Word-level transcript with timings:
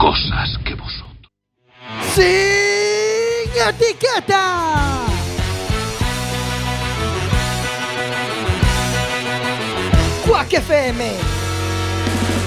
cosas 0.00 0.58
que 0.64 0.74
vosotros. 0.74 1.30
¡Sin 2.14 2.24
etiqueta! 3.68 5.04
Quack 10.26 10.52
FM, 10.54 11.04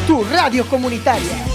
tu 0.07 0.23
radio 0.23 0.65
comunitaria. 0.65 1.45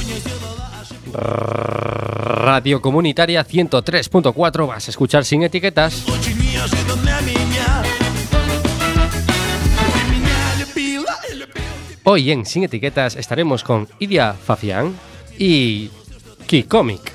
Radio 1.12 2.80
Comunitaria 2.80 3.44
103.4 3.44 4.68
vas 4.68 4.86
a 4.86 4.90
escuchar 4.90 5.24
sin 5.24 5.42
etiquetas. 5.42 6.04
Hoy 12.04 12.30
en 12.30 12.46
Sin 12.46 12.64
Etiquetas 12.64 13.16
estaremos 13.16 13.64
con 13.64 13.88
Idia 13.98 14.32
Fafián 14.32 14.94
y 15.38 15.90
Kikomic. 16.46 17.12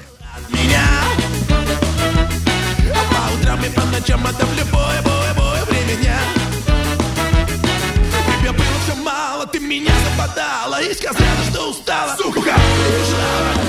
Ты 9.51 9.59
меня 9.59 9.91
западала 10.09 10.81
и 10.81 10.91
сказала, 10.95 11.43
что 11.51 11.69
устала 11.69 12.15
Сука, 12.17 12.39
ушла 12.39 13.62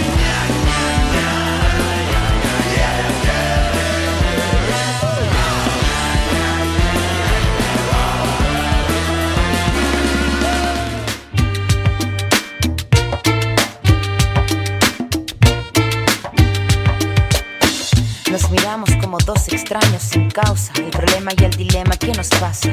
como 19.15 19.25
dos 19.25 19.47
extraños 19.53 20.03
sin 20.03 20.29
causa. 20.29 20.73
El 20.77 20.91
problema 20.91 21.31
y 21.39 21.45
el 21.45 21.51
dilema, 21.53 21.97
¿qué 21.97 22.09
nos 22.13 22.29
pasa? 22.31 22.71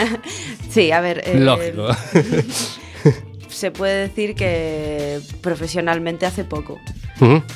sí, 0.69 0.91
a 0.91 1.01
ver. 1.01 1.21
eh, 1.25 1.39
Lógico. 1.39 1.87
Se 3.49 3.71
puede 3.71 4.07
decir 4.07 4.33
que 4.35 5.19
profesionalmente 5.41 6.25
hace 6.25 6.43
poco, 6.45 6.79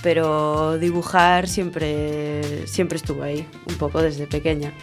pero 0.03 0.77
dibujar 0.77 1.47
siempre, 1.47 2.67
siempre 2.67 2.97
estuvo 2.97 3.23
ahí, 3.23 3.47
un 3.67 3.75
poco 3.75 4.01
desde 4.01 4.27
pequeña. 4.27 4.73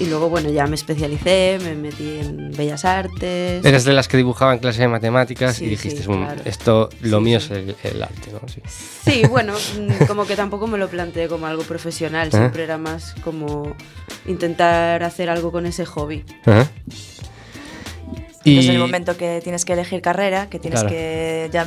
Y 0.00 0.06
luego, 0.06 0.28
bueno, 0.30 0.50
ya 0.50 0.66
me 0.66 0.74
especialicé, 0.74 1.58
me 1.62 1.74
metí 1.76 2.18
en 2.20 2.50
Bellas 2.52 2.84
Artes. 2.84 3.64
Eres 3.64 3.84
de 3.84 3.92
las 3.92 4.08
que 4.08 4.16
dibujaba 4.16 4.52
en 4.54 4.58
clase 4.58 4.80
de 4.82 4.88
matemáticas 4.88 5.56
Sí, 5.56 5.66
y 5.66 5.68
dijiste, 5.68 6.02
sí, 6.02 6.08
"Mm, 6.08 6.24
claro. 6.24 6.42
esto, 6.44 6.88
lo 7.02 7.18
Sí, 7.18 7.24
mío 7.24 7.40
sí. 7.40 7.46
es 7.46 7.52
el, 7.52 7.76
el 7.96 8.02
arte, 8.02 8.32
¿no? 8.32 8.40
Sí. 8.48 8.60
Sí, 9.04 9.22
bueno, 9.28 9.52
mm, 9.54 10.06
como 10.06 10.24
que 10.26 10.34
tampoco 10.34 10.66
me 10.66 10.78
lo 10.78 10.88
planteé 10.88 11.28
como 11.28 11.46
algo 11.46 11.62
profesional, 11.62 12.30
siempre 12.32 12.64
era 12.64 12.78
más 12.78 13.14
como 13.22 13.76
intentar 14.26 15.02
hacer 15.04 15.28
algo 15.30 15.52
con 15.52 15.66
ese 15.66 15.84
hobby. 15.84 16.24
En 16.46 16.66
Y 18.44 18.68
el 18.68 18.78
momento 18.78 19.16
que 19.16 19.40
tienes 19.42 19.64
que 19.64 19.74
elegir 19.74 20.00
carrera, 20.02 20.48
que 20.50 20.58
tienes 20.58 20.80
Claro. 20.80 20.94
que 20.94 21.48
ya, 21.52 21.66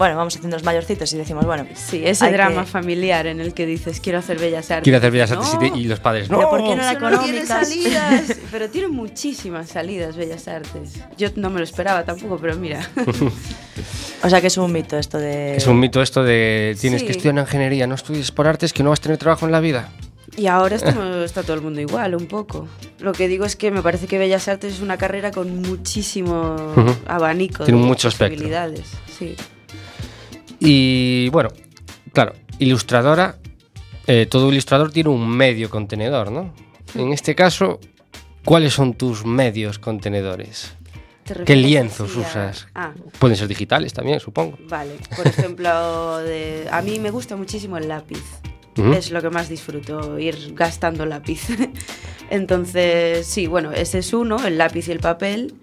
bueno, 0.00 0.16
vamos 0.16 0.34
haciendo 0.34 0.56
los 0.56 0.64
mayorcitos 0.64 1.12
y 1.12 1.18
decimos, 1.18 1.44
bueno, 1.44 1.66
Sí, 1.74 2.00
ese 2.06 2.24
hay 2.24 2.32
drama 2.32 2.62
que- 2.64 2.70
familiar 2.70 3.26
en 3.26 3.38
el 3.38 3.52
que 3.52 3.66
dices 3.66 4.00
quiero 4.00 4.18
hacer 4.18 4.38
bellas 4.38 4.70
artes. 4.70 4.84
quiero 4.84 4.96
hacer 4.96 5.10
bellas 5.10 5.30
artes 5.30 5.48
y 5.52 5.56
No, 5.70 5.76
y, 5.76 5.84
los 5.84 6.00
padres, 6.00 6.30
no. 6.30 6.38
Pero 6.38 6.48
¿por 6.48 6.60
qué 6.64 6.74
no 6.74 6.82
la 6.82 6.92
eso 6.92 7.10
no 7.10 7.22
tiene 7.22 7.44
salidas, 7.44 8.36
pero 8.50 8.70
tiene 8.70 8.88
muchísimas 8.88 9.68
salidas 9.68 10.16
bellas 10.16 10.48
artes. 10.48 10.94
Yo 11.18 11.28
no 11.36 11.50
me 11.50 11.58
lo 11.58 11.64
esperaba 11.64 12.02
tampoco, 12.04 12.38
pero 12.38 12.56
mira. 12.56 12.80
O 14.22 14.28
sea 14.28 14.40
que 14.40 14.48
es 14.48 14.56
un 14.58 14.70
mito 14.70 14.98
esto 14.98 15.18
de... 15.18 15.56
Es 15.56 15.66
un 15.66 15.78
mito 15.78 16.02
esto 16.02 16.22
de 16.22 16.76
tienes 16.80 17.00
Sí. 17.00 17.06
que 17.06 17.12
estudiar 17.12 17.32
una 17.32 17.42
ingeniería, 17.42 17.86
no 17.86 17.94
estudies 17.94 18.30
por 18.32 18.46
artes 18.46 18.72
que 18.72 18.82
no 18.82 18.90
vas 18.90 18.98
a 19.00 19.02
tener 19.02 19.18
trabajo 19.18 19.46
en 19.46 19.52
la 19.52 19.60
vida. 19.60 19.90
Y 20.36 20.46
ahora 20.46 20.76
estamos- 20.94 21.16
está 21.24 21.42
todo 21.42 21.54
el 21.54 21.62
mundo 21.62 21.80
igual, 21.80 22.14
un 22.14 22.26
poco. 22.26 22.68
Lo 22.98 23.12
que 23.12 23.28
digo 23.28 23.44
es 23.46 23.56
que 23.56 23.70
me 23.70 23.80
parece 23.82 24.06
que 24.06 24.18
Bellas 24.18 24.46
Artes 24.48 24.74
es 24.74 24.80
una 24.80 24.98
carrera 24.98 25.30
con 25.30 25.62
muchísimo 25.62 26.56
abanico 27.06 27.64
Tiene 27.64 27.80
de 27.80 27.86
mucho 27.86 28.08
espectro. 28.08 28.34
posibilidades. 28.36 28.82
Sí. 29.18 29.34
Y 30.60 31.28
bueno, 31.30 31.48
claro, 32.12 32.34
ilustradora, 32.58 33.36
eh, 34.06 34.26
todo 34.30 34.50
ilustrador 34.52 34.92
tiene 34.92 35.08
un 35.10 35.28
medio 35.28 35.70
contenedor, 35.70 36.30
¿no? 36.30 36.52
En 36.94 37.12
este 37.12 37.34
caso, 37.34 37.80
¿cuáles 38.44 38.74
son 38.74 38.94
tus 38.94 39.24
medios 39.24 39.78
contenedores? 39.78 40.74
¿Te 41.24 41.44
¿Qué 41.44 41.54
lienzos 41.56 42.16
a- 42.16 42.20
usas? 42.20 42.66
Ah, 42.74 42.92
Pueden 43.18 43.36
ser 43.36 43.46
digitales 43.48 43.92
también, 43.92 44.18
supongo. 44.20 44.58
vale. 44.68 44.92
Por 45.16 45.26
ejemplo, 45.26 46.18
de... 46.18 46.66
a 46.70 46.82
mí 46.82 46.98
me 46.98 47.10
gusta 47.10 47.36
muchísimo 47.36 47.76
el 47.78 47.88
lápiz. 47.88 48.22
Es 48.94 49.10
lo 49.10 49.20
que 49.20 49.28
más 49.28 49.50
disfruto, 49.50 50.18
ir 50.18 50.54
gastando 50.54 51.04
lápiz. 51.04 51.42
Entonces, 52.30 53.26
sí, 53.26 53.46
bueno, 53.46 53.72
ese 53.72 53.98
es 53.98 54.14
uno, 54.14 54.44
el 54.46 54.56
lápiz 54.56 54.88
y 54.88 54.92
el 54.92 55.00
papel. 55.00 55.54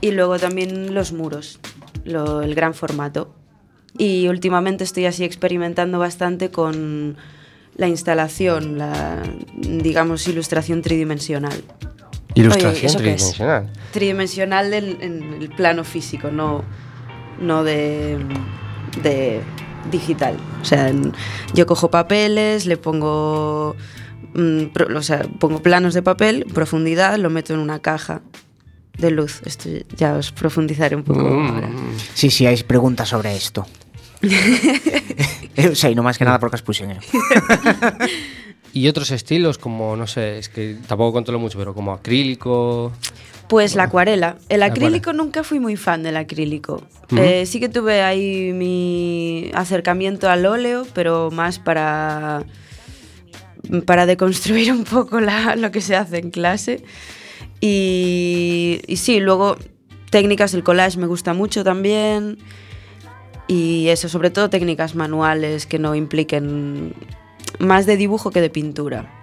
Y 0.00 0.12
luego 0.12 0.38
también 0.38 0.94
los 0.94 1.12
muros, 1.12 1.58
lo- 2.04 2.42
el 2.42 2.54
gran 2.54 2.72
formato. 2.74 3.34
Y 3.98 4.28
últimamente 4.28 4.84
estoy 4.84 5.06
así 5.06 5.24
experimentando 5.24 5.98
bastante 5.98 6.50
con 6.50 7.16
la 7.76 7.88
instalación, 7.88 8.78
la, 8.78 9.22
digamos, 9.56 10.26
ilustración 10.28 10.82
tridimensional. 10.82 11.62
Ilustración 12.34 12.92
tridimensional. 12.96 13.72
Tridimensional 13.92 14.70
del- 14.70 14.98
en 15.00 15.22
el 15.42 15.48
plano 15.50 15.82
físico, 15.84 16.30
no, 16.30 16.62
no 17.40 17.64
de, 17.64 18.18
de 19.02 19.40
digital. 19.90 20.36
O 20.62 20.64
sea, 20.64 20.92
yo 21.54 21.66
cojo 21.66 21.90
papeles, 21.90 22.66
le 22.66 22.76
pongo, 22.76 23.74
mm, 24.34 24.66
pro- 24.66 24.96
o 24.96 25.02
sea, 25.02 25.22
pongo 25.40 25.60
planos 25.62 25.94
de 25.94 26.02
papel, 26.02 26.46
profundidad, 26.54 27.16
lo 27.18 27.30
meto 27.30 27.52
en 27.54 27.60
una 27.60 27.80
caja 27.80 28.20
de 29.00 29.10
luz. 29.10 29.40
Esto 29.48 29.70
ya 29.96 30.14
os 30.20 30.30
profundizaré 30.30 30.94
un 30.96 31.02
poco 31.02 31.24
Mm. 31.24 31.48
ahora. 31.50 31.68
Sí, 32.14 32.28
sí, 32.30 32.44
hai 32.46 32.60
preguntas 32.62 33.08
sobre 33.08 33.32
isto. 33.34 33.64
Eu 35.56 35.72
sei, 35.80 35.96
non 35.96 36.04
máis 36.04 36.20
que 36.20 36.28
nada 36.28 36.36
porque 36.38 36.60
y 38.72 38.86
otros 38.86 39.10
estilos 39.10 39.58
como, 39.58 39.96
no 39.96 40.06
sé, 40.06 40.38
es 40.38 40.48
que 40.48 40.76
tampoco 40.86 41.12
controlo 41.12 41.38
mucho, 41.40 41.58
pero 41.58 41.74
como 41.74 41.92
acrílico. 41.92 42.92
Pues 43.48 43.74
la 43.74 43.84
acuarela. 43.90 44.38
El 44.48 44.62
acrílico 44.62 45.12
nunca 45.12 45.42
fui 45.42 45.58
muy 45.58 45.74
fan 45.76 46.04
del 46.04 46.16
acrílico. 46.16 46.82
Eh, 47.16 47.46
sí 47.46 47.58
que 47.58 47.68
tuve 47.68 48.02
ahí 48.02 48.52
mi 48.52 49.50
acercamiento 49.54 50.30
al 50.30 50.46
óleo, 50.46 50.86
pero 50.94 51.30
más 51.32 51.58
para 51.58 52.44
para 53.86 54.06
deconstruir 54.06 54.72
un 54.72 54.84
poco 54.84 55.20
la- 55.20 55.54
lo 55.56 55.70
que 55.70 55.80
se 55.80 55.96
hace 55.96 56.18
en 56.18 56.30
clase. 56.30 56.82
Y, 57.60 58.80
y 58.86 58.96
sí, 58.96 59.20
luego 59.20 59.56
técnicas 60.10 60.52
del 60.52 60.62
collage 60.64 60.98
me 60.98 61.06
gusta 61.06 61.34
mucho 61.34 61.62
también. 61.64 62.38
Y 63.46 63.88
eso, 63.88 64.08
sobre 64.08 64.30
todo 64.30 64.48
técnicas 64.48 64.94
manuales 64.94 65.66
que 65.66 65.78
no 65.78 65.94
impliquen 65.94 66.94
más 67.58 67.84
de 67.86 67.96
dibujo 67.96 68.30
que 68.30 68.40
de 68.40 68.50
pintura. 68.50 69.16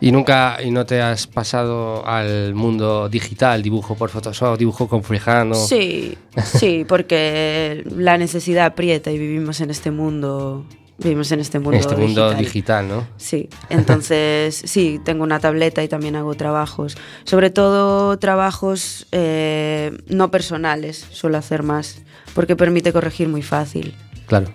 Y 0.00 0.12
nunca, 0.12 0.58
y 0.62 0.70
no 0.70 0.86
te 0.86 1.02
has 1.02 1.26
pasado 1.26 2.06
al 2.06 2.54
mundo 2.54 3.08
digital, 3.08 3.62
dibujo 3.62 3.96
por 3.96 4.10
Photoshop, 4.10 4.56
dibujo 4.56 4.88
con 4.88 5.02
freehand. 5.02 5.52
o- 5.52 5.66
Sí, 5.66 6.16
sí, 6.44 6.84
porque 6.88 7.84
la 7.96 8.16
necesidad 8.16 8.66
aprieta 8.66 9.10
y 9.10 9.18
vivimos 9.18 9.60
en 9.60 9.70
este 9.70 9.90
mundo, 9.90 10.64
vivimos 10.98 11.30
en 11.32 11.40
este 11.40 11.58
mundo 11.58 11.76
en 11.76 11.80
este 11.80 11.96
mundo 11.96 12.30
digital. 12.30 12.44
digital, 12.44 12.88
¿no? 12.88 13.06
Sí, 13.16 13.48
entonces 13.70 14.54
sí, 14.64 15.00
tengo 15.04 15.22
una 15.22 15.38
tableta 15.40 15.82
y 15.82 15.88
también 15.88 16.16
hago 16.16 16.34
trabajos, 16.34 16.96
sobre 17.24 17.50
todo 17.50 18.18
trabajos 18.18 19.06
eh, 19.12 19.96
no 20.08 20.30
personales, 20.30 21.06
suelo 21.10 21.38
hacer 21.38 21.62
más, 21.62 22.02
porque 22.34 22.56
permite 22.56 22.92
corregir 22.92 23.28
muy 23.28 23.42
fácil. 23.42 23.94
Claro. 24.26 24.48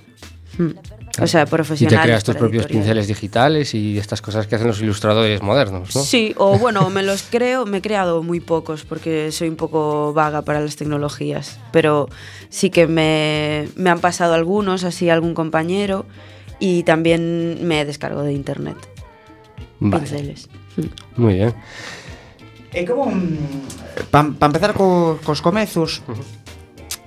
Mm. 0.57 0.71
O 1.21 1.27
sea, 1.27 1.43
Y 1.43 1.45
profesionales. 1.45 2.01
te 2.01 2.07
creas 2.07 2.23
tus 2.23 2.35
propios 2.35 2.65
pinceles 2.65 3.07
digitales 3.07 3.75
y 3.75 3.99
estas 3.99 4.19
cosas 4.19 4.47
que 4.47 4.55
hacen 4.55 4.67
los 4.67 4.81
ilustradores 4.81 5.43
modernos, 5.43 5.95
¿no? 5.95 6.01
Sí, 6.01 6.33
o 6.37 6.57
bueno, 6.59 6.89
me 6.89 7.03
los 7.03 7.23
creo, 7.29 7.67
me 7.67 7.77
he 7.77 7.81
creado 7.81 8.23
muy 8.23 8.39
pocos 8.39 8.83
porque 8.83 9.31
soy 9.31 9.49
un 9.49 9.55
poco 9.55 10.11
vaga 10.13 10.41
para 10.41 10.59
las 10.59 10.75
tecnologías, 10.75 11.59
pero 11.71 12.09
sí 12.49 12.71
que 12.71 12.87
me, 12.87 13.69
me 13.75 13.91
han 13.91 13.99
pasado 13.99 14.33
algunos, 14.33 14.83
así 14.83 15.09
algún 15.11 15.35
compañero, 15.35 16.07
y 16.59 16.83
también 16.83 17.65
me 17.67 17.85
descargo 17.85 18.23
de 18.23 18.33
internet. 18.33 18.77
Vale. 19.79 20.05
Pinceles. 20.05 20.49
Muy 21.17 21.35
bien. 21.35 21.53
Eh, 22.73 22.81
e 22.81 22.85
como 22.85 23.05
mm, 23.05 24.09
para 24.09 24.33
pa 24.33 24.45
empezar 24.49 24.73
co, 24.73 25.19
cos 25.21 25.41
comezos. 25.41 26.01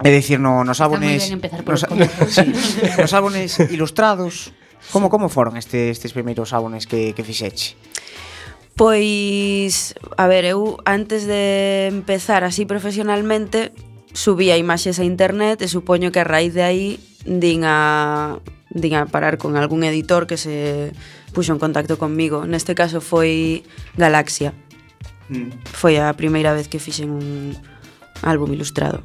É 0.04 0.12
dicir, 0.12 0.36
no, 0.36 0.60
nos 0.60 0.84
álbumes 0.84 1.32
nos, 1.64 1.80
sí, 2.28 2.52
nos 3.00 3.12
álbumes 3.16 3.56
ilustrados, 3.72 4.52
como 4.92 5.08
como 5.08 5.32
foron 5.32 5.56
este, 5.56 5.88
estes 5.88 6.12
primeiros 6.12 6.52
álbumes 6.52 6.84
que 6.86 7.16
que 7.16 7.24
fixeche? 7.24 7.74
Pois, 8.76 9.96
a 10.20 10.28
ver, 10.28 10.44
eu 10.44 10.76
antes 10.84 11.24
de 11.24 11.88
empezar 11.88 12.44
así 12.44 12.68
profesionalmente 12.68 13.72
subía 14.12 14.60
imaxes 14.60 15.00
a 15.00 15.04
internet 15.08 15.64
e 15.64 15.68
supoño 15.68 16.12
que 16.12 16.20
a 16.20 16.28
raíz 16.28 16.52
de 16.52 16.60
aí 16.60 17.00
din 17.24 17.64
a 17.64 18.36
de 18.76 18.94
a 18.94 19.06
parar 19.06 19.38
con 19.38 19.56
algún 19.56 19.84
editor 19.84 20.26
que 20.26 20.36
se 20.36 20.92
puxo 21.32 21.52
en 21.52 21.58
contacto 21.58 21.96
conmigo. 21.96 22.44
Neste 22.44 22.76
caso 22.76 23.00
foi 23.00 23.64
Galaxia. 23.96 24.52
Mm. 25.32 25.64
Foi 25.64 25.96
a 25.98 26.12
primeira 26.12 26.52
vez 26.52 26.68
que 26.68 26.78
fixen 26.78 27.10
un 27.10 27.56
álbum 28.22 28.52
ilustrado. 28.52 29.02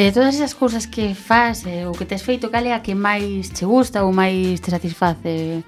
E 0.00 0.08
de 0.08 0.12
todas 0.16 0.34
esas 0.34 0.56
cousas 0.56 0.88
que 0.88 1.12
faz, 1.12 1.68
eh, 1.68 1.84
o 1.84 1.92
que 1.92 2.08
tes 2.08 2.24
feito, 2.24 2.48
cal 2.48 2.64
é 2.64 2.72
a 2.72 2.80
que 2.80 2.96
máis 2.96 3.52
che 3.52 3.68
gusta 3.68 4.00
ou 4.00 4.16
máis 4.16 4.58
te 4.64 4.72
satisface? 4.72 5.60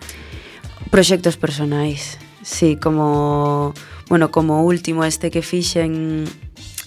Proxectos 0.89 1.37
personais. 1.37 2.17
Sí, 2.41 2.81
como, 2.81 3.75
bueno, 4.09 4.33
como 4.33 4.65
último 4.65 5.05
este 5.05 5.31
que 5.31 5.43
fixen 5.45 6.25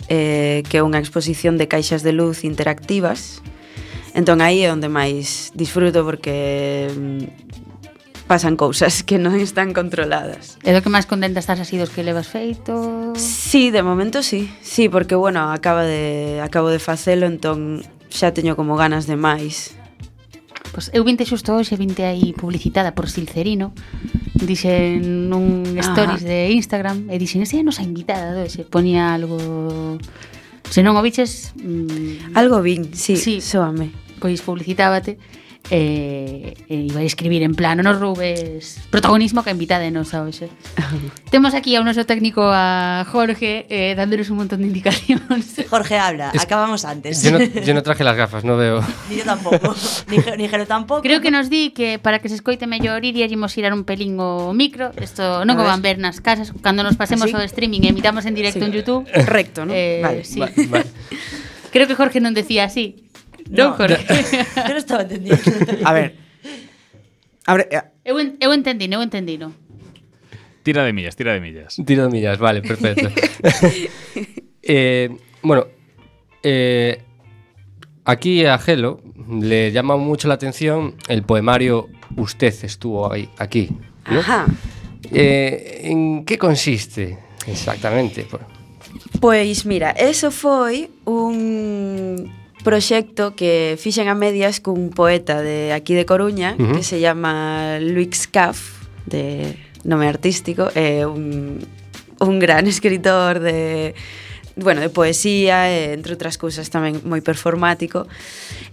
eh, 0.09 0.63
que 0.67 0.81
é 0.81 0.83
unha 0.83 0.99
exposición 0.99 1.61
de 1.61 1.69
caixas 1.69 2.01
de 2.01 2.11
luz 2.11 2.43
interactivas 2.43 3.45
Entón 4.15 4.39
aí 4.39 4.63
é 4.63 4.71
onde 4.71 4.87
máis 4.87 5.51
disfruto 5.51 6.07
porque 6.07 6.87
mm, 6.87 8.31
pasan 8.31 8.55
cousas 8.55 9.03
que 9.03 9.19
non 9.19 9.35
están 9.35 9.75
controladas. 9.75 10.55
É 10.63 10.71
do 10.71 10.79
que 10.79 10.87
máis 10.87 11.03
contenta 11.03 11.43
estás 11.43 11.59
así 11.59 11.75
dos 11.75 11.91
que 11.91 11.99
levas 11.99 12.31
feito? 12.31 13.11
Sí, 13.19 13.75
de 13.75 13.83
momento 13.83 14.23
sí. 14.23 14.47
Sí, 14.63 14.87
porque 14.87 15.19
bueno, 15.19 15.51
acaba 15.51 15.83
de 15.83 16.39
acabo 16.39 16.71
de 16.71 16.79
facelo, 16.79 17.27
entón 17.27 17.83
xa 18.07 18.31
teño 18.31 18.55
como 18.55 18.79
ganas 18.79 19.03
de 19.03 19.19
máis. 19.19 19.75
Pois 20.71 20.95
eu 20.95 21.03
vinte 21.03 21.27
xusto 21.27 21.51
hoxe, 21.51 21.75
vinte 21.75 22.07
aí 22.07 22.31
publicitada 22.31 22.95
por 22.95 23.11
Silcerino, 23.11 23.75
dixen 24.39 25.27
nun 25.27 25.75
ah. 25.75 25.83
stories 25.83 26.23
Ajá. 26.23 26.31
de 26.31 26.39
Instagram 26.55 27.11
e 27.11 27.19
dixen, 27.19 27.43
"Ese 27.43 27.59
é 27.59 27.61
a 27.61 27.67
nosa 27.67 27.83
invitada", 27.83 28.47
se 28.47 28.63
ponía 28.63 29.11
algo 29.11 29.99
Se 30.69 30.81
non 30.81 30.97
o 30.97 31.01
viches... 31.05 31.53
Mm... 31.61 32.33
Algo 32.33 32.61
vin, 32.65 32.89
sí, 32.97 33.15
sí. 33.15 33.37
soame. 33.37 34.04
Pois 34.19 34.41
publicitábate 34.41 35.17
e, 35.73 36.53
e 36.69 36.75
iba 36.93 37.01
a 37.01 37.07
escribir 37.09 37.41
en 37.41 37.57
plano 37.57 37.81
nos 37.81 37.97
rubes 37.97 38.77
protagonismo 38.93 39.41
que 39.41 39.49
a 39.49 39.55
invitada 39.57 39.81
é 39.81 39.89
nosa 39.89 40.21
hoxe 40.21 40.45
Temos 41.33 41.57
aquí 41.57 41.73
ao 41.73 41.81
noso 41.81 42.05
técnico 42.05 42.45
a 42.45 43.01
Jorge 43.09 43.65
eh, 43.73 43.97
dándonos 43.97 44.29
un 44.29 44.45
montón 44.45 44.61
de 44.61 44.69
indicacións 44.69 45.57
Jorge 45.73 45.97
habla, 45.97 46.29
Es- 46.37 46.45
acabamos 46.45 46.85
antes. 46.85 47.17
Yo 47.25 47.33
no, 47.33 47.41
yo 47.41 47.73
no 47.73 47.81
traje 47.81 48.05
las 48.05 48.13
gafas, 48.13 48.45
no 48.45 48.61
veo. 48.61 48.77
Ni 49.09 49.17
yo 49.17 49.25
tampouco. 49.25 49.73
Ni, 50.05 50.17
ni 50.37 50.45
Jero 50.45 50.69
tampouco. 50.69 51.01
Creo 51.01 51.17
que 51.19 51.33
nos 51.33 51.49
di 51.49 51.73
que 51.73 51.97
para 51.97 52.21
que 52.21 52.29
se 52.29 52.35
escoite 52.37 52.69
mellor 52.69 53.01
iríamos 53.01 53.49
girar 53.49 53.73
un 53.73 53.89
pelín 53.89 54.21
o 54.21 54.53
micro 54.53 54.93
Isto 55.01 55.41
non 55.49 55.57
A 55.57 55.61
o 55.61 55.65
ver. 55.65 55.69
van 55.73 55.81
ver 55.81 55.97
nas 55.97 56.21
casas 56.21 56.53
Cando 56.61 56.85
nos 56.85 56.93
pasemos 56.93 57.25
¿Así? 57.25 57.33
ao 57.33 57.41
streaming 57.41 57.89
e 57.89 57.89
emitamos 57.89 58.29
en 58.29 58.37
directo 58.37 58.61
Sí. 58.61 58.69
en 58.69 58.71
YouTube 58.77 59.09
Recto, 59.09 59.65
¿no? 59.65 59.73
eh, 59.73 59.97
vale. 60.05 60.21
sí. 60.21 60.37
Va- 60.37 60.53
vale. 60.69 60.85
Creo 61.73 61.89
que 61.89 61.97
Jorge 61.97 62.21
non 62.21 62.37
decía 62.37 62.69
así 62.69 63.01
No. 63.49 63.73
Jorge 63.73 63.97
Yo 64.55 64.69
no 64.69 64.77
estaba 64.77 65.03
entendiendo. 65.03 65.41
A 65.83 65.93
ver 65.93 66.25
Abre, 67.45 67.67
eh, 67.69 67.83
eu, 68.03 68.19
en, 68.19 68.37
eu 68.41 68.51
entendí, 68.53 68.89
eu 68.91 69.01
entendí 69.01 69.37
no. 69.37 69.53
Tira 70.63 70.83
de 70.83 70.93
millas, 70.93 71.15
tira 71.15 71.33
de 71.33 71.39
millas. 71.39 71.75
Tiro 71.85 72.07
de 72.07 72.09
millas, 72.09 72.39
vale, 72.39 72.61
perfecto. 72.61 73.09
Eh, 74.67 75.15
bueno, 75.43 75.67
eh, 76.41 76.99
aquí 78.03 78.43
a 78.47 78.57
Gelo 78.57 78.99
le 79.39 79.71
llama 79.71 79.95
mucho 79.95 80.27
la 80.27 80.33
atención 80.33 80.95
el 81.07 81.21
poemario 81.21 81.87
Usted 82.17 82.51
estuvo 82.63 83.13
ahí, 83.13 83.29
aquí. 83.37 83.69
¿no? 84.09 84.21
Ajá. 84.21 84.47
Eh, 85.11 85.81
¿En 85.83 86.25
qué 86.25 86.39
consiste 86.39 87.19
exactamente? 87.45 88.25
Pois 89.21 89.65
mira, 89.65 89.91
eso 89.91 90.31
foi 90.31 90.89
un 91.05 92.31
proxecto 92.65 93.37
que 93.37 93.77
fixen 93.77 94.09
a 94.09 94.17
medias 94.17 94.57
cun 94.57 94.89
poeta 94.89 95.45
de 95.45 95.69
aquí 95.69 95.93
de 95.93 96.09
Coruña 96.09 96.57
uh 96.57 96.65
-huh. 96.65 96.73
que 96.75 96.83
se 96.83 96.97
llama 96.97 97.77
Luis 97.77 98.25
Caff, 98.25 98.89
de 99.05 99.53
nome 99.85 100.09
artístico, 100.09 100.73
é 100.73 101.05
eh, 101.05 101.05
un, 101.05 101.61
un 102.19 102.35
gran 102.41 102.65
escritor 102.73 103.37
de 103.39 103.93
bueno, 104.55 104.79
de 104.81 104.89
poesía 104.89 105.67
e 105.67 105.91
entre 105.91 106.15
outras 106.15 106.39
cousas 106.39 106.71
tamén 106.71 107.03
moi 107.03 107.19
performático. 107.19 108.07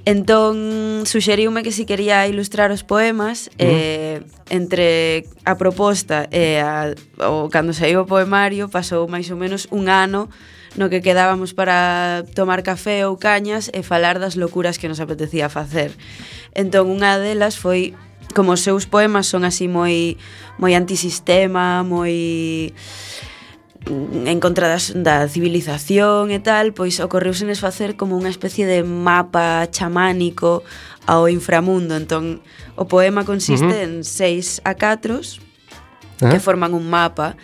Entón 0.07 1.03
suxeriume 1.03 1.67
que 1.67 1.75
si 1.75 1.83
quería 1.83 2.23
ilustrar 2.31 2.71
os 2.71 2.87
poemas 2.87 3.51
mm. 3.59 3.63
eh, 3.63 4.19
entre 4.51 5.27
a 5.43 5.59
proposta 5.59 6.31
e 6.31 6.63
a, 6.63 6.95
o 7.27 7.51
cando 7.51 7.75
saiu 7.75 8.07
o 8.07 8.09
poemario 8.09 8.71
pasou 8.71 9.11
máis 9.11 9.27
ou 9.35 9.39
menos 9.39 9.67
un 9.75 9.91
ano 9.91 10.31
no 10.79 10.89
que 10.89 11.03
quedábamos 11.05 11.53
para 11.53 12.25
tomar 12.33 12.63
café 12.63 13.05
ou 13.05 13.19
cañas 13.19 13.69
e 13.75 13.83
falar 13.83 14.23
das 14.23 14.39
locuras 14.39 14.79
que 14.79 14.89
nos 14.89 15.03
apetecía 15.03 15.51
facer. 15.51 15.91
Entón 16.55 16.95
unha 16.95 17.19
delas 17.19 17.59
foi 17.59 17.93
como 18.33 18.55
os 18.55 18.63
seus 18.65 18.87
poemas 18.87 19.27
son 19.27 19.43
así 19.43 19.67
moi 19.67 20.17
moi 20.63 20.79
antisistema, 20.79 21.83
moi 21.83 22.71
en 23.87 24.39
contra 24.41 24.69
das, 24.69 24.93
da 24.95 25.27
civilización 25.27 26.31
e 26.31 26.39
tal, 26.39 26.71
pois 26.73 27.03
ocorreusenes 27.03 27.59
facer 27.59 27.99
como 27.99 28.15
unha 28.15 28.31
especie 28.31 28.67
de 28.67 28.87
mapa 28.87 29.67
chamánico 29.71 30.63
ao 31.07 31.27
inframundo. 31.27 31.99
Entón, 31.99 32.41
o 32.79 32.87
poema 32.87 33.27
consiste 33.27 33.67
uh 33.67 33.75
-huh. 33.75 33.87
en 33.87 33.93
seis 34.07 34.63
acatros 34.63 35.43
uh 36.23 36.27
-huh. 36.27 36.31
que 36.31 36.39
forman 36.39 36.75
un 36.75 36.87
mapa 36.87 37.35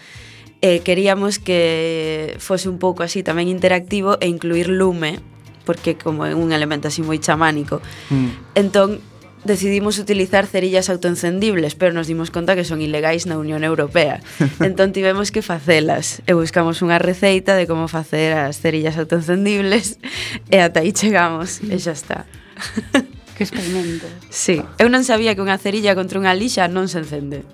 e 0.62 0.82
queríamos 0.82 1.38
que 1.38 2.34
fose 2.38 2.66
un 2.70 2.78
pouco 2.78 3.02
así 3.02 3.22
tamén 3.22 3.50
interactivo 3.50 4.18
e 4.18 4.26
incluir 4.26 4.70
lume 4.70 5.22
porque 5.62 6.00
como 6.00 6.24
é 6.24 6.32
un 6.32 6.50
elemento 6.50 6.88
así 6.88 7.04
moi 7.04 7.20
chamánico. 7.20 7.84
Mm. 8.08 8.56
Entón 8.56 9.04
decidimos 9.48 9.98
utilizar 9.98 10.46
cerillas 10.46 10.92
autoencendibles, 10.92 11.74
pero 11.74 11.96
nos 11.96 12.06
dimos 12.06 12.30
conta 12.30 12.54
que 12.54 12.68
son 12.68 12.84
ilegais 12.84 13.24
na 13.24 13.40
Unión 13.40 13.64
Europea. 13.64 14.20
Entón 14.60 14.92
tivemos 14.92 15.32
que 15.32 15.40
facelas 15.40 16.20
e 16.28 16.36
buscamos 16.36 16.84
unha 16.84 17.00
receita 17.00 17.56
de 17.56 17.64
como 17.64 17.88
facer 17.88 18.36
as 18.36 18.60
cerillas 18.60 19.00
autoencendibles 19.00 19.96
e 20.52 20.60
ata 20.60 20.84
aí 20.84 20.92
chegamos 20.92 21.64
e 21.64 21.80
xa 21.80 21.96
está. 21.96 22.18
Que 23.38 23.46
experimento. 23.46 24.10
Sí, 24.34 24.58
eu 24.82 24.90
non 24.90 25.06
sabía 25.06 25.38
que 25.38 25.38
unha 25.38 25.54
cerilla 25.62 25.94
contra 25.94 26.18
unha 26.18 26.34
lixa 26.34 26.66
non 26.66 26.90
se 26.90 26.98
encende. 26.98 27.46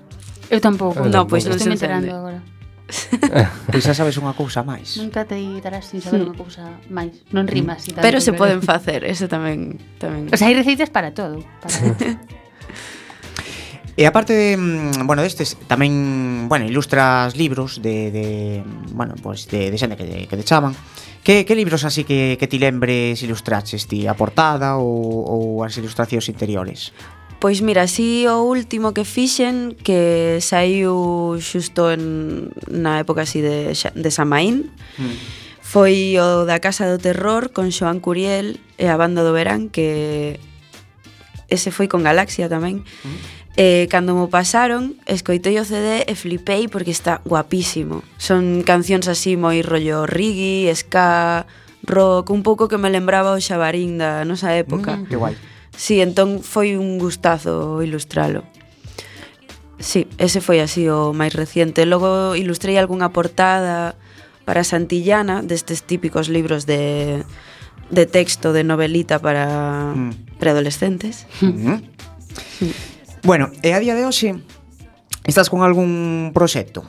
Eu 0.48 0.56
tampouco. 0.56 1.04
Eu. 1.04 1.12
No, 1.12 1.28
pois 1.28 1.44
pues 1.44 1.52
non 1.52 1.60
se 1.60 1.68
encende. 1.76 2.08
agora. 2.08 2.40
pois 3.72 3.82
xa 3.82 3.96
sabes 3.96 4.20
unha 4.20 4.36
cousa 4.36 4.60
máis. 4.60 5.00
Nunca 5.00 5.24
te 5.24 5.40
darás 5.64 5.88
sin 5.88 6.04
saber 6.04 6.24
hmm. 6.24 6.28
unha 6.30 6.36
cousa 6.36 6.64
máis. 6.92 7.24
Non 7.32 7.48
rimas. 7.48 7.88
Si 7.88 7.96
Pero 7.96 8.20
se 8.20 8.36
poden 8.36 8.60
facer, 8.60 9.04
eso 9.08 9.24
tamén... 9.26 9.80
tamén. 9.96 10.28
O 10.28 10.36
sea, 10.36 10.52
hai 10.52 10.56
receitas 10.56 10.92
para 10.92 11.16
todo. 11.16 11.40
Para 11.64 11.72
todo. 11.72 11.96
E 13.94 14.10
aparte 14.10 14.34
de, 14.34 14.58
bueno, 15.06 15.22
destes 15.22 15.54
tamén, 15.70 16.50
bueno, 16.50 16.66
ilustras 16.66 17.38
libros 17.38 17.78
de, 17.78 18.10
de 18.10 18.26
bueno, 18.90 19.14
pois 19.22 19.46
pues 19.46 19.54
de, 19.54 19.70
de 19.70 19.78
xente 19.78 19.94
que, 19.94 20.26
que 20.26 20.34
te 20.34 20.42
chaman. 20.42 20.74
Que, 21.22 21.46
que 21.46 21.54
libros 21.54 21.86
así 21.86 22.02
que, 22.02 22.34
que 22.34 22.50
ti 22.50 22.58
lembres 22.58 23.22
ilustraches 23.22 23.86
ti 23.86 24.10
a 24.10 24.18
portada 24.18 24.82
ou, 24.82 24.90
ou 25.30 25.42
as 25.62 25.78
ilustracións 25.78 26.26
interiores? 26.26 26.90
Pois 27.44 27.60
mira, 27.60 27.84
así 27.84 28.24
o 28.24 28.40
último 28.40 28.96
que 28.96 29.04
fixen 29.04 29.76
que 29.76 30.40
saiu 30.40 31.36
xusto 31.44 31.92
en, 31.92 32.48
na 32.72 33.04
época 33.04 33.28
así 33.28 33.44
de, 33.44 33.76
de 33.76 34.10
Samaín 34.10 34.72
mm. 34.96 35.16
foi 35.60 36.16
o 36.16 36.48
da 36.48 36.56
Casa 36.64 36.88
do 36.88 36.96
Terror 36.96 37.52
con 37.52 37.68
Xoán 37.68 38.00
Curiel 38.00 38.56
e 38.80 38.88
a 38.88 38.96
Banda 38.96 39.20
do 39.20 39.36
Verán 39.36 39.68
que 39.68 40.40
ese 41.52 41.68
foi 41.68 41.84
con 41.84 42.00
Galaxia 42.00 42.48
tamén 42.48 42.80
mm. 42.80 43.60
E 43.60 43.92
cando 43.92 44.16
mo 44.16 44.32
pasaron, 44.32 44.96
escoitei 45.04 45.60
o 45.60 45.68
CD 45.68 46.08
e 46.08 46.16
flipei 46.16 46.66
porque 46.72 46.96
está 46.96 47.20
guapísimo. 47.28 48.00
Son 48.16 48.64
cancións 48.64 49.04
así 49.04 49.36
moi 49.36 49.60
rollo 49.60 50.08
reggae, 50.08 50.72
ska, 50.72 51.44
rock, 51.84 52.32
un 52.32 52.40
pouco 52.40 52.72
que 52.72 52.80
me 52.80 52.88
lembraba 52.88 53.36
o 53.36 53.38
xabarín 53.38 54.00
da 54.00 54.24
nosa 54.24 54.56
época. 54.56 54.96
Mm, 54.96 55.06
que 55.12 55.20
guai. 55.20 55.36
Sí, 55.76 56.00
entón 56.00 56.40
foi 56.42 56.78
un 56.78 56.98
gustazo 56.98 57.82
ilustralo. 57.82 58.44
Sí, 59.78 60.06
ese 60.18 60.40
foi 60.40 60.62
así 60.62 60.88
o 60.88 61.12
máis 61.12 61.34
reciente. 61.34 61.84
Logo 61.84 62.38
ilustrei 62.38 62.78
algunha 62.78 63.10
portada 63.10 63.98
para 64.46 64.62
Santillana 64.62 65.42
destes 65.42 65.82
típicos 65.82 66.30
libros 66.30 66.64
de, 66.64 67.24
de 67.90 68.04
texto 68.06 68.54
de 68.54 68.62
novelita 68.62 69.18
para 69.18 69.92
mm. 69.92 70.38
preadolescentes. 70.38 71.26
Mm 71.42 71.52
-hmm. 71.52 71.78
sí. 72.58 72.72
Bueno, 73.24 73.50
e 73.64 73.72
a 73.74 73.80
día 73.80 73.96
de 73.98 74.06
hoxe 74.06 74.38
estás 75.26 75.50
con 75.50 75.66
algún 75.66 76.30
proxecto? 76.32 76.84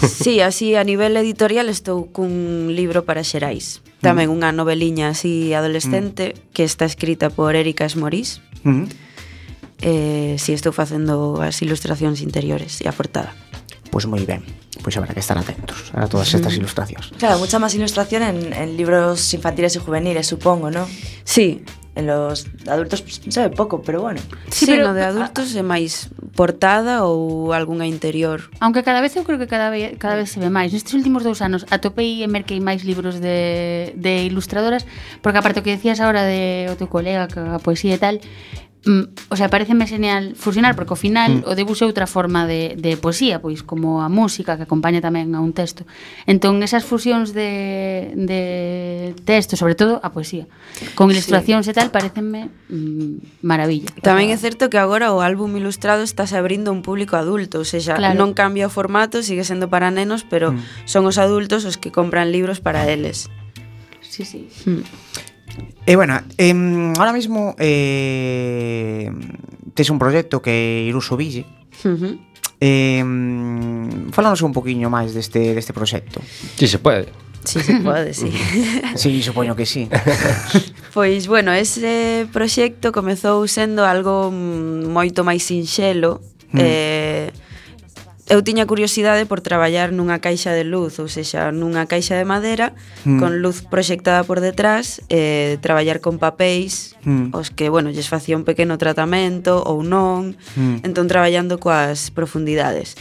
Sí, 0.00 0.40
así 0.40 0.74
a 0.74 0.84
nivel 0.84 1.14
editorial 1.20 1.68
estou 1.68 2.08
cun 2.08 2.72
libro 2.72 3.04
para 3.04 3.20
Xerais 3.20 3.84
Tamén 4.02 4.34
unha 4.34 4.50
noveliña 4.50 5.14
así 5.14 5.54
adolescente 5.54 6.34
que 6.50 6.66
está 6.66 6.84
escrita 6.84 7.30
por 7.30 7.54
Erika 7.54 7.86
Esmorís. 7.86 8.42
Mm. 8.66 8.90
Eh, 9.82 10.34
si 10.38 10.54
estou 10.54 10.74
facendo 10.74 11.38
as 11.38 11.58
ilustracións 11.62 12.18
interiores 12.18 12.82
e 12.82 12.90
a 12.90 12.94
portada. 12.94 13.30
Pois 13.94 14.06
moi 14.10 14.26
ben. 14.26 14.42
Pois 14.82 14.98
habrá 14.98 15.14
que 15.14 15.22
estar 15.22 15.38
atentos 15.38 15.94
a 15.94 16.10
todas 16.10 16.34
estas 16.34 16.58
ilustracións. 16.58 17.14
Claro, 17.18 17.38
mucha 17.38 17.62
más 17.62 17.74
ilustración 17.78 18.26
en, 18.26 18.50
en 18.50 18.74
libros 18.74 19.22
infantiles 19.34 19.76
y 19.76 19.78
juveniles, 19.78 20.26
supongo, 20.26 20.70
¿no? 20.70 20.90
Sí, 21.22 21.62
los 21.96 22.46
adultos 22.66 23.04
sabe 23.28 23.50
pouco, 23.50 23.82
pero 23.82 24.00
bueno. 24.00 24.20
Sí, 24.48 24.64
sí 24.64 24.72
pero 24.72 24.88
no 24.88 24.94
de 24.94 25.04
adultos 25.04 25.52
é 25.52 25.60
máis 25.60 26.08
portada 26.32 27.04
ou 27.04 27.52
algunha 27.52 27.84
interior. 27.84 28.48
Aunque 28.64 28.80
cada 28.80 29.04
vez 29.04 29.12
eu 29.12 29.24
creo 29.28 29.36
que 29.36 29.44
cada 29.44 29.68
vez, 29.68 30.00
cada 30.00 30.16
vez 30.16 30.32
se 30.32 30.40
ve 30.40 30.48
máis. 30.48 30.72
Nestes 30.72 30.96
últimos 30.96 31.20
dous 31.20 31.44
anos 31.44 31.68
atopei 31.68 32.24
e 32.24 32.26
merquei 32.26 32.64
máis 32.64 32.80
libros 32.80 33.20
de, 33.20 33.92
de 33.92 34.24
ilustradoras, 34.24 34.88
porque 35.20 35.36
aparte 35.36 35.60
o 35.60 35.64
que 35.64 35.76
decías 35.76 36.00
agora 36.00 36.24
de 36.24 36.72
o 36.72 36.74
teu 36.80 36.88
colega, 36.88 37.28
que 37.28 37.36
a 37.36 37.60
poesía 37.60 37.96
e 37.96 38.00
tal, 38.00 38.16
mm, 38.84 39.30
o 39.30 39.36
sea, 39.36 39.48
pareceme 39.48 39.86
genial 39.86 40.34
fusionar 40.34 40.74
porque 40.74 40.92
ao 40.92 41.00
final 41.00 41.42
mm. 41.42 41.48
o 41.48 41.52
debuxo 41.54 41.84
é 41.84 41.90
outra 41.90 42.06
forma 42.06 42.46
de, 42.46 42.74
de 42.76 42.98
poesía, 42.98 43.38
pois 43.38 43.62
como 43.62 44.02
a 44.02 44.08
música 44.08 44.56
que 44.58 44.64
acompaña 44.66 45.00
tamén 45.00 45.34
a 45.34 45.40
un 45.40 45.54
texto. 45.54 45.86
Entón 46.26 46.62
esas 46.62 46.82
fusións 46.82 47.32
de, 47.32 48.12
de 48.18 49.14
texto, 49.24 49.54
sobre 49.54 49.74
todo 49.74 50.02
a 50.02 50.10
poesía, 50.10 50.46
con 50.98 51.10
ilustracións 51.10 51.66
sí. 51.66 51.70
e 51.70 51.74
tal, 51.74 51.94
parecenme 51.94 52.50
mm, 52.70 53.42
maravilla. 53.46 53.90
Tamén 54.02 54.34
é 54.34 54.38
certo 54.38 54.66
que 54.66 54.78
agora 54.78 55.14
o 55.14 55.22
álbum 55.22 55.50
ilustrado 55.54 56.02
está 56.02 56.26
se 56.26 56.34
abrindo 56.34 56.70
a 56.70 56.74
un 56.74 56.82
público 56.82 57.14
adulto, 57.14 57.62
ou 57.62 57.66
seja, 57.68 57.96
claro. 57.98 58.18
non 58.18 58.34
cambia 58.34 58.66
o 58.66 58.72
formato, 58.72 59.22
sigue 59.22 59.46
sendo 59.46 59.70
para 59.70 59.94
nenos, 59.94 60.26
pero 60.26 60.52
mm. 60.52 60.86
son 60.90 61.06
os 61.06 61.16
adultos 61.16 61.62
os 61.64 61.78
que 61.78 61.94
compran 61.94 62.34
libros 62.34 62.58
para 62.58 62.90
eles. 62.90 63.30
Sí, 64.00 64.24
sí. 64.24 64.48
Mm. 64.66 64.84
E 65.86 65.92
eh, 65.92 65.96
bueno, 65.96 66.20
em, 66.38 66.92
ahora 66.96 67.12
mismo 67.12 67.54
eh, 67.58 69.10
tes 69.74 69.90
un 69.90 69.98
proxecto 69.98 70.40
que 70.40 70.84
Iruso 70.86 71.16
Ville 71.16 71.44
uh 71.84 71.88
-huh. 71.88 72.14
eh, 72.60 73.04
Falanos 74.12 74.42
un 74.42 74.52
poquinho 74.52 74.88
máis 74.88 75.12
deste, 75.12 75.54
deste 75.54 75.72
proxecto 75.72 76.22
Si 76.56 76.66
sí, 76.66 76.76
se 76.76 76.78
pode 76.78 77.08
Si 77.42 77.58
sí, 77.58 77.66
se 77.66 77.80
pode, 77.82 78.14
si 78.14 78.30
Si, 78.94 79.10
sí, 79.10 79.22
supoño 79.22 79.56
que 79.56 79.66
si 79.66 79.84
sí. 79.84 79.90
Pois, 80.94 81.26
bueno, 81.26 81.50
ese 81.52 82.28
proxecto 82.30 82.92
comezou 82.92 83.48
sendo 83.48 83.82
algo 83.82 84.30
moito 84.30 85.24
máis 85.24 85.42
sinxelo 85.42 86.20
mm. 86.52 86.58
eh, 86.60 87.28
eu 88.32 88.40
tiña 88.40 88.64
curiosidade 88.64 89.28
por 89.28 89.44
traballar 89.44 89.92
nunha 89.92 90.16
caixa 90.24 90.56
de 90.56 90.64
luz, 90.64 90.96
ou 90.96 91.08
seja, 91.12 91.52
nunha 91.52 91.84
caixa 91.84 92.16
de 92.16 92.24
madera 92.24 92.72
mm. 93.04 93.20
con 93.20 93.44
luz 93.44 93.60
proxectada 93.60 94.24
por 94.24 94.40
detrás, 94.40 95.04
eh, 95.12 95.60
traballar 95.60 96.00
con 96.00 96.16
papéis 96.16 96.96
mm. 97.04 97.36
os 97.36 97.52
que, 97.52 97.68
bueno, 97.68 97.92
lles 97.92 98.08
facía 98.08 98.40
un 98.40 98.48
pequeno 98.48 98.80
tratamento 98.80 99.60
ou 99.60 99.84
non, 99.84 100.32
mm. 100.56 100.80
entón 100.80 101.12
traballando 101.12 101.60
coas 101.60 102.08
profundidades. 102.08 102.96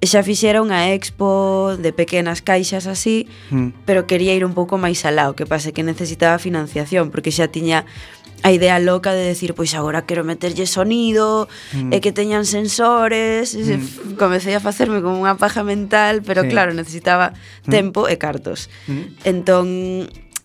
E 0.00 0.08
xa 0.08 0.24
fixera 0.24 0.64
unha 0.64 0.88
expo 0.92 1.76
de 1.76 1.92
pequenas 1.92 2.40
caixas 2.40 2.88
así, 2.88 3.28
mm. 3.52 3.84
pero 3.84 4.08
quería 4.08 4.32
ir 4.32 4.48
un 4.48 4.56
pouco 4.56 4.80
máis 4.80 5.04
alá, 5.04 5.28
o 5.28 5.36
que 5.36 5.44
pase 5.44 5.76
que 5.76 5.84
necesitaba 5.84 6.40
financiación, 6.40 7.12
porque 7.12 7.28
xa 7.28 7.52
tiña 7.52 7.84
a 8.42 8.52
idea 8.52 8.78
loca 8.78 9.12
de 9.12 9.24
decir, 9.24 9.54
pois 9.54 9.74
agora 9.74 10.04
quero 10.06 10.24
meterlle 10.24 10.66
sonido, 10.66 11.48
mm. 11.72 11.92
e 11.92 11.98
que 12.04 12.12
teñan 12.12 12.44
sensores, 12.44 13.56
mm. 13.56 14.16
comecei 14.20 14.54
a 14.54 14.62
facerme 14.62 15.00
como 15.00 15.18
unha 15.18 15.34
paja 15.40 15.64
mental, 15.64 16.22
pero 16.22 16.44
sí. 16.44 16.52
claro, 16.52 16.76
necesitaba 16.76 17.32
mm. 17.32 17.70
tempo 17.70 18.06
mm. 18.06 18.12
e 18.12 18.14
cartos. 18.20 18.58
Mm. 18.86 19.04
Entón, 19.24 19.66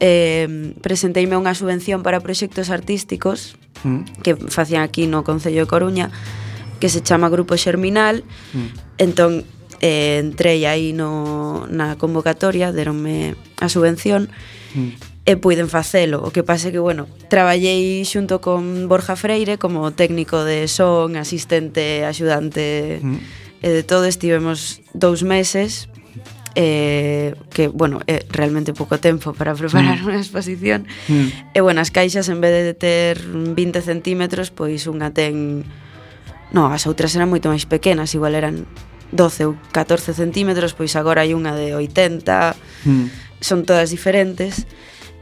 eh, 0.02 0.74
presenteime 0.82 1.38
unha 1.38 1.54
subvención 1.54 2.02
para 2.02 2.24
proxectos 2.24 2.72
artísticos 2.74 3.60
mm. 3.84 4.24
que 4.26 4.34
facían 4.38 4.82
aquí 4.82 5.06
no 5.06 5.22
Concello 5.28 5.68
de 5.68 5.70
Coruña, 5.70 6.10
que 6.82 6.90
se 6.90 7.06
chama 7.06 7.30
Grupo 7.30 7.54
Xerminal, 7.60 8.26
mm. 8.56 8.98
entón, 8.98 9.46
eh, 9.84 10.22
entrei 10.22 10.66
aí 10.66 10.94
no, 10.96 11.68
na 11.70 12.00
convocatoria, 12.02 12.74
deronme 12.74 13.38
a 13.62 13.68
subvención, 13.70 14.32
mm 14.74 15.11
e 15.26 15.38
puiden 15.38 15.70
facelo. 15.70 16.26
O 16.26 16.34
que 16.34 16.42
pase 16.42 16.74
que, 16.74 16.82
bueno, 16.82 17.06
traballei 17.30 18.02
xunto 18.10 18.42
con 18.42 18.90
Borja 18.90 19.14
Freire 19.14 19.62
como 19.62 19.94
técnico 19.94 20.42
de 20.42 20.66
son, 20.66 21.14
asistente, 21.14 22.06
axudante 22.06 23.00
mm. 23.06 23.62
e 23.62 23.70
de 23.70 23.84
todo 23.86 24.10
estivemos 24.10 24.82
dous 24.98 25.22
meses 25.22 25.92
eh, 26.56 27.36
que, 27.54 27.68
bueno, 27.68 28.02
é 28.08 28.20
eh, 28.20 28.26
realmente 28.30 28.74
pouco 28.74 29.00
tempo 29.00 29.34
para 29.38 29.54
preparar 29.54 30.02
mm. 30.02 30.08
unha 30.10 30.20
exposición. 30.20 30.90
Mm. 31.08 31.54
E, 31.54 31.60
bueno, 31.62 31.80
as 31.80 31.94
caixas, 31.94 32.28
en 32.28 32.42
vez 32.42 32.52
de 32.52 32.74
ter 32.74 33.22
20 33.22 33.56
centímetros, 33.82 34.50
pois 34.50 34.90
unha 34.90 35.14
ten... 35.14 35.64
No, 36.52 36.68
as 36.68 36.84
outras 36.90 37.16
eran 37.16 37.32
moito 37.32 37.48
máis 37.48 37.64
pequenas, 37.64 38.12
igual 38.12 38.36
eran 38.36 38.68
12 39.16 39.48
ou 39.48 39.54
14 39.72 40.12
centímetros, 40.12 40.76
pois 40.76 40.98
agora 41.00 41.24
hai 41.24 41.32
unha 41.32 41.56
de 41.56 41.78
80, 41.78 42.58
mm. 42.90 43.06
son 43.40 43.64
todas 43.64 43.94
diferentes 43.94 44.68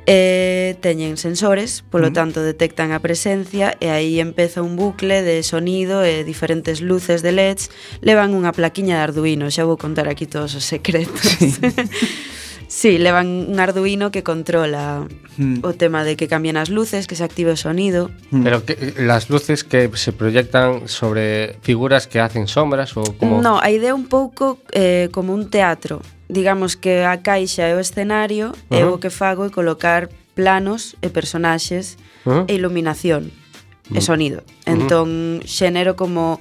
eh, 0.09 0.75
teñen 0.81 1.21
sensores, 1.21 1.85
polo 1.85 2.09
uh 2.09 2.09
-huh. 2.09 2.17
tanto 2.17 2.41
detectan 2.41 2.89
a 2.97 2.99
presencia 2.99 3.77
e 3.77 3.93
aí 3.93 4.17
empeza 4.17 4.65
un 4.65 4.73
bucle 4.73 5.21
de 5.21 5.45
sonido 5.45 6.01
e 6.01 6.25
diferentes 6.25 6.81
luces 6.81 7.21
de 7.21 7.29
LEDs, 7.29 7.69
levan 8.01 8.33
unha 8.33 8.49
plaquiña 8.49 8.97
de 8.97 9.05
Arduino, 9.05 9.53
xa 9.53 9.69
vou 9.69 9.77
contar 9.77 10.09
aquí 10.09 10.25
todos 10.25 10.57
os 10.57 10.65
secretos. 10.65 11.21
Sí. 11.21 11.61
sí, 12.67 12.91
levan 12.97 13.53
un 13.53 13.61
Arduino 13.61 14.09
que 14.09 14.25
controla 14.25 15.05
mm. 15.37 15.61
o 15.61 15.77
tema 15.77 16.01
de 16.01 16.17
que 16.17 16.25
cambien 16.25 16.57
as 16.57 16.73
luces, 16.73 17.05
que 17.05 17.13
se 17.13 17.21
active 17.21 17.53
o 17.53 17.59
sonido. 17.59 18.09
Hmm. 18.33 18.41
Pero 18.41 18.65
que, 18.65 18.97
las 18.97 19.29
luces 19.29 19.61
que 19.61 19.93
se 19.93 20.09
proyectan 20.09 20.89
sobre 20.89 21.61
figuras 21.61 22.09
que 22.09 22.17
hacen 22.17 22.49
sombras 22.49 22.97
ou 22.97 23.05
como 23.13 23.45
No, 23.45 23.61
a 23.61 23.69
idea 23.69 23.93
un 23.93 24.09
pouco 24.09 24.57
eh 24.73 25.13
como 25.13 25.37
un 25.37 25.53
teatro 25.53 26.01
digamos 26.29 26.77
que 26.77 27.03
a 27.03 27.17
caixa 27.17 27.65
é 27.65 27.73
o 27.73 27.81
escenario 27.81 28.53
uh 28.69 28.77
-huh. 28.77 28.93
o 28.93 28.99
que 29.01 29.09
fago 29.09 29.43
é 29.43 29.49
colocar 29.49 30.07
planos 30.37 30.95
e 31.01 31.09
personaxes 31.09 31.97
uh 32.23 32.31
-huh. 32.31 32.43
e 32.47 32.53
iluminación 32.53 33.33
e 33.89 33.99
mm. 33.99 34.05
sonido. 34.05 34.39
Mm-hmm. 34.45 34.73
Entón 34.73 35.07
xenero 35.43 35.97
como 35.97 36.39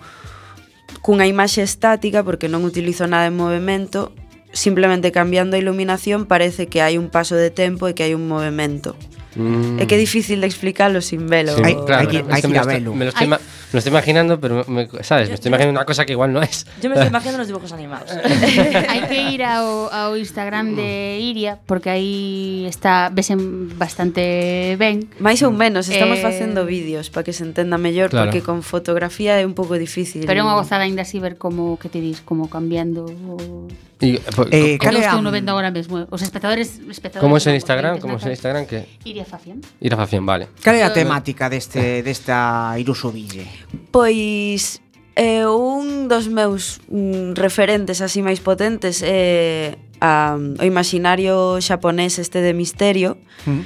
cunha 1.00 1.24
imaxe 1.24 1.64
estática 1.64 2.20
porque 2.20 2.52
non 2.52 2.68
utilizo 2.68 3.08
nada 3.08 3.26
en 3.26 3.34
movimento, 3.34 4.12
simplemente 4.52 5.08
cambiando 5.10 5.56
a 5.56 5.62
iluminación 5.62 6.28
parece 6.28 6.68
que 6.68 6.84
hai 6.84 7.00
un 7.00 7.08
paso 7.08 7.34
de 7.34 7.48
tempo 7.48 7.88
e 7.88 7.96
que 7.96 8.04
hai 8.04 8.12
un 8.12 8.28
movimento. 8.28 8.92
Mm. 9.38 9.78
É 9.78 9.86
que 9.86 9.94
é 9.94 10.00
difícil 10.02 10.42
de 10.42 10.50
explicalo 10.50 10.98
sin 10.98 11.30
velo. 11.30 11.54
Sí, 11.54 11.62
Hay- 11.62 11.78
claro, 11.86 12.02
hay 12.02 12.06
que- 12.10 12.26
es 12.26 12.34
hay 12.34 12.42
que 12.42 12.48
me 12.50 12.54
ir 12.54 12.58
a 12.58 12.64
lo 12.66 12.70
estoy- 12.70 12.74
verlo. 12.74 12.90
Me 12.98 13.04
lo 13.06 13.10
estoy, 13.14 13.24
Hay- 13.24 13.30
ma- 13.30 13.38
me 13.38 13.72
lo 13.72 13.78
estoy 13.78 13.90
imaginando, 13.94 14.32
pero 14.40 14.64
me, 14.66 14.88
¿sabes? 15.06 15.28
Me 15.28 15.34
estoy 15.38 15.48
imaginando 15.48 15.78
una 15.78 15.86
cosa 15.86 16.02
que 16.04 16.12
igual 16.12 16.32
no 16.32 16.42
es. 16.42 16.66
Yo 16.82 16.90
me 16.90 16.96
estoy 16.96 17.08
imaginando 17.14 17.38
los 17.38 17.46
dibujos 17.46 17.70
animados. 17.72 18.10
Hai 18.90 19.06
que 19.06 19.30
ir 19.30 19.44
ao, 19.46 19.86
ao 19.94 20.16
Instagram 20.18 20.74
de 20.74 21.22
Iria 21.22 21.56
porque 21.70 21.88
aí 21.90 22.66
está 22.66 23.08
vesen 23.14 23.70
bastante 23.78 24.74
ben. 24.78 25.06
Mais 25.22 25.38
ou 25.46 25.52
menos, 25.54 25.86
estamos 25.88 26.18
Eh, 26.18 26.22
facendo 26.22 26.66
vídeos 26.66 27.10
para 27.14 27.22
que 27.22 27.32
se 27.32 27.44
entenda 27.44 27.78
mellor, 27.78 28.10
Claro. 28.10 28.26
porque 28.26 28.42
con 28.42 28.62
fotografía 28.66 29.38
é 29.38 29.46
un 29.46 29.54
pouco 29.54 29.78
difícil. 29.78 30.26
Pero 30.26 30.40
é 30.40 30.44
unha 30.44 30.56
gozada 30.58 30.82
ainda 30.82 31.06
así 31.06 31.20
ver 31.22 31.38
como 31.38 31.78
que 31.78 31.86
te 31.92 32.00
dis, 32.02 32.20
como 32.24 32.50
cambiando 32.50 33.06
o 33.06 33.68
Y, 34.00 34.14
pues, 34.30 34.46
Eh, 34.54 34.78
Cal 34.78 34.94
é 34.94 35.02
a- 35.02 35.10
estou 35.10 35.18
no 35.26 35.34
vendo 35.34 35.50
agora 35.50 35.74
mesmo. 35.74 36.06
Os 36.14 36.22
espectadores, 36.22 36.78
espectadores 36.86 37.18
¿Cómo 37.18 37.34
es 37.36 37.44
en 37.50 37.58
Instagram? 37.58 37.98
¿Cómo 37.98 38.14
es 38.16 38.22
en 38.22 38.30
Instagram? 38.30 38.62
Que 38.70 38.86
Iria 39.02 39.26
Facción. 39.28 39.60
Ir 39.80 39.92
a 39.92 39.96
Facción, 39.96 40.24
vale. 40.26 40.48
Cal 40.64 40.74
é 40.74 40.82
a 40.82 40.90
eh, 40.90 40.96
temática 40.96 41.46
deste, 41.52 42.02
desta 42.02 42.74
Iruso 42.80 43.12
Ville? 43.12 43.46
Pois 43.92 44.80
eh, 45.14 45.46
un 45.46 46.08
dos 46.08 46.28
meus 46.32 46.80
mm, 46.88 47.36
referentes 47.36 48.00
así 48.00 48.24
máis 48.24 48.40
potentes 48.40 49.04
é 49.04 49.76
eh, 49.76 49.88
a, 50.00 50.38
o 50.38 50.64
imaginario 50.64 51.58
xaponés 51.60 52.18
este 52.18 52.40
de 52.40 52.54
misterio. 52.54 53.18
Mm. 53.44 53.62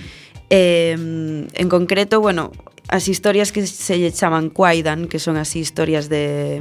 Eh, 0.51 1.49
en 1.49 1.69
concreto, 1.69 2.21
bueno, 2.21 2.53
as 2.89 3.09
historias 3.09 3.53
que 3.53 3.65
se 3.65 3.97
lle 3.97 4.13
chaman 4.13 4.51
Kwaidan, 4.53 5.09
que 5.09 5.21
son 5.21 5.37
así 5.37 5.61
historias 5.61 6.09
de 6.09 6.61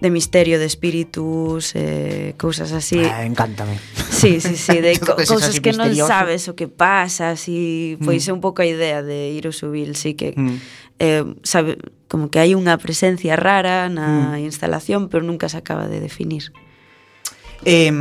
de 0.00 0.10
misterio, 0.10 0.58
de 0.58 0.64
espíritus, 0.64 1.72
eh, 1.74 2.34
cousas 2.38 2.72
así. 2.72 2.98
Ah, 3.04 3.24
encántame. 3.24 3.78
Sí, 4.10 4.40
sí, 4.40 4.56
sí, 4.56 4.80
de 4.80 4.98
co 5.04 5.14
cousas 5.14 5.60
que 5.60 5.72
non 5.76 5.92
sabes 5.92 6.48
o 6.48 6.56
que 6.56 6.72
pasa, 6.72 7.36
así, 7.36 8.00
pois 8.00 8.24
mm. 8.24 8.28
é 8.28 8.32
un 8.32 8.40
pouco 8.40 8.64
a 8.64 8.66
idea 8.68 9.04
de 9.04 9.36
ir 9.36 9.44
o 9.44 9.52
subil, 9.52 9.92
sí 9.96 10.16
que 10.16 10.32
mm. 10.32 10.56
eh, 11.04 11.24
sabe, 11.44 11.76
como 12.08 12.32
que 12.32 12.40
hai 12.40 12.56
unha 12.56 12.80
presencia 12.80 13.36
rara 13.36 13.92
na 13.92 14.40
mm. 14.40 14.48
instalación, 14.48 15.12
pero 15.12 15.20
nunca 15.20 15.52
se 15.52 15.60
acaba 15.60 15.84
de 15.84 16.00
definir. 16.00 16.48
Eh, 17.68 17.92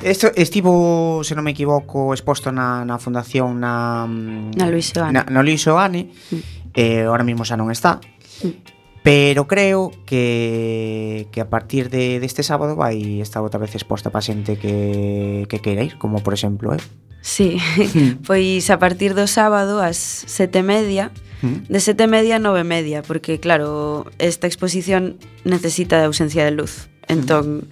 esto 0.00 0.32
estivo, 0.32 1.20
se 1.20 1.36
non 1.36 1.44
me 1.44 1.52
equivoco, 1.52 2.16
exposto 2.16 2.48
na, 2.48 2.88
na 2.88 2.96
fundación 2.96 3.60
na 3.60 4.08
mm, 4.08 4.56
na 4.56 4.66
Luis 4.72 4.88
Oane. 4.96 5.12
Na, 5.12 5.22
na 5.28 5.40
Luis 5.44 5.68
Oane. 5.68 6.08
Mm. 6.32 6.42
Eh, 6.72 7.04
ahora 7.04 7.28
mismo 7.28 7.44
xa 7.44 7.60
non 7.60 7.68
está. 7.68 8.00
Mm 8.40 8.77
Pero 9.02 9.46
creo 9.46 9.92
que, 10.06 11.28
que 11.32 11.40
a 11.40 11.48
partir 11.48 11.88
de, 11.88 12.20
deste 12.20 12.42
de 12.42 12.48
sábado 12.48 12.76
vai 12.76 13.22
estar 13.22 13.40
outra 13.40 13.60
vez 13.60 13.74
exposta 13.74 14.10
para 14.10 14.26
xente 14.26 14.58
que, 14.58 15.46
que 15.48 15.62
queira 15.62 15.86
ir, 15.86 15.96
como 15.96 16.20
por 16.20 16.34
exemplo, 16.34 16.74
eh? 16.74 16.82
Sí, 17.20 17.58
pois 18.26 18.70
a 18.70 18.78
partir 18.78 19.14
do 19.14 19.26
sábado 19.26 19.82
ás 19.82 19.98
sete 19.98 20.62
media, 20.62 21.10
de 21.42 21.80
sete 21.80 22.10
media 22.10 22.36
a 22.36 22.42
nove 22.42 22.66
media, 22.66 23.02
porque 23.02 23.38
claro, 23.38 24.06
esta 24.18 24.46
exposición 24.46 25.18
necesita 25.44 25.98
de 25.98 26.10
ausencia 26.10 26.44
de 26.44 26.50
luz. 26.50 26.90
Entón, 27.06 27.68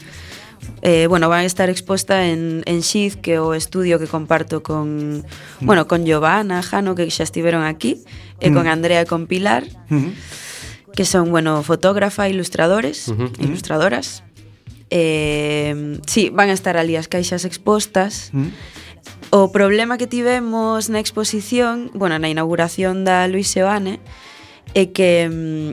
eh, 0.83 1.07
bueno, 1.07 1.29
van 1.29 1.41
a 1.41 1.45
estar 1.45 1.71
exposta 1.71 2.27
en, 2.27 2.63
en 2.67 2.83
Xiz, 2.83 3.17
que 3.17 3.39
é 3.39 3.41
o 3.41 3.55
estudio 3.55 3.99
que 3.99 4.07
comparto 4.07 4.63
con, 4.63 5.25
bueno, 5.61 5.87
con 5.87 6.07
Giovanna, 6.07 6.63
Jano, 6.63 6.95
que 6.95 7.11
xa 7.11 7.27
estiveron 7.27 7.67
aquí, 7.67 8.03
e 8.39 8.53
con 8.53 8.67
Andrea 8.71 9.03
e 9.03 9.07
con 9.07 9.27
Pilar. 9.27 9.67
Uh 9.91 9.99
-huh 9.99 10.13
que 10.97 11.05
son, 11.05 11.31
bueno, 11.31 11.63
fotógrafa, 11.63 12.29
ilustradores, 12.29 13.09
uh 13.09 13.15
-huh. 13.15 13.31
ilustradoras. 13.39 14.25
Eh, 14.91 16.01
sí, 16.07 16.31
van 16.31 16.49
a 16.49 16.57
estar 16.57 16.77
ali 16.77 16.97
as 16.97 17.07
caixas 17.07 17.45
expostas. 17.45 18.33
Uh 18.33 18.41
-huh. 18.41 18.51
O 19.31 19.53
problema 19.53 19.99
que 19.99 20.07
tivemos 20.07 20.89
na 20.89 20.99
exposición, 20.99 21.91
bueno, 21.95 22.19
na 22.19 22.33
inauguración 22.33 23.05
da 23.05 23.29
Luis 23.29 23.53
Seoane, 23.53 24.01
é 24.75 24.91
que 24.91 25.29
mm, 25.29 25.71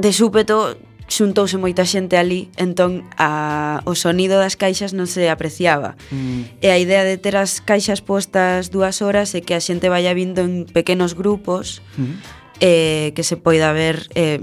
de 0.00 0.10
súpeto 0.12 0.78
xuntouse 1.08 1.58
moita 1.60 1.84
xente 1.84 2.16
ali, 2.16 2.48
entón 2.56 3.04
a, 3.18 3.82
o 3.84 3.92
sonido 3.92 4.38
das 4.40 4.56
caixas 4.56 4.94
non 4.94 5.10
se 5.10 5.28
apreciaba. 5.28 5.98
Mm. 6.14 6.64
E 6.64 6.68
a 6.70 6.78
idea 6.78 7.02
de 7.04 7.18
ter 7.18 7.34
as 7.36 7.60
caixas 7.60 8.00
postas 8.00 8.70
dúas 8.70 9.02
horas 9.02 9.34
é 9.34 9.40
que 9.42 9.52
a 9.52 9.60
xente 9.60 9.90
vaya 9.90 10.14
vindo 10.14 10.40
en 10.40 10.64
pequenos 10.70 11.18
grupos, 11.18 11.82
mm 11.98 12.43
eh, 12.60 13.12
que 13.14 13.22
se 13.22 13.36
poida 13.36 13.72
ver 13.72 14.08
eh, 14.14 14.40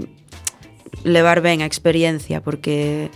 levar 1.04 1.40
ben 1.40 1.62
a 1.62 1.68
experiencia 1.68 2.42
porque 2.42 3.10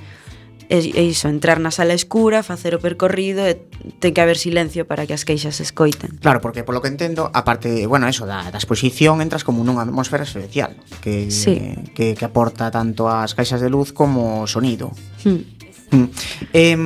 é, 0.68 0.79
é 0.79 1.03
iso, 1.03 1.29
entrar 1.29 1.62
na 1.62 1.70
sala 1.70 1.94
escura, 1.94 2.42
facer 2.42 2.75
o 2.75 2.83
percorrido 2.83 3.47
e 3.47 3.55
ten 4.03 4.11
que 4.11 4.23
haber 4.23 4.35
silencio 4.35 4.83
para 4.83 5.07
que 5.07 5.14
as 5.14 5.23
queixas 5.23 5.62
se 5.62 5.62
escoiten. 5.62 6.18
Claro, 6.18 6.42
porque 6.42 6.66
polo 6.66 6.83
que 6.83 6.90
entendo, 6.90 7.31
aparte, 7.31 7.87
bueno, 7.87 8.11
eso 8.11 8.27
da, 8.27 8.51
da 8.51 8.59
exposición 8.59 9.23
entras 9.23 9.47
como 9.47 9.62
nunha 9.62 9.87
atmosfera 9.87 10.27
especial 10.27 10.75
que, 10.99 11.31
sí. 11.31 11.87
que 11.94 12.18
que 12.18 12.25
aporta 12.27 12.75
tanto 12.75 13.07
as 13.07 13.38
caixas 13.38 13.62
de 13.62 13.70
luz 13.70 13.94
como 13.94 14.42
o 14.42 14.51
sonido. 14.51 14.90
Hmm. 15.23 15.56
Mm. 15.90 16.05
Eh, 16.53 16.77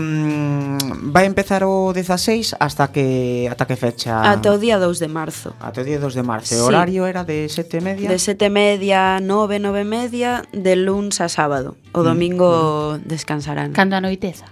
vai 1.08 1.24
empezar 1.24 1.64
o 1.64 1.92
16 1.92 2.56
hasta 2.60 2.92
que 2.92 3.48
ata 3.48 3.64
que 3.64 3.76
fecha 3.76 4.20
Ata 4.28 4.52
o 4.52 4.58
día 4.60 4.76
2 4.76 5.00
de 5.00 5.08
marzo. 5.08 5.56
Ata 5.60 5.80
o 5.80 5.84
día 5.84 5.98
2 5.98 6.14
de 6.14 6.22
marzo. 6.22 6.54
Sí. 6.54 6.60
O 6.60 6.68
horario 6.68 7.06
era 7.08 7.24
de 7.24 7.48
7 7.48 7.78
e 7.78 7.80
media? 7.80 8.08
De 8.12 8.18
7 8.20 8.44
e 8.44 8.52
media, 8.52 9.18
9, 9.24 9.58
9 9.58 9.80
e 9.80 9.88
media 9.88 10.30
De 10.52 10.76
luns 10.76 11.20
a 11.24 11.32
sábado. 11.32 11.80
O 11.96 12.00
mm, 12.00 12.04
domingo 12.04 12.50
mm. 13.00 13.08
descansarán. 13.08 13.72
Cando 13.72 13.96
anoiteza 13.96 14.46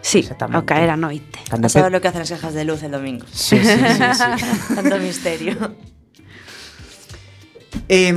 Sí, 0.00 0.26
ao 0.40 0.62
caer 0.64 0.90
a 0.90 0.96
noite. 0.96 1.38
Cando 1.50 1.68
pe... 1.68 1.90
lo 1.90 2.00
que 2.00 2.08
hacen 2.08 2.22
as 2.22 2.30
cajas 2.30 2.54
de 2.54 2.64
luz 2.64 2.82
el 2.82 2.90
domingo. 2.90 3.26
Sí, 3.30 3.58
sí, 3.60 3.76
sí, 3.76 4.04
sí. 4.14 4.74
Tanto 4.74 4.98
misterio. 4.98 5.54
Eh, 7.88 8.12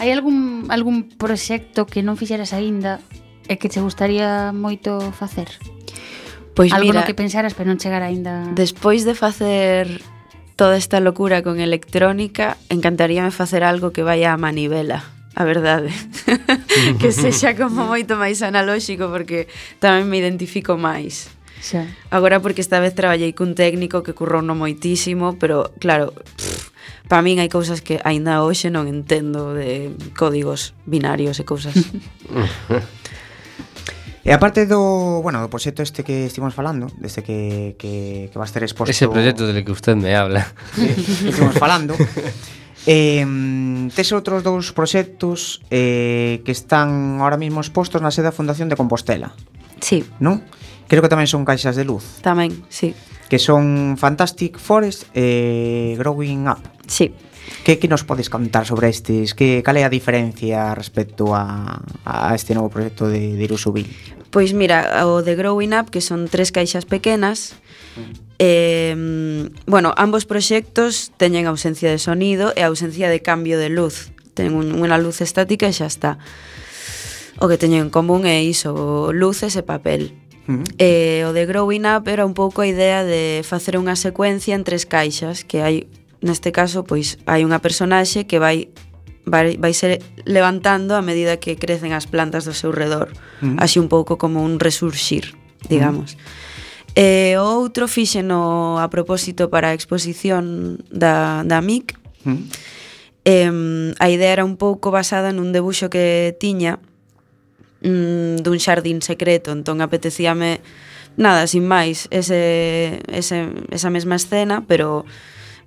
Hai 0.00 0.16
algún, 0.16 0.64
algún 0.72 1.12
proxecto 1.12 1.84
que 1.84 2.00
non 2.00 2.16
fixeras 2.16 2.56
aínda? 2.56 3.04
e 3.50 3.58
que 3.58 3.66
che 3.66 3.82
gustaría 3.82 4.54
moito 4.54 5.10
facer? 5.10 5.50
Pois 6.54 6.70
Algo 6.70 6.94
mira, 6.94 7.02
no 7.02 7.06
que 7.06 7.18
pensaras 7.18 7.58
pero 7.58 7.66
non 7.66 7.82
chegar 7.82 8.06
aínda. 8.06 8.46
Despois 8.54 9.02
de 9.02 9.18
facer 9.18 9.98
toda 10.54 10.78
esta 10.78 11.02
locura 11.02 11.42
con 11.42 11.58
electrónica, 11.58 12.54
encantaríame 12.70 13.34
facer 13.34 13.66
algo 13.66 13.90
que 13.90 14.06
vaya 14.06 14.30
a 14.30 14.38
manivela 14.38 15.02
a 15.34 15.44
verdade 15.44 15.90
que 17.00 17.12
sexa 17.14 17.54
como 17.54 17.86
moito 17.86 18.18
máis 18.18 18.42
analóxico 18.42 19.06
porque 19.08 19.46
tamén 19.78 20.10
me 20.10 20.18
identifico 20.18 20.74
máis 20.74 21.30
Xa. 21.62 21.86
agora 22.10 22.42
porque 22.42 22.60
esta 22.60 22.82
vez 22.82 22.98
traballei 22.98 23.30
cun 23.30 23.54
técnico 23.54 24.02
que 24.02 24.12
currou 24.12 24.42
no 24.42 24.58
moitísimo 24.58 25.38
pero 25.38 25.70
claro 25.78 26.12
para 27.06 27.22
min 27.22 27.38
hai 27.38 27.46
cousas 27.46 27.78
que 27.78 28.02
aínda 28.02 28.42
hoxe 28.42 28.74
non 28.74 28.90
entendo 28.90 29.54
de 29.54 29.94
códigos 30.18 30.74
binarios 30.82 31.38
e 31.38 31.46
cousas 31.46 31.78
E 34.20 34.36
aparte 34.36 34.68
do, 34.68 35.24
bueno, 35.24 35.40
do 35.40 35.48
proxecto 35.48 35.80
este 35.80 36.04
que 36.04 36.28
estivemos 36.28 36.52
falando, 36.52 36.92
deste 37.00 37.24
que, 37.24 37.74
que, 37.80 38.28
que 38.28 38.36
va 38.36 38.44
a 38.44 38.50
ser 38.50 38.62
exposto... 38.68 38.92
Ese 38.92 39.08
proxecto 39.08 39.48
del 39.48 39.64
que 39.64 39.72
usted 39.72 39.96
me 39.96 40.12
habla. 40.12 40.44
Que, 40.76 40.92
que 41.24 41.30
estivemos 41.32 41.56
falando. 41.56 41.96
Eh, 42.86 43.24
tes 43.92 44.08
outros 44.16 44.40
dous 44.40 44.72
proxectos 44.72 45.60
eh, 45.68 46.40
que 46.44 46.52
están 46.52 47.20
ahora 47.20 47.36
mismo 47.36 47.60
expostos 47.60 48.00
na 48.00 48.08
sede 48.08 48.32
da 48.32 48.36
Fundación 48.36 48.72
de 48.72 48.76
Compostela. 48.76 49.36
Sí. 49.84 50.04
Non? 50.20 50.40
Creo 50.88 51.04
que 51.04 51.12
tamén 51.12 51.28
son 51.28 51.44
caixas 51.44 51.76
de 51.76 51.84
luz. 51.84 52.24
Tamén, 52.24 52.64
sí. 52.72 52.96
Que 53.28 53.36
son 53.36 54.00
Fantastic 54.00 54.56
Forest 54.56 55.12
e 55.12 55.92
eh, 55.92 56.00
Growing 56.00 56.48
Up. 56.48 56.64
Sí. 56.88 57.12
Que, 57.64 57.78
que 57.78 57.88
nos 57.88 58.04
podes 58.04 58.30
contar 58.30 58.64
sobre 58.64 58.88
estes? 58.88 59.34
Que, 59.36 59.60
cal 59.60 59.76
é 59.76 59.84
a 59.84 59.92
diferencia 59.92 60.72
respecto 60.72 61.36
a, 61.36 61.84
a 62.08 62.32
este 62.34 62.56
novo 62.56 62.72
proxecto 62.72 63.06
de, 63.06 63.36
de 63.36 63.42
Irusubil? 63.44 63.88
Pois 64.30 64.54
mira, 64.54 65.04
o 65.10 65.20
de 65.26 65.34
Growing 65.34 65.74
Up, 65.74 65.90
que 65.90 66.00
son 66.00 66.30
tres 66.30 66.54
caixas 66.54 66.86
pequenas, 66.86 67.58
eh, 68.38 68.94
bueno, 69.66 69.92
ambos 69.96 70.24
proxectos 70.24 71.12
teñen 71.18 71.50
ausencia 71.50 71.90
de 71.90 71.98
sonido 71.98 72.54
e 72.56 72.62
ausencia 72.62 73.10
de 73.10 73.20
cambio 73.20 73.58
de 73.58 73.68
luz. 73.68 74.14
Ten 74.32 74.56
un, 74.56 74.72
unha 74.72 74.96
luz 74.96 75.20
estática 75.20 75.68
e 75.68 75.74
xa 75.74 75.90
está. 75.90 76.16
O 77.36 77.50
que 77.50 77.60
teñen 77.60 77.88
en 77.88 77.92
común 77.92 78.24
é 78.24 78.40
iso, 78.40 79.12
luces 79.12 79.58
e 79.58 79.66
papel. 79.66 80.16
Uh 80.48 80.62
-huh. 80.62 80.66
E 80.80 81.20
o 81.28 81.36
de 81.36 81.44
Growing 81.44 81.84
Up 81.84 82.08
era 82.08 82.24
un 82.24 82.32
pouco 82.32 82.62
a 82.62 82.70
idea 82.70 83.04
de 83.04 83.44
facer 83.44 83.76
unha 83.76 83.98
secuencia 83.98 84.56
en 84.56 84.64
tres 84.64 84.88
caixas, 84.88 85.44
que 85.44 85.60
hai 85.60 85.90
neste 86.20 86.52
caso, 86.52 86.84
pois 86.84 87.16
hai 87.24 87.44
unha 87.44 87.60
personaxe 87.60 88.28
que 88.28 88.38
vai 88.38 88.68
vai, 89.24 89.56
vai 89.56 89.72
ser 89.72 90.02
levantando 90.24 90.96
a 90.96 91.02
medida 91.02 91.36
que 91.38 91.56
crecen 91.56 91.92
as 91.92 92.06
plantas 92.06 92.44
do 92.44 92.54
seu 92.54 92.72
redor, 92.72 93.12
uh 93.40 93.54
-huh. 93.54 93.56
así 93.60 93.78
un 93.78 93.88
pouco 93.88 94.16
como 94.16 94.42
un 94.42 94.60
resurxir, 94.60 95.36
digamos. 95.68 96.14
Uh 96.14 96.18
-huh. 96.18 96.48
E 96.98 97.38
o 97.38 97.46
outro 97.46 97.86
fíxeno 97.86 98.82
a 98.82 98.90
propósito 98.90 99.46
para 99.46 99.70
a 99.70 99.76
exposición 99.76 100.82
da, 100.90 101.46
da 101.46 101.62
MIC. 101.62 101.94
Uh 102.26 102.34
-huh. 102.34 102.40
Eh, 103.24 103.94
a 104.00 104.06
idea 104.10 104.32
era 104.32 104.44
un 104.44 104.56
pouco 104.56 104.90
basada 104.90 105.30
nun 105.30 105.52
debuxo 105.52 105.92
que 105.92 106.34
tiña 106.40 106.80
mm, 107.84 108.42
dun 108.42 108.58
xardín 108.58 109.04
secreto, 109.04 109.52
entón 109.52 109.84
apetecíame 109.84 110.60
nada, 111.20 111.46
sin 111.46 111.68
máis, 111.68 112.08
ese, 112.10 113.02
ese, 113.12 113.52
esa 113.70 113.90
mesma 113.90 114.16
escena, 114.16 114.64
pero 114.66 115.04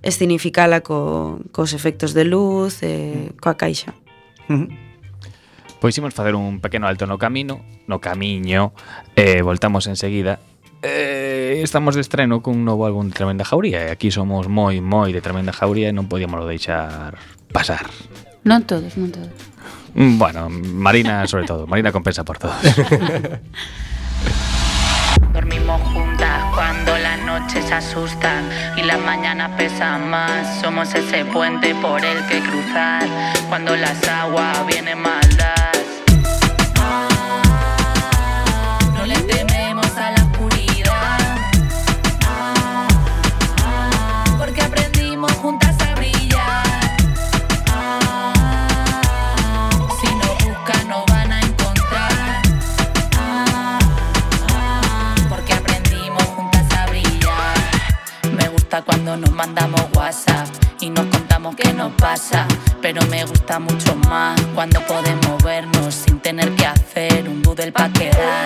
escenificala 0.04 0.84
co, 0.84 1.40
cos 1.50 1.72
efectos 1.72 2.12
de 2.12 2.28
luz, 2.28 2.84
e, 2.84 3.32
mm. 3.32 3.40
coa 3.40 3.56
caixa. 3.56 3.96
Uh. 4.52 4.68
Pois 5.80 5.96
imos 5.96 6.12
facer 6.12 6.36
un 6.36 6.60
pequeno 6.60 6.86
alto 6.86 7.08
no 7.08 7.16
camino, 7.16 7.64
no 7.88 7.98
camiño, 7.98 8.76
e 9.16 9.36
eh, 9.36 9.40
voltamos 9.40 9.88
enseguida 9.88 10.38
eh, 10.84 11.60
estamos 11.64 11.94
de 11.94 12.02
estreno 12.02 12.42
cun 12.44 12.60
novo 12.60 12.84
álbum 12.84 13.08
de 13.08 13.16
Tremenda 13.16 13.44
Jauría 13.44 13.88
e 13.88 13.90
aquí 13.90 14.12
somos 14.12 14.52
moi, 14.52 14.84
moi 14.84 15.16
de 15.16 15.24
Tremenda 15.24 15.56
Jauría 15.56 15.88
e 15.88 15.96
non 15.96 16.12
podíamoslo 16.12 16.44
deixar 16.44 17.16
pasar. 17.48 17.88
Non 18.44 18.68
todos, 18.68 18.92
non 19.00 19.08
todos. 19.08 19.32
Mm, 19.96 20.20
bueno, 20.20 20.52
Marina 20.52 21.24
sobre 21.24 21.48
todo, 21.48 21.64
Marina 21.64 21.88
compensa 21.88 22.20
por 22.20 22.36
todos. 22.36 22.60
Dormimos 25.32 25.80
juntas 25.88 26.44
cuando 26.52 26.93
noches 27.40 27.72
asustan 27.72 28.48
y 28.76 28.82
las 28.82 29.00
mañanas 29.00 29.50
pesan 29.56 30.08
más. 30.08 30.60
Somos 30.60 30.94
ese 30.94 31.24
puente 31.24 31.74
por 31.74 32.04
el 32.04 32.24
que 32.26 32.38
cruzar 32.38 33.02
cuando 33.48 33.74
las 33.74 34.06
aguas 34.06 34.64
vienen 34.66 35.00
maldas. 35.00 35.33
Cuando 58.82 59.16
nos 59.16 59.30
mandamos 59.30 59.80
WhatsApp 59.94 60.48
y 60.80 60.90
nos 60.90 61.06
contamos 61.06 61.54
qué 61.54 61.72
nos 61.72 61.92
pasa. 61.92 62.46
Pero 62.82 63.02
me 63.06 63.24
gusta 63.24 63.58
mucho 63.58 63.94
más 64.08 64.40
cuando 64.54 64.80
podemos 64.80 65.42
vernos 65.42 65.94
sin 65.94 66.18
tener 66.20 66.50
que 66.56 66.66
hacer 66.66 67.28
un 67.28 67.42
doodle 67.42 67.72
pa' 67.72 67.88
quedar. 67.90 68.44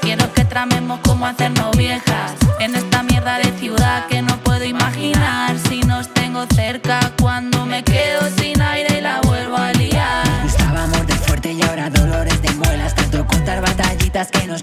Quiero 0.00 0.32
que 0.32 0.44
tramemos 0.44 0.98
cómo 1.04 1.26
hacernos 1.26 1.76
viejas 1.76 2.32
en 2.58 2.74
esta 2.74 3.02
mierda 3.02 3.38
de 3.38 3.52
ciudad 3.58 4.06
que 4.06 4.20
no 4.20 4.36
puedo 4.38 4.64
imaginar 4.64 5.56
si 5.68 5.80
nos 5.80 6.12
tengo 6.12 6.44
cerca 6.54 7.12
cuando 7.20 7.64
me 7.64 7.84
quedo 7.84 8.20
sin 8.36 8.60
aire 8.60 8.98
y 8.98 9.00
la 9.00 9.20
vuelvo 9.20 9.56
a 9.56 9.72
liar. 9.72 10.26
Estábamos 10.44 11.06
de 11.06 11.14
fuerte 11.14 11.52
y 11.52 11.62
ahora 11.62 11.88
dolores 11.88 12.42
de 12.42 12.50
muelas. 12.52 12.94
Tanto 12.94 13.24
contar 13.26 13.62
batallitas 13.62 14.30
que 14.30 14.46
nos 14.46 14.62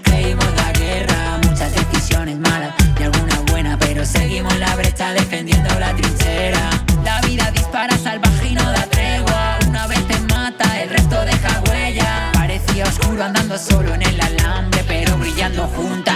la 5.48 5.94
trinchera. 5.94 6.70
La 7.04 7.20
vida 7.22 7.50
dispara 7.52 7.96
salvaje 7.96 8.48
y 8.48 8.54
no 8.54 8.62
da 8.70 8.86
tregua. 8.90 9.58
Una 9.68 9.86
vez 9.86 10.06
te 10.06 10.18
mata, 10.34 10.82
el 10.82 10.90
resto 10.90 11.24
deja 11.24 11.62
huella. 11.66 12.30
Parecía 12.34 12.84
oscuro 12.84 13.24
andando 13.24 13.56
solo 13.56 13.94
en 13.94 14.02
el 14.02 14.20
alambre, 14.20 14.84
pero 14.86 15.16
brillando 15.16 15.66
juntas 15.68 16.09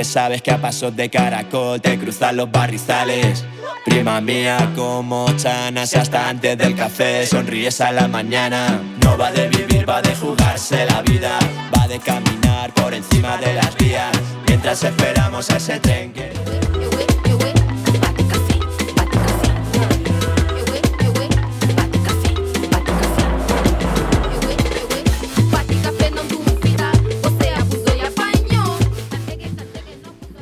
que 0.00 0.04
sabes 0.04 0.40
que 0.40 0.50
a 0.50 0.56
pasos 0.56 0.96
de 0.96 1.10
caracol 1.10 1.78
te 1.78 1.98
cruzan 1.98 2.34
los 2.34 2.50
barrizales. 2.50 3.44
Prima 3.84 4.18
mía, 4.22 4.72
como 4.74 5.26
chanas 5.36 5.94
hasta 5.94 6.26
antes 6.26 6.56
del 6.56 6.74
café, 6.74 7.26
sonríes 7.26 7.82
a 7.82 7.92
la 7.92 8.08
mañana. 8.08 8.80
No 9.02 9.18
va 9.18 9.30
de 9.30 9.48
vivir, 9.48 9.86
va 9.86 10.00
de 10.00 10.16
jugarse 10.16 10.86
la 10.86 11.02
vida. 11.02 11.38
Va 11.76 11.86
de 11.86 11.98
caminar 11.98 12.72
por 12.72 12.94
encima 12.94 13.36
de 13.36 13.52
las 13.52 13.76
vías. 13.76 14.10
Mientras 14.48 14.82
esperamos 14.82 15.50
a 15.50 15.58
ese 15.58 15.78
tren 15.80 16.14
que... 16.14 16.39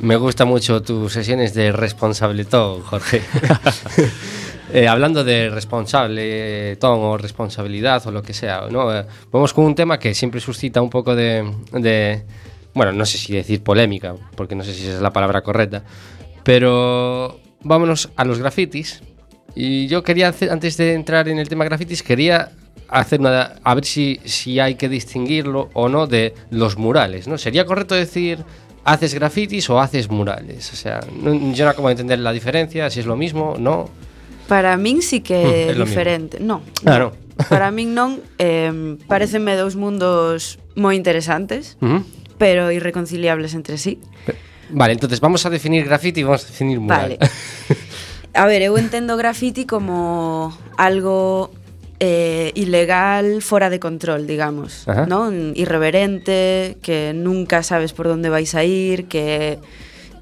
Me 0.09 0.17
gusta 0.17 0.47
mucho 0.47 0.81
tus 0.81 1.13
sesiones 1.13 1.53
de 1.53 1.71
responsable 1.71 2.45
todo, 2.47 2.81
Jorge. 2.83 3.21
Eh, 4.71 4.87
hablando 4.87 5.25
de 5.25 5.49
responsable 5.49 6.77
ton 6.77 6.99
o 7.01 7.17
responsabilidad 7.17 8.07
o 8.07 8.11
lo 8.11 8.21
que 8.21 8.35
sea, 8.35 8.67
¿no? 8.71 8.95
Eh, 8.95 9.03
vamos 9.33 9.55
con 9.55 9.65
un 9.65 9.75
tema 9.75 9.99
que 9.99 10.13
siempre 10.15 10.43
suscita 10.43 10.83
un 10.83 10.91
poco 10.91 11.17
de, 11.17 11.43
de- 11.73 12.23
bueno, 12.75 12.93
no 12.93 13.07
sé 13.07 13.17
si 13.17 13.33
decir 13.33 13.63
polémica, 13.63 14.15
porque 14.37 14.55
no 14.55 14.63
sé 14.65 14.75
si 14.75 14.87
es 14.87 15.01
la 15.01 15.11
palabra 15.11 15.41
correcta, 15.41 15.85
pero 16.45 17.41
vámonos 17.63 18.11
a 18.15 18.27
los 18.27 18.41
grafitis. 18.41 19.01
Y 19.55 19.87
yo 19.87 20.03
quería 20.03 20.29
hacer, 20.29 20.51
antes 20.51 20.77
de 20.77 20.93
entrar 20.93 21.31
en 21.31 21.39
el 21.39 21.49
tema 21.49 21.65
grafitis, 21.65 22.03
quería 22.03 22.51
hacer 22.89 23.21
una, 23.21 23.55
a 23.65 23.75
ver 23.75 23.87
si, 23.87 24.21
si 24.27 24.61
hay 24.61 24.75
que 24.75 24.91
distinguirlo 24.91 25.71
o 25.73 25.89
no 25.89 26.07
de 26.07 26.35
los 26.51 26.77
murales, 26.77 27.27
¿no? 27.27 27.39
¿Sería 27.39 27.65
correcto 27.65 27.95
decir 27.95 28.45
haces 28.93 29.15
grafitis 29.15 29.69
o 29.71 29.81
haces 29.81 30.11
murales. 30.11 30.73
O 30.73 30.77
sea, 30.77 31.01
no, 31.13 31.53
yo 31.53 31.65
no 31.65 31.71
acabo 31.71 31.89
de 31.89 31.93
entender 31.93 32.19
la 32.19 32.33
diferencia, 32.33 32.91
si 32.91 33.01
es 33.01 33.07
lo 33.07 33.17
mismo, 33.17 33.55
no. 33.59 33.91
Para 34.49 34.77
min 34.77 35.03
sí 35.03 35.21
que 35.21 35.69
hmm, 35.69 35.71
é 35.71 35.85
diferente. 35.85 36.41
No, 36.41 36.63
ah, 36.87 36.99
no. 36.99 37.13
Para 37.49 37.71
min 37.71 37.95
non, 37.95 38.19
eh, 38.41 38.97
parecenme 39.07 39.55
dous 39.55 39.77
mundos 39.77 40.59
moi 40.75 40.97
interesantes, 40.97 41.77
uh 41.85 42.01
-huh. 42.01 42.03
pero 42.41 42.73
irreconciliables 42.73 43.55
entre 43.55 43.77
sí. 43.77 44.01
Vale, 44.71 44.93
entonces 44.93 45.21
vamos 45.21 45.45
a 45.47 45.51
definir 45.51 45.85
graffiti 45.85 46.21
e 46.21 46.25
vamos 46.25 46.45
a 46.45 46.49
definir 46.49 46.81
mural. 46.81 47.17
Vale. 47.17 47.19
A 48.35 48.47
ver, 48.47 48.63
eu 48.63 48.77
entendo 48.79 49.17
graffiti 49.17 49.65
como 49.65 50.53
algo 50.77 51.51
eh, 52.01 52.53
ilegal 52.55 53.43
fora 53.43 53.71
de 53.71 53.81
control, 53.81 54.27
digamos, 54.27 54.87
Ajá. 54.87 55.07
non? 55.07 55.55
Irreverente, 55.59 56.79
que 56.83 57.11
nunca 57.15 57.67
sabes 57.67 57.91
por 57.91 58.07
onde 58.07 58.31
vais 58.31 58.55
a 58.55 58.63
ir, 58.63 59.11
que 59.11 59.23
é 59.23 59.49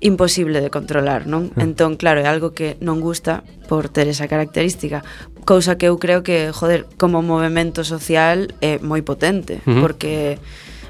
imposible 0.01 0.61
de 0.61 0.71
controlar, 0.73 1.29
non? 1.29 1.53
Mm. 1.53 1.73
Entón, 1.73 1.91
claro, 2.01 2.21
é 2.21 2.29
algo 2.29 2.57
que 2.57 2.81
non 2.81 3.01
gusta 3.01 3.45
por 3.69 3.89
ter 3.93 4.09
esa 4.09 4.29
característica, 4.29 5.05
cousa 5.45 5.77
que 5.77 5.89
eu 5.89 5.97
creo 6.01 6.25
que, 6.25 6.53
joder, 6.53 6.89
como 6.97 7.21
movemento 7.21 7.85
social 7.85 8.49
é 8.65 8.81
moi 8.81 9.05
potente, 9.05 9.61
mm 9.65 9.77
-hmm. 9.77 9.81
porque 9.85 10.41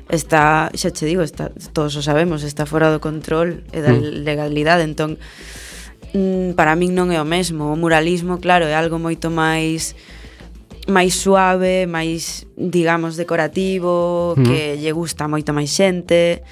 está, 0.06 0.70
xa 0.70 0.90
che 0.94 1.06
digo, 1.06 1.22
está, 1.22 1.50
todos 1.74 1.98
o 1.98 2.02
sabemos, 2.02 2.46
está 2.46 2.66
fora 2.66 2.94
do 2.94 3.02
control 3.02 3.66
e 3.74 3.82
da 3.82 3.90
mm. 3.90 4.22
legalidade, 4.22 4.86
entón 4.86 5.18
mm, 6.14 6.54
para 6.54 6.78
min 6.78 6.94
non 6.94 7.10
é 7.10 7.18
o 7.18 7.26
mesmo. 7.26 7.74
O 7.74 7.76
muralismo, 7.78 8.38
claro, 8.38 8.70
é 8.70 8.74
algo 8.74 9.02
moito 9.02 9.34
máis 9.34 9.98
máis 10.86 11.18
suave, 11.18 11.86
máis, 11.90 12.46
digamos, 12.54 13.18
decorativo, 13.18 14.34
mm. 14.38 14.44
que 14.46 14.60
lle 14.78 14.92
gusta 14.94 15.26
moito 15.26 15.50
máis 15.50 15.70
xente. 15.70 16.42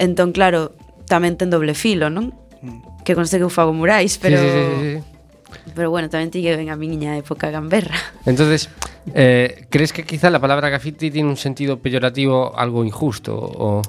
Entón, 0.00 0.32
claro, 0.32 0.72
tamén 1.08 1.36
ten 1.36 1.52
doble 1.52 1.76
filo, 1.76 2.08
non? 2.08 2.32
Mm. 2.64 3.04
Que 3.04 3.12
conste 3.12 3.36
que 3.36 3.44
eu 3.44 3.52
fago 3.52 3.76
murais, 3.76 4.16
pero... 4.16 4.40
Sí, 4.40 4.48
sí, 4.48 4.52
sí, 4.52 4.76
sí. 4.80 5.12
Pero 5.76 5.92
bueno, 5.92 6.08
tamén 6.08 6.32
tiñe 6.32 6.56
ven 6.56 6.72
a 6.72 6.76
miña 6.80 7.16
época 7.20 7.52
gamberra. 7.52 7.96
Entonces, 8.24 8.72
eh, 9.12 9.68
crees 9.68 9.92
que 9.92 10.04
quizá 10.04 10.32
la 10.32 10.40
palabra 10.40 10.72
graffiti 10.72 11.10
tiene 11.10 11.28
un 11.28 11.36
sentido 11.36 11.78
peyorativo 11.78 12.56
algo 12.56 12.84
injusto? 12.84 13.36
O... 13.36 13.82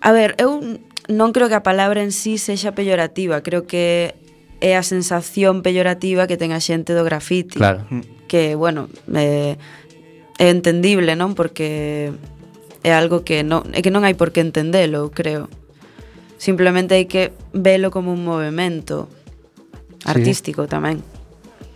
A 0.00 0.10
ver, 0.12 0.38
eu 0.38 0.62
non 1.10 1.34
creo 1.34 1.50
que 1.50 1.58
a 1.58 1.66
palabra 1.66 2.06
en 2.06 2.14
sí 2.14 2.38
sexa 2.38 2.70
peyorativa, 2.70 3.42
creo 3.42 3.66
que 3.66 4.14
é 4.60 4.76
a 4.76 4.84
sensación 4.84 5.64
peyorativa 5.64 6.28
que 6.28 6.36
ten 6.36 6.52
a 6.52 6.60
xente 6.60 6.92
do 6.92 7.04
grafiti. 7.04 7.56
Claro. 7.56 7.84
Mm. 7.88 8.28
Que, 8.28 8.54
bueno, 8.54 8.88
eh, 9.12 9.56
é 10.36 10.46
entendible, 10.48 11.16
non? 11.16 11.32
Porque 11.34 12.12
é 12.84 12.92
algo 12.92 13.24
que 13.24 13.44
non, 13.44 13.64
é 13.72 13.80
que 13.80 13.92
non 13.92 14.04
hai 14.04 14.14
por 14.16 14.32
que 14.32 14.44
entendelo, 14.44 15.12
creo. 15.12 15.48
Simplemente 16.40 16.96
hai 16.96 17.04
que 17.04 17.32
velo 17.52 17.92
como 17.92 18.12
un 18.12 18.24
movimento 18.24 19.08
artístico 20.04 20.64
sí. 20.64 20.70
tamén. 20.72 21.04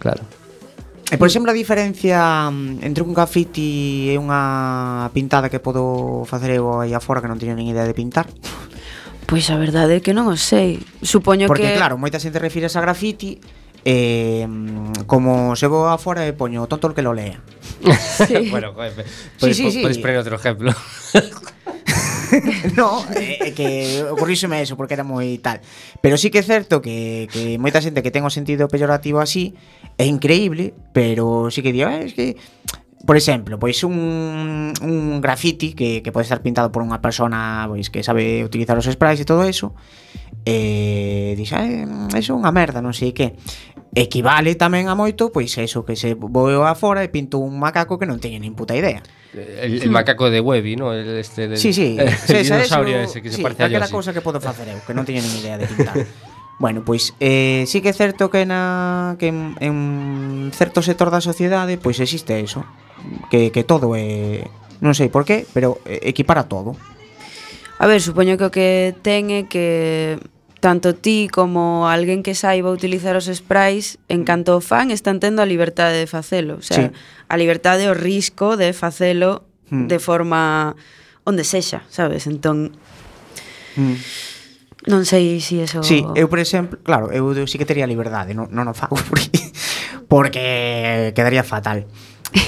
Claro. 0.00 0.24
E, 1.12 1.20
por 1.20 1.28
exemplo, 1.28 1.52
a 1.52 1.56
diferencia 1.56 2.48
mm, 2.48 2.80
entre 2.80 3.04
un 3.04 3.12
graffiti 3.12 4.08
e 4.08 4.16
unha 4.16 5.08
pintada 5.12 5.52
que 5.52 5.60
podo 5.60 6.24
facer 6.24 6.56
eu 6.56 6.80
aí 6.80 6.96
afora 6.96 7.20
que 7.20 7.28
non 7.28 7.36
teño 7.36 7.52
nin 7.52 7.68
idea 7.68 7.84
de 7.84 7.92
pintar 7.92 8.24
Pois 9.26 9.48
a 9.50 9.56
verdade 9.56 9.98
é 9.98 10.00
que 10.04 10.12
non 10.12 10.28
o 10.28 10.36
sei. 10.36 10.78
Supoño 11.00 11.48
Porque 11.48 11.64
que 11.64 11.78
claro, 11.80 11.96
moita 11.96 12.20
xente 12.20 12.36
refires 12.38 12.76
a 12.76 12.84
graffiti 12.84 13.40
eh, 13.84 14.48
como 15.06 15.56
se 15.56 15.68
vou 15.68 15.88
afora 15.88 16.24
e 16.24 16.32
poño 16.32 16.64
tonto 16.68 16.88
el 16.88 16.94
que 16.96 17.04
lo 17.04 17.12
lea. 17.12 17.40
bueno, 18.52 18.72
joder, 18.72 19.04
Sí, 19.04 19.36
puedes, 19.40 19.56
sí, 19.56 19.70
sí. 19.70 19.80
puedes 19.82 19.98
poner 19.98 20.18
otro 20.18 20.36
ejemplo. 20.36 20.72
no, 22.76 23.04
eh, 23.14 23.52
que 23.54 24.02
ocurríseme 24.10 24.60
eso 24.62 24.76
porque 24.76 24.94
era 24.94 25.04
moi 25.04 25.36
tal. 25.40 25.60
Pero 26.00 26.16
sí 26.16 26.32
que 26.32 26.40
é 26.40 26.46
certo 26.46 26.80
que, 26.80 27.28
que 27.28 27.60
moita 27.60 27.84
xente 27.84 28.00
que 28.00 28.12
ten 28.12 28.24
o 28.24 28.32
sentido 28.32 28.68
peyorativo 28.68 29.20
así 29.20 29.52
é 30.00 30.08
increíble, 30.08 30.72
pero 30.92 31.52
sí 31.52 31.60
que 31.60 31.72
digo, 31.72 31.88
eh, 31.92 32.08
es 32.08 32.14
que 32.16 32.36
Por 33.04 33.16
exemplo, 33.16 33.60
pois 33.60 33.84
un, 33.84 34.72
un 34.80 35.20
graffiti 35.20 35.76
que, 35.76 36.00
que 36.00 36.10
pode 36.12 36.24
estar 36.24 36.40
pintado 36.40 36.72
por 36.72 36.80
unha 36.80 37.04
persona 37.04 37.68
pois 37.68 37.92
que 37.92 38.00
sabe 38.00 38.40
utilizar 38.40 38.80
os 38.80 38.88
sprays 38.88 39.20
e 39.20 39.28
todo 39.28 39.44
eso 39.44 39.76
e 40.48 41.36
dixe, 41.36 41.56
eso 42.16 42.30
é 42.32 42.36
unha 42.36 42.52
merda, 42.52 42.80
non 42.80 42.96
sei 42.96 43.12
que 43.12 43.36
equivale 43.92 44.56
tamén 44.56 44.88
a 44.88 44.96
moito 44.96 45.28
pois 45.30 45.52
eso 45.60 45.84
que 45.84 46.00
se 46.00 46.16
voeu 46.16 46.64
afora 46.64 47.04
e 47.04 47.12
pinto 47.12 47.38
un 47.38 47.60
macaco 47.60 48.00
que 48.00 48.08
non 48.08 48.18
teñe 48.18 48.40
nin 48.40 48.56
puta 48.56 48.72
idea 48.72 49.04
El, 49.34 49.82
el 49.82 49.90
macaco 49.90 50.30
de 50.30 50.40
Webby, 50.40 50.76
¿no? 50.76 50.92
El 50.92 51.18
este 51.18 51.48
del, 51.48 51.58
sí, 51.58 51.72
sí. 51.72 51.96
El, 52.00 52.10
sí, 52.10 52.34
dinosaurio 52.34 53.00
ese 53.00 53.20
que 53.20 53.30
se 53.30 53.36
sí, 53.36 53.42
parece 53.42 53.64
a 53.64 53.68
Yoshi. 53.68 53.86
Sí, 53.86 53.92
cousa 53.92 54.12
que 54.12 54.20
podo 54.20 54.40
facer 54.40 54.68
eu, 54.70 54.78
que 54.86 54.94
non 54.94 55.02
teño 55.02 55.18
nin 55.18 55.34
idea 55.42 55.58
de 55.58 55.66
pintar. 55.70 56.06
Bueno, 56.62 56.86
pois 56.86 57.18
eh, 57.18 57.66
sí 57.66 57.82
que 57.82 57.90
é 57.90 57.96
certo 57.96 58.30
que 58.30 58.46
na 58.46 59.18
que 59.18 59.34
en, 59.34 59.58
en 59.58 59.74
certo 60.54 60.86
sector 60.86 61.10
da 61.10 61.18
sociedade 61.18 61.74
pois 61.82 61.98
existe 61.98 62.38
eso 62.38 62.62
que, 63.30 63.50
que 63.50 63.64
todo 63.64 63.96
é... 63.96 64.46
Non 64.84 64.92
sei 64.92 65.08
por 65.08 65.24
qué, 65.24 65.48
pero 65.56 65.80
eh, 65.88 66.10
equipara 66.10 66.44
todo. 66.44 66.76
A 67.78 67.86
ver, 67.86 68.02
supoño 68.04 68.36
que 68.36 68.46
o 68.46 68.52
que 68.52 68.68
ten 69.02 69.32
é 69.32 69.48
que 69.48 70.20
tanto 70.64 70.96
ti 70.96 71.28
como 71.28 71.88
alguén 71.92 72.24
que 72.24 72.32
saiba 72.32 72.72
utilizar 72.72 73.16
os 73.20 73.28
sprays, 73.28 74.00
en 74.08 74.24
canto 74.24 74.56
o 74.56 74.64
fan, 74.64 74.88
están 74.88 75.20
tendo 75.20 75.44
a 75.44 75.46
liberdade 75.46 76.00
de 76.00 76.08
facelo. 76.08 76.56
O 76.56 76.64
sea, 76.64 76.88
sí. 76.88 76.92
a 77.28 77.34
liberdade 77.36 77.84
o 77.84 77.92
risco 77.92 78.56
de 78.56 78.72
facelo 78.72 79.44
mm. 79.68 79.92
de 79.92 79.98
forma 80.00 80.72
onde 81.28 81.44
sexa, 81.44 81.84
sabes? 81.92 82.24
Entón... 82.24 82.72
Mm. 83.76 84.00
Non 84.84 85.08
sei 85.08 85.40
se 85.40 85.48
si 85.48 85.56
eso... 85.64 85.80
Sí, 85.80 86.04
eu, 86.12 86.28
por 86.28 86.36
exemplo, 86.36 86.76
claro, 86.84 87.08
eu, 87.08 87.32
eu 87.32 87.48
sí 87.48 87.56
que 87.56 87.64
tería 87.64 87.88
liberdade, 87.88 88.36
non, 88.36 88.52
non 88.52 88.68
o 88.68 88.76
fago 88.76 89.00
porque, 89.00 89.32
porque 90.12 90.44
quedaría 91.16 91.40
fatal. 91.40 91.88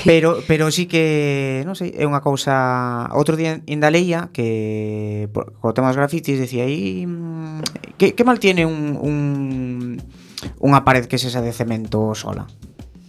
Pero 0.05 0.43
pero 0.47 0.71
sí 0.71 0.87
que, 0.87 1.63
non 1.63 1.79
sei, 1.79 1.95
é 1.95 2.07
unha 2.07 2.23
cousa, 2.23 3.07
outro 3.15 3.39
día 3.39 3.63
en 3.63 3.79
Daleia 3.79 4.35
que 4.35 5.31
por, 5.31 5.55
co 5.63 5.75
tema 5.75 5.95
dos 5.95 5.99
grafitis 5.99 6.43
decía 6.43 6.67
aí 6.67 7.07
mm, 7.07 7.95
que, 7.99 8.19
que 8.19 8.27
mal 8.27 8.43
tiene 8.43 8.67
un, 8.67 8.99
un 8.99 9.17
unha 10.59 10.83
pared 10.83 11.07
que 11.07 11.19
se 11.19 11.31
esa 11.31 11.43
de 11.43 11.55
cemento 11.55 12.15
sola. 12.19 12.51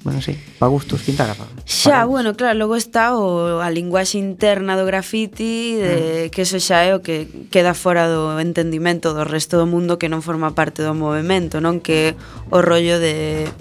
Bueno, 0.05 0.21
sí, 0.21 0.39
pa 0.57 0.71
gustos 0.71 1.03
pintar 1.03 1.35
Pa, 1.35 1.43
Xa, 1.65 2.05
bueno, 2.05 2.37
claro, 2.37 2.55
logo 2.55 2.77
está 2.77 3.17
o, 3.17 3.59
a 3.59 3.67
linguaxe 3.67 4.15
interna 4.15 4.79
do 4.79 4.87
graffiti 4.87 5.75
de, 5.75 6.29
mm. 6.29 6.29
Que 6.31 6.47
eso 6.47 6.61
xa 6.63 6.85
é 6.87 6.95
o 6.95 7.03
que 7.03 7.27
queda 7.51 7.73
fora 7.73 8.07
do 8.07 8.39
entendimento 8.39 9.11
do 9.11 9.27
resto 9.27 9.59
do 9.59 9.67
mundo 9.67 9.99
Que 9.99 10.07
non 10.07 10.23
forma 10.23 10.55
parte 10.55 10.79
do 10.79 10.95
movimento, 10.95 11.59
non? 11.59 11.83
Que 11.83 12.15
o 12.53 12.63
rollo 12.63 13.01
de 13.03 13.51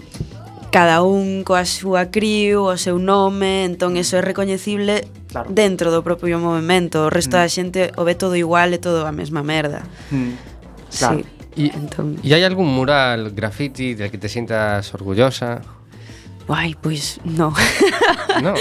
cada 0.76 1.00
un 1.00 1.40
coa 1.40 1.64
súa 1.64 2.12
criu, 2.12 2.68
o 2.68 2.76
seu 2.76 3.00
nome, 3.00 3.64
entón 3.64 3.96
eso 3.96 4.20
é 4.20 4.22
recoñecible 4.22 5.08
claro. 5.32 5.48
dentro 5.48 5.88
do 5.88 6.04
propio 6.04 6.36
movimento. 6.36 7.08
O 7.08 7.08
resto 7.08 7.32
mm. 7.32 7.40
da 7.40 7.48
xente 7.48 7.80
o 7.96 8.04
ve 8.04 8.12
todo 8.12 8.36
igual 8.36 8.76
e 8.76 8.78
todo 8.78 9.08
a 9.08 9.12
mesma 9.16 9.40
merda. 9.40 9.88
Mm. 10.12 10.36
Claro. 10.92 11.24
Sí. 11.24 11.72
E 11.72 11.72
entón... 11.72 12.20
hai 12.20 12.44
algún 12.44 12.68
mural 12.68 13.32
graffiti 13.32 13.96
del 13.96 14.12
que 14.12 14.20
te 14.20 14.28
sientas 14.28 14.92
orgullosa? 14.92 15.64
Guai, 16.44 16.76
pois 16.76 17.24
non. 17.24 17.56
No. 18.44 18.52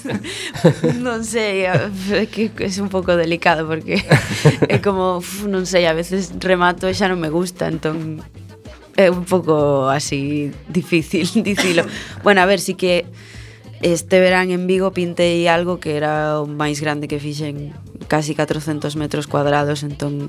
non 1.04 1.20
sei, 1.28 1.68
é 1.68 2.24
que 2.24 2.48
é 2.56 2.72
un 2.80 2.88
pouco 2.88 3.12
delicado 3.20 3.68
porque 3.68 4.00
é 4.64 4.80
como, 4.80 5.20
uf, 5.20 5.44
non 5.44 5.68
sei, 5.68 5.84
a 5.84 5.92
veces 5.92 6.32
remato 6.40 6.88
e 6.88 6.96
xa 6.96 7.04
non 7.04 7.20
me 7.20 7.28
gusta, 7.28 7.68
entón 7.68 8.24
é 9.00 9.10
un 9.10 9.24
pouco 9.24 9.88
así 9.88 10.52
difícil 10.68 11.26
dicilo. 11.42 11.84
bueno, 12.22 12.40
a 12.40 12.46
ver, 12.46 12.60
si 12.60 12.72
sí 12.72 12.74
que 12.74 13.06
este 13.80 14.20
verán 14.20 14.50
en 14.50 14.66
Vigo 14.66 14.92
pintei 14.92 15.48
algo 15.48 15.80
que 15.80 15.96
era 15.96 16.40
o 16.40 16.46
máis 16.46 16.84
grande 16.84 17.08
que 17.08 17.16
fixen 17.16 17.72
casi 18.08 18.36
400 18.36 18.96
metros 18.96 19.26
cuadrados, 19.26 19.82
entón 19.82 20.28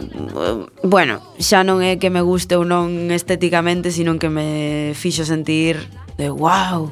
mm, 0.00 0.88
bueno, 0.88 1.20
xa 1.36 1.60
non 1.60 1.84
é 1.84 2.00
que 2.00 2.08
me 2.08 2.24
guste 2.24 2.56
ou 2.56 2.64
non 2.64 3.12
estéticamente, 3.12 3.92
sino 3.92 4.16
que 4.16 4.32
me 4.32 4.48
fixo 4.96 5.28
sentir 5.28 5.76
de 6.16 6.32
wow, 6.32 6.88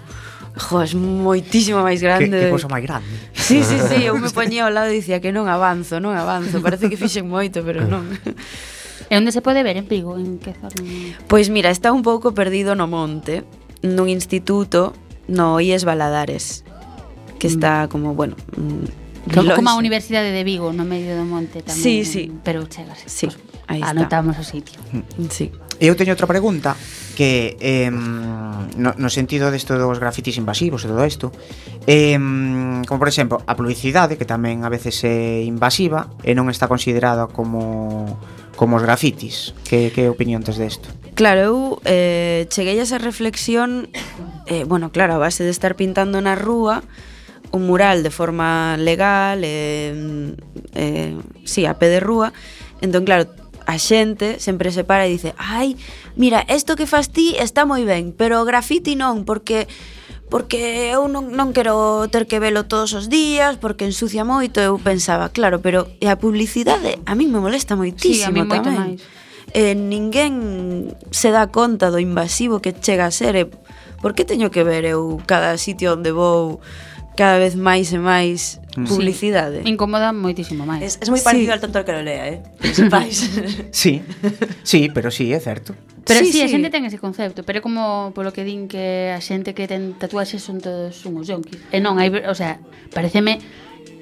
jo, 0.57 0.77
é 0.81 0.89
moitísimo 0.93 1.81
máis 1.81 2.05
grande. 2.05 2.37
Que, 2.37 2.49
que 2.49 2.53
cosa 2.53 2.69
máis 2.69 2.85
grande. 2.85 3.09
Sí, 3.33 3.65
sí, 3.65 3.81
sí, 3.81 4.05
eu 4.05 4.17
me 4.21 4.29
poñía 4.29 4.69
ao 4.69 4.73
lado 4.73 4.93
e 4.93 5.01
dicía 5.01 5.25
que 5.25 5.33
non 5.33 5.49
avanzo, 5.49 6.05
non 6.05 6.17
avanzo, 6.17 6.61
parece 6.61 6.93
que 6.93 7.01
fixen 7.01 7.29
moito, 7.29 7.65
pero 7.65 7.85
ah. 7.85 7.89
non. 7.89 8.05
E 9.11 9.15
onde 9.15 9.31
se 9.31 9.43
pode 9.43 9.63
ver 9.63 9.79
en 9.79 9.87
Vigo? 9.87 10.19
En 10.19 10.39
que 10.43 10.55
zona? 10.57 10.75
Pois 11.31 11.51
mira, 11.51 11.71
está 11.71 11.95
un 11.95 12.03
pouco 12.03 12.35
perdido 12.35 12.75
no 12.75 12.91
monte, 12.91 13.47
nun 13.83 14.11
instituto 14.11 14.95
no 15.31 15.59
IES 15.63 15.87
Baladares, 15.87 16.63
que 17.39 17.47
mm. 17.47 17.55
está 17.55 17.73
como, 17.91 18.15
bueno, 18.15 18.35
Logo 19.35 19.55
como 19.55 19.71
a 19.71 19.75
Universidade 19.75 20.31
de 20.31 20.45
Vigo, 20.45 20.73
no 20.73 20.87
medio 20.87 21.19
do 21.19 21.27
monte 21.27 21.59
tamén. 21.59 21.83
Sí, 21.83 22.07
sí. 22.07 22.31
Pero 22.47 22.63
chegas. 22.71 23.03
Sí, 23.11 23.27
pues, 23.27 23.39
aí 23.67 23.83
está. 23.83 23.91
Anotamos 23.91 24.39
o 24.39 24.45
sitio. 24.47 24.79
Mm, 24.95 25.27
sí. 25.35 25.51
Eu 25.83 25.99
teño 25.99 26.15
outra 26.15 26.31
pregunta 26.31 26.73
que 27.19 27.59
eh, 27.61 27.91
no, 27.91 28.95
no 28.97 29.09
sentido 29.11 29.51
desto 29.51 29.77
dos 29.77 29.99
grafitis 29.99 30.39
invasivos 30.41 30.85
e 30.85 30.89
todo 30.89 31.05
isto 31.05 31.33
eh, 31.85 32.17
como 32.89 32.97
por 32.97 33.09
exemplo 33.09 33.45
a 33.45 33.53
publicidade 33.53 34.17
que 34.17 34.25
tamén 34.25 34.65
a 34.65 34.73
veces 34.73 35.05
é 35.05 35.45
invasiva 35.45 36.09
e 36.25 36.33
non 36.33 36.49
está 36.49 36.65
considerada 36.65 37.29
como 37.29 38.17
como 38.57 38.77
os 38.77 38.83
grafitis. 38.83 39.55
Que, 39.69 39.93
que 39.93 40.09
opinión 40.09 40.43
tes 40.43 40.57
desto? 40.57 40.89
Claro, 41.15 41.41
eu 41.41 41.57
eh, 41.85 42.45
cheguei 42.49 42.77
a 42.81 42.85
esa 42.85 42.99
reflexión, 42.99 43.89
eh, 44.49 44.65
bueno, 44.65 44.91
claro, 44.91 45.15
a 45.15 45.23
base 45.23 45.45
de 45.45 45.53
estar 45.53 45.77
pintando 45.77 46.21
na 46.21 46.35
rúa, 46.35 46.83
un 47.53 47.65
mural 47.69 48.03
de 48.03 48.11
forma 48.11 48.77
legal, 48.77 49.41
eh, 49.45 49.93
mm, 49.95 50.31
eh, 50.75 51.17
sí, 51.45 51.65
a 51.65 51.79
pé 51.79 51.89
de 51.89 52.01
rúa, 52.01 52.33
entón, 52.81 53.05
claro, 53.05 53.29
a 53.67 53.77
xente 53.79 54.39
sempre 54.39 54.71
se 54.71 54.87
para 54.87 55.07
e 55.07 55.13
dice 55.13 55.35
ai, 55.37 55.75
mira, 56.15 56.47
isto 56.47 56.79
que 56.79 56.87
fas 56.87 57.11
ti 57.11 57.35
está 57.37 57.67
moi 57.67 57.83
ben, 57.83 58.15
pero 58.15 58.39
o 58.41 58.47
grafiti 58.47 58.95
non, 58.95 59.27
porque 59.27 59.67
porque 60.29 60.91
eu 60.91 61.07
non, 61.07 61.31
non 61.31 61.55
quero 61.55 62.07
ter 62.11 62.27
que 62.27 62.43
velo 62.43 62.67
todos 62.67 62.93
os 62.99 63.07
días, 63.07 63.57
porque 63.63 63.87
ensucia 63.87 64.27
moito, 64.27 64.59
eu 64.59 64.75
pensaba, 64.79 65.31
claro, 65.31 65.63
pero 65.63 65.87
e 66.03 66.11
a 66.11 66.19
publicidade 66.19 66.99
a 67.07 67.15
mí 67.15 67.31
me 67.31 67.39
molesta 67.39 67.79
moitísimo 67.79 68.27
sí, 68.27 68.27
a 68.27 68.35
mí 68.35 68.43
moito 68.43 68.67
tamén. 68.67 68.99
Máis. 68.99 69.03
Eh, 69.55 69.79
ninguén 69.79 70.93
se 71.15 71.31
dá 71.31 71.47
conta 71.55 71.95
do 71.95 72.03
invasivo 72.03 72.59
que 72.59 72.75
chega 72.75 73.07
a 73.07 73.15
ser, 73.15 73.39
eh, 73.39 73.47
por 74.03 74.19
que 74.19 74.27
teño 74.27 74.51
que 74.51 74.67
ver 74.67 74.83
eu 74.83 75.23
cada 75.31 75.55
sitio 75.57 75.95
onde 75.95 76.11
vou 76.11 76.59
cada 77.15 77.39
vez 77.39 77.55
máis 77.55 77.95
e 77.95 77.99
máis 78.03 78.59
publicidade. 78.85 79.63
Sí. 79.65 79.71
Incomoda 79.73 80.13
moitísimo 80.13 80.69
máis. 80.69 80.85
Es, 80.85 80.95
es 81.01 81.09
moi 81.09 81.25
parecido 81.25 81.53
sí. 81.53 81.57
al 81.57 81.63
tonto 81.65 81.81
que 81.81 81.93
lo 81.97 82.03
lea, 82.05 82.29
eh? 82.29 82.39
Que 82.61 82.77
sepáis. 82.77 83.25
sí, 83.73 84.05
sí, 84.61 84.93
pero 84.93 85.09
sí, 85.09 85.33
é 85.33 85.41
certo. 85.41 85.73
Pero 86.05 86.21
sí, 86.21 86.27
sí, 86.27 86.39
sí, 86.39 86.43
a 86.45 86.49
xente 86.53 86.71
ten 86.71 86.85
ese 86.85 87.01
concepto, 87.01 87.43
pero 87.43 87.59
é 87.59 87.63
como 87.65 88.13
polo 88.13 88.31
que 88.31 88.45
din 88.45 88.69
que 88.69 89.11
a 89.11 89.19
xente 89.25 89.57
que 89.57 89.67
ten 89.67 89.97
tatuaxes 89.97 90.45
son 90.45 90.61
todos 90.61 91.03
unhos 91.09 91.27
yonkis. 91.27 91.59
E 91.73 91.81
non, 91.81 91.97
hai, 91.97 92.13
o 92.13 92.37
sea, 92.37 92.61
pareceme 92.93 93.41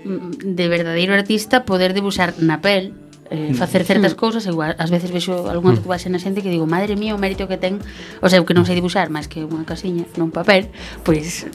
mm, 0.04 0.52
de 0.52 0.64
verdadeiro 0.68 1.14
artista 1.14 1.62
poder 1.62 1.94
debuxar 1.94 2.36
na 2.42 2.58
pel 2.58 2.92
eh, 3.30 3.54
facer 3.54 3.82
mm. 3.82 3.86
certas 3.86 4.12
mm. 4.14 4.18
cousas, 4.18 4.42
eu 4.46 4.56
ás 4.60 4.90
veces 4.90 5.10
vexo 5.10 5.48
algunha 5.48 5.76
mm. 5.76 5.84
tatuaxe 5.84 6.08
na 6.12 6.20
xente 6.20 6.42
que 6.44 6.50
digo, 6.52 6.66
madre 6.68 6.96
mía, 6.96 7.16
o 7.16 7.20
mérito 7.20 7.48
que 7.48 7.56
ten, 7.56 7.80
o 8.20 8.26
sea, 8.28 8.40
eu 8.40 8.44
que 8.44 8.52
non 8.52 8.68
sei 8.68 8.76
dibuxar 8.76 9.08
máis 9.08 9.30
que 9.30 9.44
unha 9.44 9.64
casiña 9.64 10.04
non 10.20 10.28
papel, 10.34 10.68
pois 11.06 11.48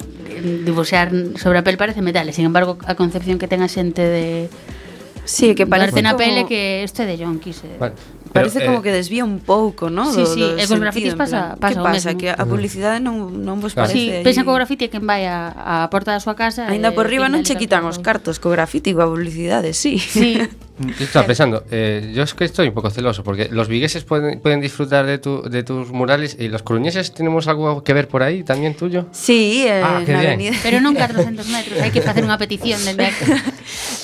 dibuxar 0.66 1.14
sobre 1.38 1.62
a 1.62 1.64
pel 1.66 1.78
parece 1.78 2.02
metal, 2.02 2.26
e, 2.26 2.34
sin 2.34 2.50
embargo, 2.50 2.80
a 2.86 2.94
concepción 2.98 3.38
que 3.38 3.50
ten 3.50 3.62
a 3.62 3.70
xente 3.70 4.02
de 4.02 4.50
Sí, 5.30 5.54
que 5.54 5.68
parece 5.68 6.02
na 6.02 6.18
como... 6.18 6.26
pele 6.26 6.50
que 6.50 6.82
isto 6.82 7.04
é 7.04 7.06
de 7.06 7.22
John 7.22 7.38
Eh. 7.38 7.54
Vale. 7.78 7.94
Parece 8.32 8.60
Pero, 8.60 8.72
como 8.72 8.80
eh, 8.80 8.84
que 8.84 8.92
desvía 8.92 9.26
un 9.26 9.40
pouco, 9.40 9.90
¿no? 9.90 10.12
Sí, 10.14 10.22
do, 10.22 10.34
sí, 10.34 10.40
do 10.40 10.58
e 10.58 10.66
cos 10.70 10.78
grafitis 10.78 11.18
pasa, 11.18 11.58
pasa 11.58 11.74
que 11.74 11.82
pasa? 11.82 12.10
Mesmo? 12.14 12.22
Que 12.22 12.30
a 12.30 12.46
publicidade 12.46 13.02
non, 13.02 13.42
non 13.42 13.58
vos 13.58 13.74
claro. 13.74 13.90
parece... 13.90 14.22
Sí, 14.22 14.26
pensa 14.26 14.46
co 14.46 14.54
graffiti 14.54 14.86
quen 14.94 15.10
vai 15.10 15.26
a, 15.26 15.50
a 15.50 15.90
porta 15.90 16.14
da 16.14 16.22
súa 16.22 16.38
casa... 16.38 16.70
Ainda 16.70 16.94
por 16.94 17.10
riba 17.10 17.26
non 17.26 17.42
che 17.42 17.58
quitan 17.58 17.90
os 17.90 17.98
cartos 17.98 18.38
co 18.38 18.54
graffiti 18.54 18.94
coa 18.94 19.10
publicidade, 19.10 19.74
sí. 19.74 19.98
Sí. 19.98 20.38
Yo 20.38 20.46
mm, 20.86 21.02
estaba 21.02 21.26
pensando, 21.26 21.66
eh, 21.74 22.14
yo 22.14 22.22
es 22.22 22.38
que 22.38 22.46
estoy 22.46 22.70
un 22.70 22.78
poco 22.78 22.94
celoso 22.94 23.26
porque 23.26 23.50
los 23.50 23.66
vigueses 23.66 24.06
pueden, 24.06 24.38
pueden 24.40 24.62
disfrutar 24.62 25.10
de, 25.10 25.18
tu, 25.18 25.42
de 25.50 25.66
tus 25.66 25.90
murales 25.90 26.38
y 26.38 26.54
los 26.54 26.62
coruñeses 26.62 27.12
tenemos 27.18 27.50
algo 27.50 27.84
que 27.84 27.94
ver 27.98 28.08
por 28.08 28.22
ahí 28.22 28.44
también 28.46 28.78
tuyo. 28.78 29.10
Sí, 29.12 29.66
eh, 29.66 29.82
ah, 29.82 30.04
en 30.06 30.16
avenida. 30.16 30.54
Pero 30.62 30.86
non 30.86 30.94
400 31.00 31.50
metros, 31.50 31.82
hai 31.82 31.90
que 31.90 32.06
facer 32.06 32.22
unha 32.22 32.38
petición 32.38 32.78
dende 32.86 33.10
aquí. 33.10 33.26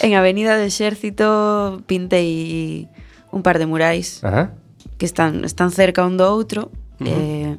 en 0.02 0.18
Avenida 0.18 0.58
do 0.58 0.66
Exército 0.66 1.86
pintei 1.86 2.90
un 3.36 3.43
par 3.43 3.60
de 3.60 3.67
murais 3.67 4.24
Ajá. 4.24 4.56
que 4.98 5.06
están, 5.06 5.43
están 5.43 5.76
cerca 5.76 6.08
un 6.08 6.15
do 6.15 6.24
outro. 6.24 6.71
Uh 7.00 7.04
-huh. 7.04 7.12
eh, 7.12 7.58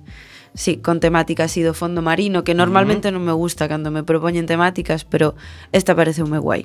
sí, 0.56 0.80
con 0.80 1.04
temática 1.04 1.44
así 1.44 1.60
do 1.60 1.76
fondo 1.76 2.00
marino, 2.00 2.40
que 2.40 2.56
normalmente 2.56 3.08
uh 3.08 3.12
-huh. 3.12 3.20
non 3.20 3.28
me 3.28 3.36
gusta 3.36 3.68
cando 3.68 3.92
me 3.92 4.00
propoñen 4.00 4.48
temáticas, 4.48 5.04
pero 5.04 5.36
esta 5.76 5.92
pareceume 5.92 6.40
guai. 6.40 6.64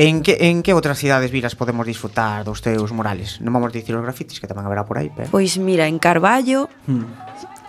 En 0.00 0.24
que, 0.24 0.48
en 0.48 0.64
que 0.64 0.72
outras 0.72 0.96
cidades 0.96 1.28
vilas 1.28 1.52
podemos 1.52 1.84
disfrutar 1.84 2.40
dos 2.48 2.64
teus 2.64 2.88
murales? 2.96 3.44
Non 3.44 3.52
vamos 3.52 3.68
dicir 3.68 3.92
os 3.92 4.00
grafitis 4.00 4.40
que 4.40 4.48
tamén 4.48 4.64
haberá 4.64 4.88
por 4.88 4.96
aí, 4.96 5.12
pero... 5.12 5.28
Pois 5.28 5.60
mira, 5.60 5.84
en 5.84 6.00
Carballo 6.00 6.72
uh 6.88 7.04
-huh. 7.04 7.04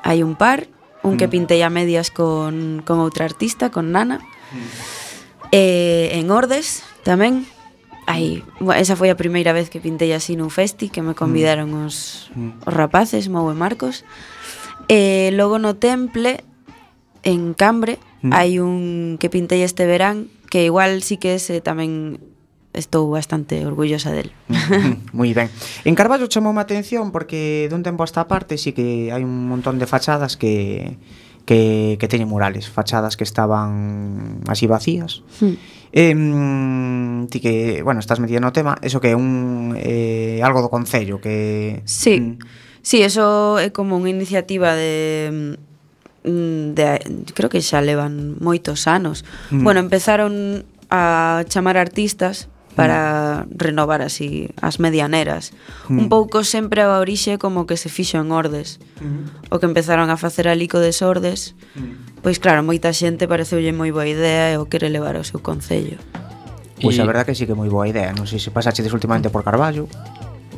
hai 0.08 0.24
un 0.24 0.40
par, 0.40 0.72
un 1.04 1.12
uh 1.12 1.12
-huh. 1.12 1.20
que 1.20 1.28
pintei 1.28 1.60
a 1.60 1.68
medias 1.68 2.08
con, 2.08 2.80
con 2.88 3.04
outra 3.04 3.28
artista, 3.28 3.68
con 3.68 3.92
Nana. 3.92 4.24
Uh 4.24 4.64
-huh. 4.64 5.52
eh, 5.52 6.16
en 6.16 6.32
Ordes 6.32 6.88
tamén 7.04 7.44
Aí, 8.06 8.46
esa 8.78 8.94
foi 8.94 9.10
a 9.10 9.18
primeira 9.18 9.50
vez 9.50 9.74
que 9.74 9.82
pintei 9.82 10.14
así 10.14 10.38
nun 10.38 10.54
festi 10.54 10.94
que 10.94 11.02
me 11.02 11.18
mm. 11.18 11.20
convidaron 11.20 11.74
os, 11.74 12.30
mm. 12.38 12.70
os 12.70 12.74
rapaces, 12.74 13.26
Mou 13.28 13.50
e 13.50 13.58
Marcos. 13.58 14.06
E 14.86 15.34
logo 15.34 15.58
no 15.58 15.74
temple 15.82 16.46
en 17.26 17.58
Cambre 17.58 17.98
mm. 18.22 18.30
hai 18.30 18.62
un 18.62 19.18
que 19.18 19.34
pintei 19.34 19.66
este 19.66 19.90
verán 19.90 20.30
que 20.54 20.62
igual 20.62 21.02
sí 21.02 21.18
que 21.18 21.42
ese 21.42 21.66
tamén 21.66 22.22
estou 22.78 23.10
bastante 23.10 23.66
orgullosa 23.66 24.12
del. 24.12 24.30
Mm-hmm. 24.54 25.12
Moi 25.18 25.34
ben. 25.34 25.50
En 25.88 25.96
Carballo 25.98 26.30
chamou 26.30 26.54
a 26.54 26.62
atención 26.62 27.10
porque 27.10 27.66
dun 27.72 27.82
tempo 27.82 28.04
a 28.04 28.10
esta 28.10 28.30
parte 28.30 28.62
sí 28.62 28.76
que 28.76 29.10
hai 29.10 29.26
un 29.26 29.50
montón 29.50 29.82
de 29.82 29.90
fachadas 29.90 30.38
que 30.38 31.00
que, 31.46 31.98
que 32.00 32.08
teñen 32.08 32.28
murales, 32.28 32.70
fachadas 32.70 33.18
que 33.18 33.24
estaban 33.24 34.42
así 34.48 34.68
vacías. 34.68 35.24
Hmm. 35.40 35.56
Sí. 35.56 35.60
Eh, 35.98 37.26
ti 37.30 37.40
que, 37.40 37.82
bueno, 37.82 38.02
estás 38.02 38.20
metida 38.20 38.42
no 38.42 38.52
tema, 38.52 38.76
eso 38.82 39.00
que 39.00 39.12
é 39.12 39.16
un 39.16 39.80
eh, 39.80 40.44
algo 40.44 40.60
do 40.60 40.68
concello 40.68 41.24
que 41.24 41.88
Sí. 41.88 42.20
Mm, 42.20 42.40
sí, 42.84 43.00
eso 43.00 43.56
é 43.64 43.72
como 43.72 43.96
unha 43.96 44.12
iniciativa 44.12 44.76
de 44.76 45.56
mm, 46.28 46.76
de 46.76 46.86
creo 47.32 47.48
que 47.48 47.64
xa 47.64 47.80
levan 47.80 48.36
moitos 48.44 48.92
anos. 48.92 49.24
Mm. 49.56 49.64
Bueno, 49.64 49.80
empezaron 49.80 50.68
a 50.92 51.48
chamar 51.48 51.80
artistas 51.80 52.52
para 52.76 53.48
mm. 53.48 53.58
renovar 53.58 54.02
así 54.04 54.52
as 54.62 54.80
medianeras. 54.80 55.56
Mm. 55.88 56.06
Un 56.06 56.08
pouco 56.12 56.44
sempre 56.44 56.84
a 56.84 57.00
orixe 57.00 57.40
como 57.40 57.66
que 57.66 57.80
se 57.80 57.90
fixo 57.90 58.20
en 58.20 58.30
Ordes. 58.32 58.84
Mm. 59.00 59.50
O 59.50 59.60
que 59.60 59.66
empezaron 59.66 60.12
a 60.12 60.20
facer 60.20 60.52
ali 60.52 60.68
co 60.68 60.84
desordes, 60.84 61.56
mm. 61.80 62.22
pois 62.22 62.38
claro, 62.38 62.62
moita 62.62 62.92
xente 62.92 63.26
pareceulle 63.32 63.72
moi 63.72 63.90
boa 63.96 64.06
idea 64.06 64.52
e 64.52 64.60
o 64.60 64.68
quere 64.68 64.92
levar 64.92 65.16
ao 65.16 65.24
seu 65.24 65.40
concello. 65.40 65.98
Pois 66.84 67.00
y... 67.00 67.02
a 67.02 67.08
verdad 67.08 67.24
que 67.24 67.34
sí 67.34 67.48
que 67.48 67.56
é 67.56 67.58
moi 67.58 67.72
boa 67.72 67.88
idea. 67.88 68.12
Non 68.12 68.28
sei 68.28 68.44
se 68.44 68.52
pasaxedes 68.52 68.92
últimamente 68.92 69.32
por 69.32 69.42
Carballo. 69.42 69.88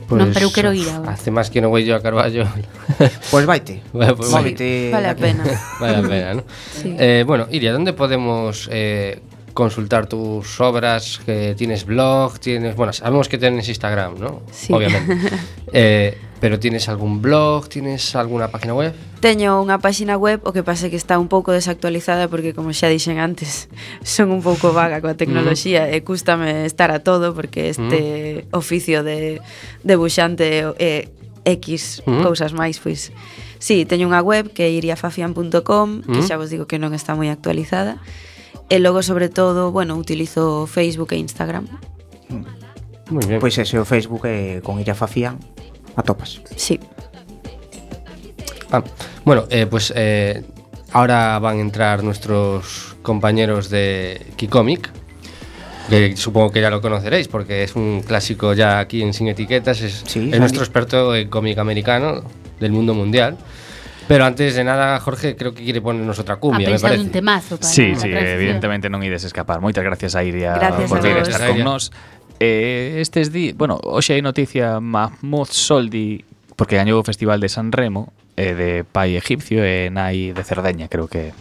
Pues, 0.07 0.23
non, 0.23 0.31
pero 0.31 0.47
eu 0.47 0.51
quero 0.55 0.71
ir 0.71 0.87
agora. 0.87 1.19
Hace 1.19 1.35
máis 1.35 1.51
que 1.51 1.59
non 1.59 1.69
vou 1.69 1.83
yo 1.83 1.93
a 1.93 2.01
Carballo. 2.01 2.47
Pois 2.97 3.13
pues 3.31 3.45
vaite. 3.45 3.83
Bueno, 3.91 4.15
pues 4.15 4.31
sí, 4.31 4.33
vaite. 4.33 4.67
Vale 4.89 5.09
a 5.11 5.15
pena. 5.19 5.43
vale 5.83 5.97
a 5.99 6.01
pena, 6.01 6.29
¿no? 6.39 6.43
Sí. 6.71 6.95
Eh, 6.97 7.27
bueno, 7.27 7.45
Iria, 7.51 7.75
onde 7.75 7.91
podemos 7.91 8.71
eh, 8.71 9.19
consultar 9.57 10.05
tus 10.05 10.61
obras, 10.61 11.19
que 11.25 11.55
tienes 11.57 11.83
blog, 11.83 12.37
tienes, 12.39 12.75
bueno, 12.75 12.93
sabemos 12.93 13.27
que 13.27 13.39
tienes 13.39 13.67
Instagram, 13.67 14.19
¿no? 14.19 14.43
Sí. 14.51 14.71
Obviamente. 14.71 15.17
eh, 15.73 16.15
pero 16.39 16.59
tienes 16.59 16.87
algún 16.89 17.23
blog, 17.23 17.67
tienes 17.67 18.15
alguna 18.15 18.49
página 18.49 18.75
web? 18.75 18.93
Teño 19.17 19.57
unha 19.57 19.81
páxina 19.81 20.13
web, 20.13 20.45
o 20.45 20.53
que 20.53 20.61
pasa 20.61 20.85
é 20.85 20.89
que 20.93 20.99
está 21.01 21.17
un 21.17 21.25
pouco 21.25 21.49
desactualizada 21.49 22.29
porque 22.29 22.53
como 22.53 22.69
xa 22.69 22.85
dixen 22.85 23.17
antes, 23.17 23.65
son 24.05 24.29
un 24.29 24.45
pouco 24.45 24.77
vaga 24.77 25.01
coa 25.01 25.17
tecnoloxía 25.17 25.89
mm. 25.89 25.97
e 25.97 26.05
cústame 26.05 26.69
estar 26.69 26.93
a 26.93 27.01
todo 27.01 27.33
porque 27.33 27.73
este 27.73 28.45
mm. 28.45 28.53
oficio 28.53 29.01
de 29.01 29.41
de 29.81 29.93
buxante 29.97 30.69
e 30.77 31.09
eh, 31.09 31.57
X 31.57 32.05
mm. 32.05 32.21
cousas 32.21 32.53
máis, 32.53 32.77
pois 32.77 33.09
Sí, 33.57 33.89
teño 33.89 34.05
unha 34.05 34.21
web 34.21 34.53
que 34.53 34.69
é 34.69 34.71
iriafafian.com, 34.77 36.05
que 36.05 36.21
mm. 36.21 36.27
xa 36.29 36.37
vos 36.37 36.53
digo 36.53 36.69
que 36.69 36.77
non 36.77 36.93
está 36.93 37.17
moi 37.17 37.33
actualizada. 37.33 37.97
E 38.69 38.79
logo, 38.79 39.01
sobre 39.01 39.29
todo, 39.29 39.71
bueno, 39.71 39.95
utilizo 39.95 40.67
Facebook 40.67 41.13
e 41.13 41.17
Instagram. 41.17 41.67
Muy 43.09 43.25
bien. 43.25 43.39
Pois 43.39 43.57
ese 43.57 43.79
o 43.79 43.85
Facebook 43.85 44.25
eh, 44.25 44.59
con 44.63 44.79
Illa 44.79 44.95
Facían 44.95 45.39
atopas. 45.95 46.41
Sí. 46.55 46.79
Ah, 48.71 48.83
bueno, 49.25 49.45
eh, 49.49 49.65
pues 49.65 49.91
eh, 49.95 50.43
ahora 50.91 51.39
van 51.39 51.57
a 51.57 51.61
entrar 51.61 52.03
nuestros 52.03 52.95
compañeros 53.01 53.69
de 53.69 54.25
Kikomic, 54.35 54.89
que 55.89 56.15
supongo 56.17 56.51
que 56.51 56.61
ya 56.61 56.69
lo 56.69 56.81
conoceréis 56.81 57.27
porque 57.27 57.63
es 57.63 57.75
un 57.75 58.03
clásico 58.05 58.53
ya 58.53 58.79
aquí 58.79 59.01
en 59.01 59.13
Sin 59.13 59.27
Etiquetas, 59.27 59.81
es, 59.81 60.03
Sí, 60.05 60.29
es 60.31 60.39
nuestro 60.39 60.61
experto 60.61 61.15
en 61.15 61.29
cómic 61.29 61.57
americano 61.57 62.23
del 62.59 62.71
mundo 62.71 62.93
mundial. 62.93 63.37
Pero 64.07 64.25
antes 64.25 64.55
de 64.55 64.63
nada, 64.63 64.99
Jorge, 64.99 65.35
creo 65.35 65.53
que 65.53 65.63
quiere 65.63 65.81
ponernos 65.81 66.17
otra 66.19 66.37
cumbia, 66.37 66.69
me 66.69 66.79
parece. 66.79 67.01
un 67.01 67.11
temazo 67.11 67.57
para 67.57 67.67
Sí, 67.67 67.93
sí, 67.95 68.07
evidentemente 68.07 68.87
non 68.87 69.03
ides 69.03 69.27
escapar. 69.27 69.59
Moitas 69.59 69.83
gracias 69.83 70.15
a 70.15 70.23
Iria 70.23 70.55
gracias 70.55 70.87
por 70.87 71.03
vir 71.03 71.19
estar 71.19 71.43
con 71.51 71.59
nós. 71.63 71.91
Eh, 72.39 73.01
estes 73.01 73.33
di, 73.33 73.51
bueno, 73.51 73.81
hoxe 73.83 74.13
hai 74.15 74.21
noticia 74.21 74.79
Mahmoud 74.79 75.49
Soldi 75.51 76.23
porque 76.55 76.77
gañou 76.77 77.01
o 77.01 77.03
Festival 77.03 77.41
de 77.41 77.49
San 77.49 77.73
Remo 77.73 78.13
eh, 78.37 78.53
de 78.53 78.69
pai 78.85 79.17
egipcio 79.17 79.65
e 79.65 79.89
nai 79.89 80.31
de 80.31 80.43
Cerdeña, 80.45 80.87
creo 80.87 81.09
que 81.09 81.33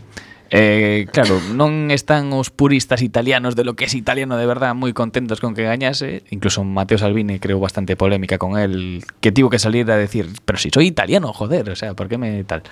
Eh, 0.50 1.06
claro, 1.10 1.42
non 1.58 1.90
están 1.90 2.30
os 2.30 2.54
puristas 2.54 3.02
italianos 3.02 3.58
de 3.58 3.66
lo 3.66 3.74
que 3.74 3.90
es 3.90 3.98
italiano 3.98 4.38
de 4.38 4.46
verdad 4.46 4.78
moi 4.78 4.94
contentos 4.94 5.42
con 5.42 5.58
que 5.58 5.66
gañase. 5.66 6.22
Incluso 6.30 6.62
Matteo 6.62 6.98
Salvini 6.98 7.42
creo 7.42 7.58
bastante 7.58 7.96
polémica 7.98 8.38
con 8.38 8.54
él 8.58 9.02
Que 9.18 9.32
tivo 9.32 9.50
que 9.50 9.58
salir 9.58 9.90
a 9.90 9.96
decir 9.96 10.30
Pero 10.44 10.58
si 10.58 10.70
soy 10.70 10.86
italiano, 10.86 11.32
joder, 11.32 11.70
o 11.70 11.76
sea, 11.76 11.94
por 11.94 12.06
qué 12.06 12.18
me 12.18 12.44
tal 12.44 12.62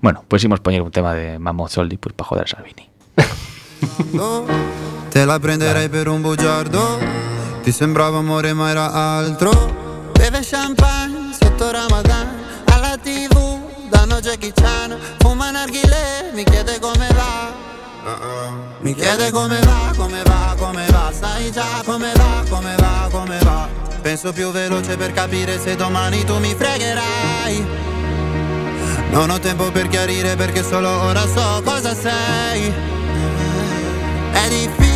Bueno, 0.00 0.24
pues 0.28 0.44
imos 0.44 0.60
poñer 0.60 0.82
un 0.82 0.90
tema 0.90 1.14
de 1.14 1.38
Mahmoud 1.38 1.68
Soldi 1.68 1.96
pues, 1.96 2.14
para 2.14 2.28
joder 2.28 2.44
a 2.44 2.48
Salvini. 2.48 2.88
Te 5.12 5.24
la 5.24 5.40
prenderei 5.40 5.88
per 5.88 6.08
un 6.08 6.22
bugiardo 6.22 7.00
Ti 7.66 7.72
sembrava 7.72 8.18
amore 8.18 8.54
ma 8.54 8.70
era 8.70 9.18
altro. 9.18 9.50
Beve 10.14 10.40
champagne 10.44 11.34
sotto 11.34 11.72
Ramadan 11.72 12.28
danno 14.16 14.20
Jackie 14.20 14.52
Chan 14.52 14.96
Fuma 15.18 15.50
narghile, 15.50 16.30
mi 16.32 16.44
chiede 16.44 16.78
come 16.78 17.08
va. 17.14 17.64
Mi 18.80 18.94
chiede 18.94 19.30
come 19.30 19.58
va, 19.60 19.92
come 19.96 20.22
va, 20.22 20.54
come 20.56 20.86
va. 20.90 21.12
Sai 21.12 21.50
già 21.50 21.82
come 21.84 22.12
va, 22.14 22.44
come 22.48 22.74
va, 22.76 23.08
come 23.10 23.38
va. 23.40 23.68
Penso 24.00 24.32
più 24.32 24.50
veloce 24.50 24.96
per 24.96 25.12
capire 25.12 25.58
se 25.58 25.74
domani 25.76 26.24
tu 26.24 26.38
mi 26.38 26.54
fregherai. 26.54 27.66
Non 29.10 29.30
ho 29.30 29.38
tempo 29.38 29.70
per 29.70 29.88
chiarire 29.88 30.36
perché 30.36 30.62
solo 30.62 30.88
ora 30.88 31.26
so 31.26 31.62
cosa 31.64 31.94
sei. 31.94 32.72
È 34.32 34.48
difficile 34.48 34.95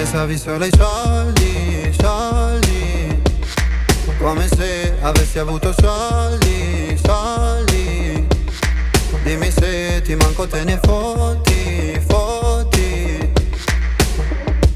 pensavi 0.00 0.38
solo 0.38 0.64
ai 0.64 0.70
soldi, 0.74 1.94
soldi, 2.00 3.22
come 4.18 4.48
se 4.48 4.96
avessi 5.02 5.38
avuto 5.38 5.74
soldi, 5.78 6.98
soldi, 7.04 8.26
dimmi 9.22 9.50
se 9.50 10.00
ti 10.02 10.14
manco 10.14 10.46
te 10.46 10.64
ne 10.64 10.80
fotti, 10.82 12.00
fotti, 12.08 13.30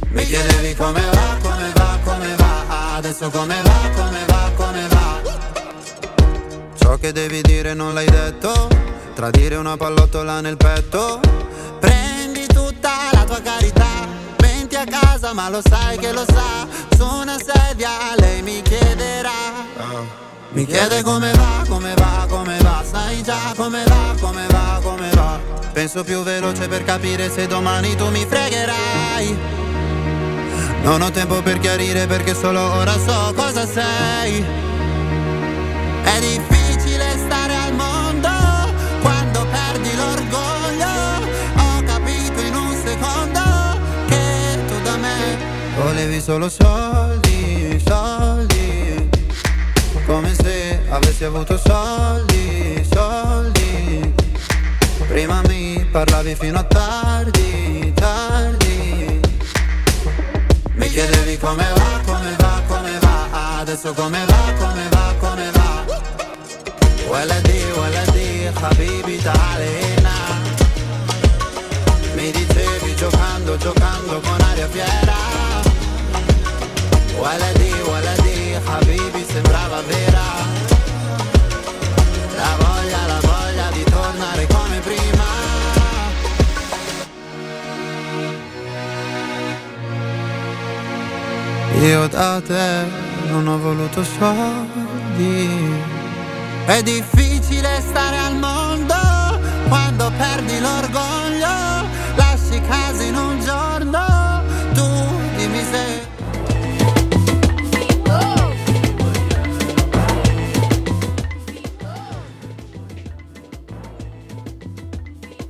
mi 0.09 0.25
chiedevi 0.27 0.75
come 0.75 1.01
va, 1.01 1.39
come 1.41 1.73
va, 1.75 1.99
come 2.05 2.35
va, 2.37 2.97
adesso 2.97 3.31
come 3.31 3.63
va, 3.63 3.91
come 3.97 4.25
va, 4.27 4.51
come 4.57 4.89
va. 4.89 5.23
Ciò 6.75 6.99
che 6.99 7.13
devi 7.13 7.41
dire 7.41 7.73
non 7.73 7.95
l'hai 7.95 8.11
detto. 8.11 8.69
Tradire 9.15 9.57
una 9.57 9.77
pallottola 9.77 10.43
nel 10.43 10.59
petto. 10.59 11.19
Prendi 11.81 12.47
tutta 12.47 13.09
la 13.13 13.25
tua 13.25 13.41
carità 13.41 13.94
Menti 15.25 15.31
a 15.31 15.31
casa 15.31 15.33
ma 15.33 15.49
lo 15.49 15.63
sai 15.67 15.97
che 15.99 16.13
lo 16.13 16.25
sa. 16.27 16.67
Su 16.97 17.05
una 17.05 17.37
sedia 17.39 17.91
lei 18.17 18.43
mi 18.43 18.61
chiederà. 18.61 19.31
Mi 20.51 20.67
chiede 20.67 21.03
come 21.03 21.33
va, 21.33 21.65
come 21.67 21.95
va, 21.95 22.27
come 22.29 22.59
va. 22.59 22.85
Sai 22.89 23.23
già 23.23 23.55
come 23.57 23.85
va, 23.85 24.15
come 24.21 24.47
va, 24.49 24.81
come 24.83 25.11
va. 25.15 25.39
Penso 25.73 26.05
più 26.05 26.23
veloce 26.23 26.69
per 26.69 26.85
capire 26.85 27.31
se 27.31 27.47
domani 27.47 27.97
tu 27.97 28.09
mi 28.11 28.25
fregherai. 28.27 29.39
Non 30.83 31.01
ho 31.01 31.11
tempo 31.11 31.41
per 31.41 31.59
chiarire 31.59 32.07
perché 32.07 32.35
solo 32.35 32.61
ora 32.61 32.93
so 32.93 33.33
cosa 33.35 33.67
sei. 33.67 34.45
È 36.05 36.21
difficile 36.21 36.54
avevi 46.05 46.21
solo 46.21 46.49
soldi, 46.51 47.83
soldi. 47.87 49.09
Come 50.07 50.35
se 50.35 50.81
avessi 50.89 51.25
avuto 51.25 51.57
soldi, 51.57 52.87
soldi. 52.93 54.15
Prima 55.09 55.41
mi 55.47 55.87
parlavi 55.91 56.35
fino 56.35 56.59
a 56.59 56.65
tardi, 56.65 57.93
tardi. 57.95 59.21
Mi 60.75 60.89
chiedevi 60.89 61.39
come 61.39 61.65
va, 61.75 62.01
come 62.05 62.37
va, 62.39 62.63
come 62.67 62.99
va. 63.01 63.61
Adesso 63.61 63.95
come 63.95 64.25
va, 64.27 64.53
come 64.59 64.89
va, 64.91 65.15
come 65.19 65.51
va. 65.53 65.63
ولدي 67.15 67.63
ولدي 67.79 68.51
حبيبي 68.51 69.19
تعال 69.19 69.63
هنا 69.63 70.17
Mi 72.17 72.31
dicevi 72.33 72.95
giocando, 72.97 73.57
giocando 73.57 74.21
con 74.21 74.41
aria 74.41 74.69
fiera. 74.69 75.04
Waladi, 77.25 77.73
waladi, 77.89 78.53
habibi 78.67 79.25
sembrava 79.25 79.81
vera 79.89 80.27
La 82.37 82.53
voglia, 82.61 83.07
la 83.07 83.21
voglia 83.23 83.71
di 83.73 83.83
tornare 83.85 84.47
come 84.47 84.79
prima 84.81 85.25
Io 91.81 92.09
da 92.09 92.43
te 92.43 92.85
non 93.31 93.49
ho 93.49 93.59
voluto 93.59 94.05
soldi. 94.05 95.73
È 96.67 96.83
difficile 96.83 97.81
stare 97.81 98.19
al 98.19 98.37
mondo 98.37 98.95
quando 99.69 100.13
perdi 100.17 100.61
l'orgoglio. 100.61 101.14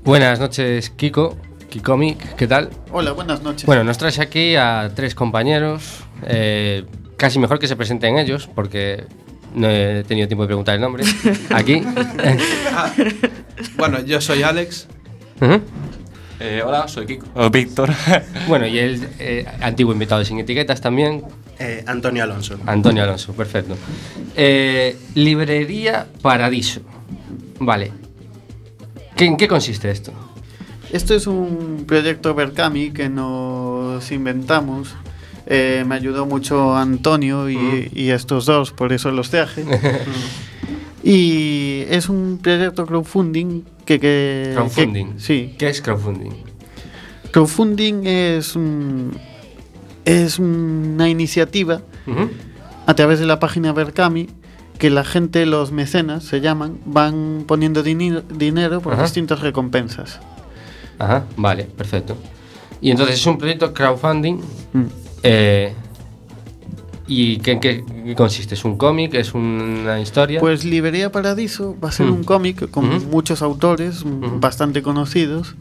Buenas 0.04 0.38
noches, 0.38 0.90
Kiko. 0.90 1.36
Kikomic, 1.70 2.36
¿qué 2.36 2.46
tal? 2.46 2.70
Hola, 2.92 3.12
buenas 3.12 3.42
noches. 3.42 3.64
Bueno, 3.66 3.82
nos 3.84 3.98
traes 3.98 4.18
aquí 4.18 4.54
a 4.54 4.92
tres 4.94 5.14
compañeros. 5.14 6.04
eh, 6.22 6.84
casi 7.16 7.38
mejor 7.38 7.58
que 7.58 7.66
se 7.66 7.74
presenten 7.74 8.18
ellos, 8.18 8.48
porque 8.54 9.04
no 9.54 9.68
he 9.68 10.04
tenido 10.04 10.28
tiempo 10.28 10.42
de 10.44 10.48
preguntar 10.48 10.74
el 10.74 10.80
nombre. 10.80 11.04
Aquí. 11.50 11.82
Bueno, 13.76 14.00
yo 14.04 14.20
soy 14.20 14.42
Alex. 14.42 14.88
Eh, 16.38 16.62
hola, 16.64 16.86
soy 16.86 17.06
Kiko. 17.06 17.26
O 17.34 17.50
Víctor. 17.50 17.90
Bueno, 18.48 18.66
y 18.66 18.78
el 18.78 19.08
eh, 19.18 19.46
antiguo 19.62 19.92
invitado 19.92 20.18
de 20.18 20.26
Sin 20.26 20.38
Etiquetas 20.38 20.80
también. 20.80 21.24
Antonio 21.86 22.24
Alonso. 22.24 22.58
Antonio 22.66 23.02
Alonso, 23.04 23.32
perfecto. 23.32 23.76
Eh, 24.36 24.96
librería 25.14 26.06
Paradiso. 26.20 26.80
Vale. 27.58 28.03
¿Qué- 29.16 29.26
¿En 29.26 29.36
qué 29.36 29.48
consiste 29.48 29.90
esto? 29.90 30.12
Esto 30.92 31.14
es 31.14 31.26
un 31.26 31.84
proyecto 31.86 32.34
Berkami 32.34 32.90
que 32.90 33.08
nos 33.08 34.10
inventamos. 34.12 34.94
Eh, 35.46 35.84
me 35.86 35.94
ayudó 35.96 36.24
mucho 36.26 36.74
Antonio 36.76 37.50
y, 37.50 37.90
y 37.94 38.10
estos 38.10 38.46
dos, 38.46 38.70
por 38.72 38.92
eso 38.92 39.10
los 39.10 39.30
traje. 39.30 39.64
y 41.02 41.84
es 41.90 42.08
un 42.08 42.38
proyecto 42.42 42.86
crowdfunding 42.86 43.62
que... 43.84 44.00
que 44.00 44.52
Crowdfunding. 44.54 45.14
que- 45.14 45.20
sí. 45.20 45.54
¿Qué 45.58 45.68
es 45.68 45.80
crowdfunding? 45.82 46.32
Crowdfunding 47.30 48.06
es, 48.06 48.54
un, 48.56 49.10
es 50.04 50.38
una 50.38 51.08
iniciativa 51.08 51.82
a 52.86 52.94
través 52.94 53.18
de 53.18 53.26
la 53.26 53.38
página 53.40 53.72
Berkami 53.72 54.28
que 54.78 54.90
la 54.90 55.04
gente, 55.04 55.46
los 55.46 55.70
mecenas 55.72 56.24
se 56.24 56.40
llaman, 56.40 56.78
van 56.84 57.44
poniendo 57.46 57.84
dini- 57.84 58.22
dinero 58.28 58.80
por 58.80 58.94
Ajá. 58.94 59.02
distintas 59.02 59.40
recompensas. 59.40 60.20
Ajá, 60.98 61.24
vale, 61.36 61.64
perfecto. 61.64 62.16
Y 62.80 62.90
entonces 62.90 63.16
es 63.16 63.26
un 63.26 63.38
proyecto 63.38 63.72
crowdfunding. 63.72 64.36
Mm. 64.72 64.82
eh, 65.22 65.72
¿Y 67.06 67.36
qué, 67.38 67.50
en 67.52 67.60
qué 67.60 67.84
consiste? 68.16 68.54
¿Es 68.54 68.64
un 68.64 68.78
cómic? 68.78 69.12
¿Es 69.12 69.34
una 69.34 70.00
historia? 70.00 70.40
Pues 70.40 70.64
Librería 70.64 71.12
Paradiso 71.12 71.76
va 71.82 71.90
a 71.90 71.92
ser 71.92 72.06
Mm. 72.06 72.12
un 72.14 72.24
cómic 72.24 72.70
con 72.70 73.10
muchos 73.10 73.42
autores 73.42 74.04
mm, 74.06 74.40
bastante 74.40 74.82
conocidos 74.82 75.54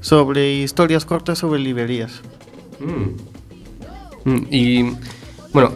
sobre 0.00 0.54
historias 0.54 1.04
cortas 1.04 1.38
sobre 1.38 1.60
librerías. 1.60 2.22
Mm, 2.80 4.36
Y 4.50 4.82
bueno, 5.52 5.72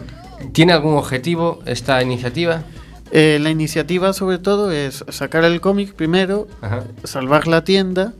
¿tiene 0.51 0.73
algún 0.73 0.95
objetivo 0.97 1.59
esta 1.65 2.01
iniciativa? 2.01 2.63
Eh, 3.11 3.39
la 3.41 3.49
iniciativa 3.49 4.13
sobre 4.13 4.39
todo 4.39 4.71
es 4.71 5.05
sacar 5.09 5.43
el 5.45 5.61
cómic 5.61 5.93
primero, 5.93 6.47
Ajá. 6.61 6.83
salvar 7.03 7.47
la 7.47 7.63
tienda, 7.63 8.13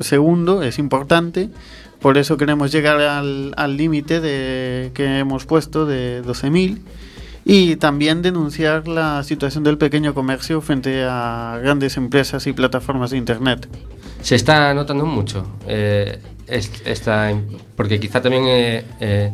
segundo, 0.00 0.62
es 0.62 0.78
importante, 0.78 1.50
por 2.00 2.18
eso 2.18 2.36
queremos 2.36 2.72
llegar 2.72 3.00
al 3.00 3.54
al 3.56 3.76
límite 3.76 4.20
de 4.20 4.90
que 4.92 5.20
hemos 5.20 5.46
puesto 5.46 5.86
de 5.86 6.22
12.000 6.24 6.80
y 7.46 7.76
también 7.76 8.22
denunciar 8.22 8.88
la 8.88 9.22
situación 9.22 9.64
del 9.64 9.78
pequeño 9.78 10.14
comercio 10.14 10.60
frente 10.60 11.04
a 11.08 11.58
grandes 11.62 11.96
empresas 11.96 12.46
y 12.46 12.52
plataformas 12.52 13.10
de 13.10 13.18
internet. 13.18 13.68
Se 14.22 14.34
está 14.34 14.72
notando 14.74 15.06
mucho 15.06 15.46
eh, 15.66 16.18
es- 16.46 16.82
esta, 16.84 17.32
porque 17.76 18.00
quizá 18.00 18.20
también 18.20 18.44
eh, 18.46 18.84
eh, 19.00 19.30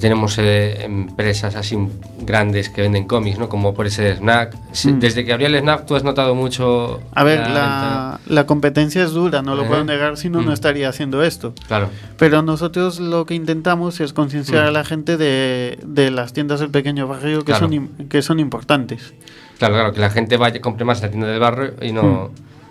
tenemos 0.00 0.36
eh, 0.38 0.84
empresas 0.84 1.54
así 1.56 1.76
grande 2.20 2.64
que 2.74 2.82
venden 2.82 3.04
cómics, 3.06 3.38
¿no? 3.38 3.48
Como 3.48 3.74
por 3.74 3.86
ese 3.86 4.16
Snack. 4.16 4.56
Sí, 4.72 4.92
Mm. 4.92 5.00
Desde 5.00 5.24
que 5.24 5.32
abrió 5.32 5.46
el 5.48 5.58
Snack, 5.58 5.86
¿tú 5.86 5.94
has 5.96 6.04
notado 6.04 6.34
mucho? 6.34 7.00
A 7.14 7.24
ver, 7.24 7.40
la 7.40 7.48
la, 7.48 8.20
la 8.26 8.46
competencia 8.46 9.02
es 9.04 9.12
dura, 9.12 9.42
no 9.42 9.54
lo 9.54 9.62
Ajá. 9.62 9.70
puedo 9.70 9.84
negar, 9.84 10.16
si 10.16 10.28
no, 10.28 10.42
no 10.42 10.50
Mm. 10.50 10.54
estaría 10.54 10.88
haciendo 10.88 11.22
esto. 11.22 11.54
Claro. 11.66 11.88
Pero 12.18 12.42
nosotros 12.42 13.00
lo 13.00 13.24
que 13.26 13.34
intentamos 13.34 14.00
es 14.00 14.12
concienciar 14.12 14.64
Mm. 14.64 14.68
a 14.68 14.70
la 14.70 14.84
gente 14.84 15.16
de, 15.16 15.78
de 15.84 16.10
las 16.10 16.32
tiendas 16.32 16.60
del 16.60 16.70
pequeño 16.70 17.06
barrio 17.08 17.40
que, 17.40 17.52
Claro. 17.52 17.68
son, 17.68 17.88
que 18.08 18.22
son 18.22 18.40
importantes. 18.40 19.14
Claro, 19.58 19.74
claro, 19.74 19.92
que 19.92 20.00
la 20.00 20.10
gente 20.10 20.36
vaya 20.36 20.60
compre 20.60 20.84
más 20.84 20.98
en 20.98 21.04
la 21.04 21.10
tienda 21.10 21.28
del 21.28 21.40
barrio 21.40 21.74
y 21.80 21.92
no, 21.92 22.30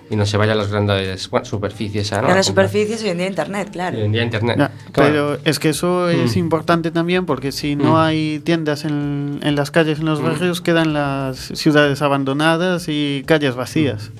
y 0.10 0.16
no 0.16 0.26
se 0.26 0.38
vaya 0.38 0.53
a 0.53 0.56
las 0.56 0.70
grandes 0.72 1.30
bueno, 1.30 1.45
superficies. 1.45 2.14
a, 2.14 2.18
¿no? 2.18 2.24
Grandes 2.28 2.45
superficies 2.45 3.01
y 3.01 3.06
hoy 3.06 3.12
en 3.12 3.18
día 3.18 3.28
internet, 3.28 3.70
claro. 3.72 3.97
Y 3.97 4.01
hoy 4.01 4.06
en 4.06 4.12
día 4.12 4.24
internet. 4.24 4.58
Ya, 4.58 4.72
Claro. 4.91 5.10
Pero 5.12 5.39
es 5.45 5.60
que 5.60 5.70
eso 5.70 6.10
es 6.10 6.36
Mm. 6.36 6.39
importante 6.39 6.91
también 6.91 7.26
porque 7.26 7.51
si 7.51 7.76
no 7.76 7.93
Mm. 7.93 7.95
hay 7.97 8.39
tiendas 8.39 8.86
en, 8.86 9.39
en 9.43 9.56
las 9.56 9.72
calles, 9.72 9.99
en 9.99 10.06
los 10.06 10.22
Mm. 10.22 10.26
barrios, 10.26 10.62
quedan 10.62 10.93
las 10.93 11.38
ciudades 11.38 12.01
abandonadas 12.01 12.86
y 12.88 13.24
calles 13.26 13.56
vacías. 13.56 14.12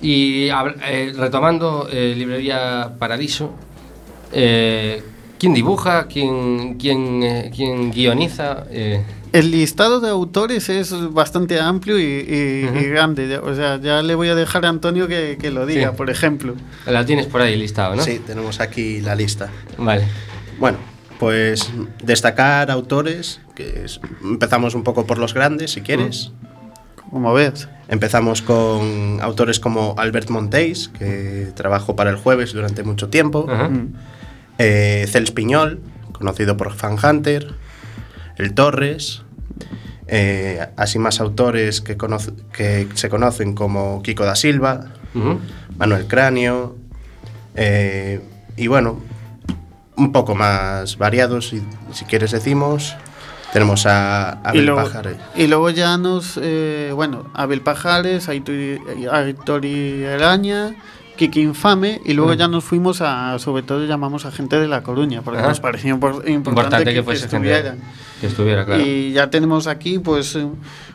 Y 0.00 0.48
eh, 0.48 1.12
retomando 1.16 1.88
eh, 1.90 2.14
Librería 2.16 2.92
Paradiso, 2.98 3.52
eh, 4.32 5.02
¿quién 5.38 5.54
dibuja? 5.54 6.06
¿Quién, 6.06 6.74
quién, 6.78 7.22
eh, 7.22 7.50
quién 7.54 7.90
guioniza? 7.92 8.64
El 9.32 9.50
listado 9.50 10.00
de 10.00 10.08
autores 10.08 10.68
es 10.68 10.92
bastante 11.12 11.60
amplio 11.60 11.98
y, 11.98 12.02
y- 12.02 12.68
y 12.78 12.84
grande. 12.88 13.38
O 13.38 13.54
sea, 13.54 13.78
ya 13.80 14.02
le 14.02 14.14
voy 14.14 14.28
a 14.28 14.34
dejar 14.34 14.64
a 14.64 14.68
Antonio 14.70 15.08
que, 15.08 15.36
que 15.40 15.50
lo 15.50 15.66
diga, 15.66 15.90
Sí. 15.90 15.96
por 15.96 16.10
ejemplo. 16.10 16.54
la 16.86 17.04
tienes 17.04 17.26
por 17.26 17.40
ahí 17.42 17.56
listado, 17.56 17.96
¿no? 17.96 18.02
Sí, 18.02 18.20
tenemos 18.26 18.60
aquí 18.60 19.00
la 19.00 19.14
lista. 19.14 19.50
Vale. 19.78 20.04
Bueno, 20.58 20.78
pues 21.18 21.70
destacar 22.02 22.70
autores, 22.70 23.40
que 23.54 23.84
es- 23.84 24.00
empezamos 24.22 24.74
un 24.74 24.84
poco 24.84 25.06
por 25.06 25.18
los 25.18 25.34
grandes, 25.34 25.72
si 25.72 25.80
quieres. 25.82 26.32
Como 27.10 27.32
ves. 27.34 27.68
Empezamos 27.88 28.42
con 28.42 29.18
autores 29.20 29.60
como 29.60 29.94
Albert 29.98 30.28
Monteis, 30.30 30.88
que 30.88 31.48
trabajó 31.54 31.94
para 31.94 32.10
el 32.10 32.16
jueves 32.16 32.52
durante 32.52 32.82
mucho 32.82 33.08
tiempo. 33.08 33.46
Eh, 34.58 35.06
Cels 35.08 35.30
Piñol, 35.30 35.80
conocido 36.12 36.56
por 36.56 36.72
Fan 36.72 36.96
Hunter. 37.02 37.54
El 38.36 38.54
Torres. 38.54 39.22
eh, 40.08 40.68
así 40.76 40.98
más 41.00 41.18
autores 41.20 41.80
que, 41.80 41.98
conoce- 41.98 42.32
que 42.52 42.86
se 42.94 43.08
conocen 43.08 43.54
como 43.54 44.02
Kiko 44.02 44.24
da 44.24 44.36
Silva. 44.36 44.92
Manuel 45.78 46.06
Cráneo. 46.06 46.76
eh, 47.56 48.20
y 48.56 48.66
bueno, 48.68 49.00
un 49.96 50.12
poco 50.12 50.34
más 50.34 50.96
variados, 50.98 51.48
si, 51.48 51.62
si 51.92 52.04
quieres 52.04 52.30
decimos. 52.30 52.94
Tenemos 53.52 53.86
a 53.86 54.40
y, 54.44 54.48
Abel 54.48 54.66
luego, 54.66 54.82
Pájaro. 54.82 55.10
y 55.34 55.46
luego 55.46 55.70
ya 55.70 55.96
nos, 55.96 56.38
eh, 56.42 56.90
bueno, 56.94 57.30
Abel 57.34 57.62
Pajares, 57.62 58.28
Aitor 58.28 58.54
Aitor 59.10 59.64
y 59.64 60.04
Araña, 60.04 60.74
Kiki 61.16 61.40
Infame, 61.40 62.00
y 62.04 62.12
luego 62.12 62.32
ya 62.34 62.46
nos 62.48 62.62
fuimos 62.64 63.00
a, 63.00 63.38
sobre 63.38 63.62
todo 63.62 63.84
llamamos 63.86 64.24
a 64.26 64.30
gente 64.30 64.58
de 64.60 64.68
La 64.68 64.82
Coruña, 64.82 65.22
porque 65.22 65.40
Ajá. 65.40 65.48
nos 65.48 65.60
parecía 65.60 65.94
impor- 65.94 66.28
importante, 66.28 66.84
que, 66.84 66.94
que, 66.94 67.02
fuese 67.02 67.24
estuviera. 67.24 67.70
gente 67.72 67.84
que 68.20 68.26
estuviera, 68.28 68.64
claro. 68.64 68.82
Y 68.82 69.12
ya 69.12 69.28
tenemos 69.30 69.66
aquí 69.66 69.98
pues 69.98 70.36
eh, 70.36 70.46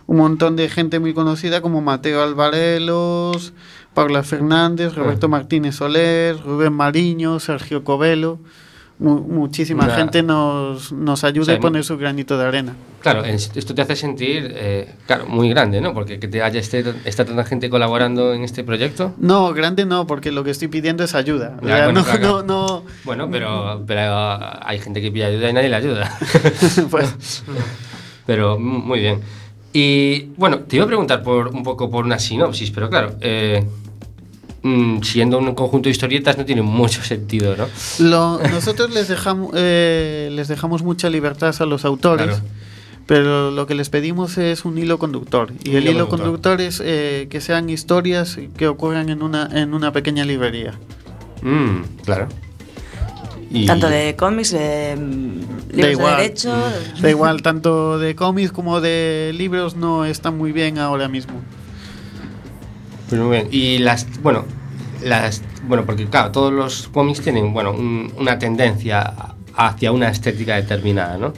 un 0.08 0.18
montón 0.18 0.56
de 0.56 0.70
gente 0.70 1.00
muy 1.00 1.14
conocida 1.14 1.62
como 1.62 1.82
Mateo 1.82 2.22
Alvarelos, 2.24 3.54
Paula 3.94 4.24
Fernández, 4.24 4.96
Roberto 4.96 5.28
Martínez 5.28 5.76
Soler, 5.76 6.38
Rubén 6.40 6.74
Mariño, 6.74 7.40
Sergio 7.40 7.84
Covelo. 7.84 8.40
Mu- 9.02 9.20
muchísima 9.22 9.86
Una- 9.86 9.96
gente 9.96 10.22
nos, 10.22 10.92
nos 10.92 11.24
ayuda 11.24 11.46
Sí, 11.46 11.52
y 11.54 11.58
pone 11.58 11.82
su 11.82 11.98
granito 11.98 12.38
de 12.38 12.46
arena. 12.46 12.76
Claro, 13.02 13.26
esto 13.26 13.74
te 13.74 13.82
hace 13.82 13.96
sentir, 13.96 14.54
eh, 14.56 14.94
claro, 15.08 15.26
muy 15.26 15.50
grande, 15.50 15.82
¿no? 15.82 15.92
Porque 15.92 16.20
que 16.20 16.28
te 16.28 16.44
haya 16.44 16.60
este, 16.60 16.86
está 17.04 17.26
tanta 17.26 17.44
gente 17.44 17.68
colaborando 17.72 18.32
en 18.36 18.44
este 18.44 18.64
proyecto. 18.64 19.16
No, 19.18 19.54
grande 19.54 19.86
no, 19.86 20.06
porque 20.06 20.32
lo 20.32 20.44
que 20.44 20.52
estoy 20.52 20.68
pidiendo 20.68 21.04
es 21.04 21.16
ayuda. 21.16 21.58
O 21.64 21.66
sea, 21.66 21.86
bueno, 21.86 22.00
no, 22.02 22.06
claro. 22.06 22.44
no, 22.44 22.44
no. 22.44 22.84
Bueno, 23.04 23.28
pero, 23.32 23.84
pero 23.88 24.02
hay 24.64 24.78
gente 24.78 25.02
que 25.02 25.12
pide 25.12 25.26
ayuda 25.26 25.50
y 25.50 25.54
nadie 25.54 25.70
le 25.70 25.76
ayuda. 25.78 26.18
Pues- 26.92 27.44
pero 28.28 28.60
mm, 28.60 28.88
muy 28.88 29.00
bien. 29.00 29.20
Y 29.74 30.26
bueno, 30.38 30.60
te 30.60 30.76
iba 30.76 30.86
a 30.86 30.88
preguntar 30.88 31.24
por 31.24 31.48
un 31.48 31.64
poco 31.64 31.90
por 31.90 32.06
una 32.06 32.20
sinopsis, 32.20 32.70
pero 32.70 32.88
claro, 32.90 33.16
eh, 33.22 33.66
mm, 34.64 35.02
siendo 35.02 35.38
un 35.40 35.54
conjunto 35.56 35.88
de 35.88 35.92
historietas 35.92 36.38
no 36.38 36.46
tiene 36.46 36.62
mucho 36.62 37.04
sentido, 37.04 37.56
¿no? 37.58 37.68
Lo- 38.00 38.40
nosotros 38.50 38.92
les 38.94 39.08
dejamos, 39.08 39.52
eh, 39.56 40.30
les 40.32 40.48
dejamos 40.48 40.84
mucha 40.84 41.10
libertad 41.10 41.56
a 41.60 41.66
los 41.66 41.86
autores, 41.86 42.28
Claro. 42.28 42.42
pero 43.08 43.52
lo 43.52 43.66
que 43.68 43.76
les 43.76 43.90
pedimos 43.90 44.38
es 44.38 44.64
un 44.66 44.78
hilo 44.78 44.98
conductor. 45.00 45.52
Y 45.64 45.72
Un 45.72 45.76
el 45.78 45.84
hilo 45.84 46.08
conductor. 46.10 46.20
conductor 46.20 46.62
es 46.62 46.82
eh, 46.84 47.28
que 47.30 47.42
sean 47.42 47.70
historias 47.70 48.38
que 48.58 48.68
ocurran 48.68 49.10
en 49.10 49.22
una, 49.24 49.50
en 49.52 49.74
una 49.74 49.92
pequeña 49.92 50.24
librería. 50.26 50.74
Mm, 51.42 51.82
claro. 52.06 52.28
Y- 53.54 53.66
Tanto 53.66 53.90
de 53.90 54.16
cómics, 54.16 54.52
de 54.52 54.96
libros 55.74 55.98
de 55.98 56.06
derecho. 56.16 56.54
Da 57.02 57.10
igual, 57.10 57.42
tanto 57.42 58.00
de 58.00 58.16
cómics 58.16 58.54
como 58.54 58.80
de 58.80 59.34
libros 59.36 59.76
no 59.76 60.06
están 60.06 60.38
muy 60.38 60.54
bien 60.54 60.78
ahora 60.78 61.10
mismo. 61.10 61.34
Pues 63.12 63.22
muy 63.22 63.32
bien. 63.38 63.50
Y 63.52 63.80
las, 63.80 64.08
bueno, 64.22 64.46
las, 65.04 65.42
bueno, 65.68 65.86
porque 65.86 66.06
claro, 66.08 66.32
todos 66.32 66.54
los 66.54 66.88
cómics 66.88 67.20
tienen, 67.22 67.52
bueno, 67.54 67.72
un- 67.74 68.14
una 68.18 68.40
tendencia 68.40 69.14
hacia 69.56 69.92
una 69.92 70.10
estética 70.10 70.56
determinada, 70.56 71.18
¿no? 71.18 71.34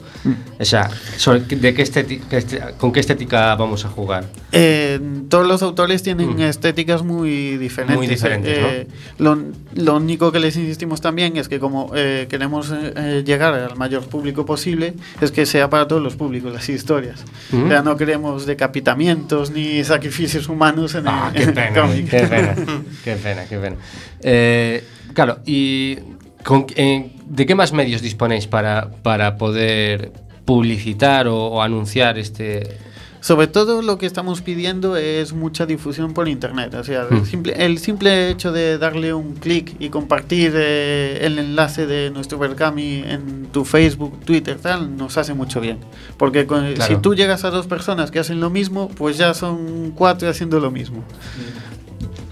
O 0.58 0.64
sea, 0.64 0.88
sobre 1.16 1.40
de 1.40 1.74
qué 1.74 1.82
estética, 1.82 2.72
con 2.78 2.92
qué 2.92 3.00
estética 3.00 3.54
vamos 3.56 3.84
a 3.84 3.88
jugar. 3.88 4.24
Eh, 4.52 5.00
todos 5.28 5.46
los 5.46 5.62
autores 5.62 6.02
tienen 6.02 6.40
estéticas 6.40 7.02
muy 7.02 7.56
diferentes. 7.56 7.96
Mm. 7.96 7.98
Muy 7.98 8.06
diferentes, 8.06 8.56
Eh, 8.56 8.86
lo, 9.18 9.38
lo 9.74 9.96
único 9.96 10.30
que 10.32 10.38
les 10.40 10.56
insistimos 10.56 11.00
también 11.00 11.36
es 11.36 11.48
que 11.48 11.58
como 11.58 11.90
eh, 11.94 12.26
queremos 12.28 12.70
eh, 12.70 12.92
eh, 12.96 13.22
llegar 13.26 13.54
al 13.54 13.76
mayor 13.76 14.02
público 14.08 14.46
posible, 14.46 14.94
es 15.20 15.30
que 15.32 15.46
sea 15.46 15.68
para 15.70 15.88
todos 15.88 16.02
los 16.02 16.14
públicos 16.16 16.52
las 16.52 16.68
historias. 16.68 17.24
Mm. 17.50 17.64
O 17.64 17.68
sea, 17.68 17.82
no 17.82 17.96
queremos 17.96 18.46
decapitamientos 18.46 19.50
ni 19.50 19.82
sacrificios 19.84 20.48
humanos 20.48 20.94
en 20.94 21.08
Ah, 21.08 21.30
el, 21.34 21.38
qué 21.40 21.42
en 21.48 21.54
pena, 21.54 21.80
cómic. 21.82 22.08
qué 22.10 22.20
pena, 22.26 22.54
qué 23.04 23.14
pena, 23.16 23.44
qué 23.46 23.58
pena. 23.58 23.76
Eh, 24.22 24.84
claro, 25.12 25.40
y 25.44 25.98
con- 26.44 26.66
eh, 26.76 27.10
¿de 27.26 27.46
qué 27.46 27.54
más 27.54 27.72
medios 27.72 28.02
disponéis 28.02 28.46
para, 28.46 28.90
para 29.02 29.36
poder 29.36 30.12
publicitar 30.44 31.26
o, 31.26 31.36
o 31.46 31.62
anunciar 31.62 32.18
este... 32.18 32.76
Sobre 33.20 33.46
todo 33.46 33.80
lo 33.80 33.96
que 33.96 34.04
estamos 34.04 34.42
pidiendo 34.42 34.98
es 34.98 35.32
mucha 35.32 35.64
difusión 35.64 36.12
por 36.12 36.28
internet. 36.28 36.74
O 36.74 36.84
sea, 36.84 37.06
el, 37.10 37.22
Mm. 37.22 37.24
simple, 37.24 37.54
el 37.64 37.78
simple 37.78 38.28
hecho 38.28 38.52
de 38.52 38.76
darle 38.76 39.14
un 39.14 39.32
clic 39.36 39.74
y 39.78 39.88
compartir 39.88 40.52
eh, 40.54 41.20
el 41.22 41.38
enlace 41.38 41.86
de 41.86 42.10
nuestro 42.10 42.36
Berkami 42.38 43.02
en 43.06 43.46
tu 43.50 43.64
Facebook, 43.64 44.20
Twitter, 44.26 44.58
tal, 44.58 44.94
nos 44.98 45.16
hace 45.16 45.32
mucho 45.32 45.62
bien. 45.62 45.78
Porque 46.18 46.44
con- 46.44 46.74
Claro. 46.74 46.94
si 46.96 47.00
tú 47.00 47.14
llegas 47.14 47.44
a 47.46 47.50
dos 47.50 47.66
personas 47.66 48.10
que 48.10 48.18
hacen 48.18 48.40
lo 48.40 48.50
mismo, 48.50 48.88
pues 48.90 49.16
ya 49.16 49.32
son 49.32 49.92
cuatro 49.92 50.28
haciendo 50.28 50.60
lo 50.60 50.70
mismo. 50.70 51.02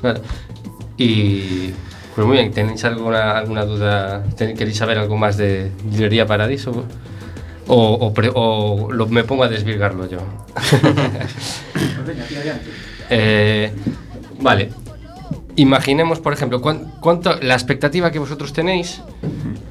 Claro. 0.02 0.20
Y 0.98 1.70
pues 2.14 2.26
muy 2.26 2.36
bien, 2.36 2.52
¿tenéis 2.52 2.84
alguna, 2.84 3.38
alguna 3.38 3.64
duda? 3.64 4.22
¿Ten- 4.36 4.56
¿Queréis 4.56 4.76
saber 4.76 4.98
algo 4.98 5.16
más 5.16 5.36
de 5.36 5.70
Librería 5.90 6.26
Paradiso? 6.26 6.84
O, 7.68 8.12
o 8.34 9.06
me 9.08 9.24
pongo 9.24 9.44
a 9.44 9.48
desvirgarlo 9.48 10.08
yo. 10.08 10.18
Eh, 13.10 13.70
vale. 14.40 14.70
Imaginemos, 15.56 16.18
por 16.20 16.32
ejemplo, 16.32 16.62
cuán- 16.62 16.92
cuánto, 17.00 17.38
la 17.40 17.54
expectativa 17.54 18.10
que 18.10 18.18
vosotros 18.18 18.52
tenéis, 18.54 19.02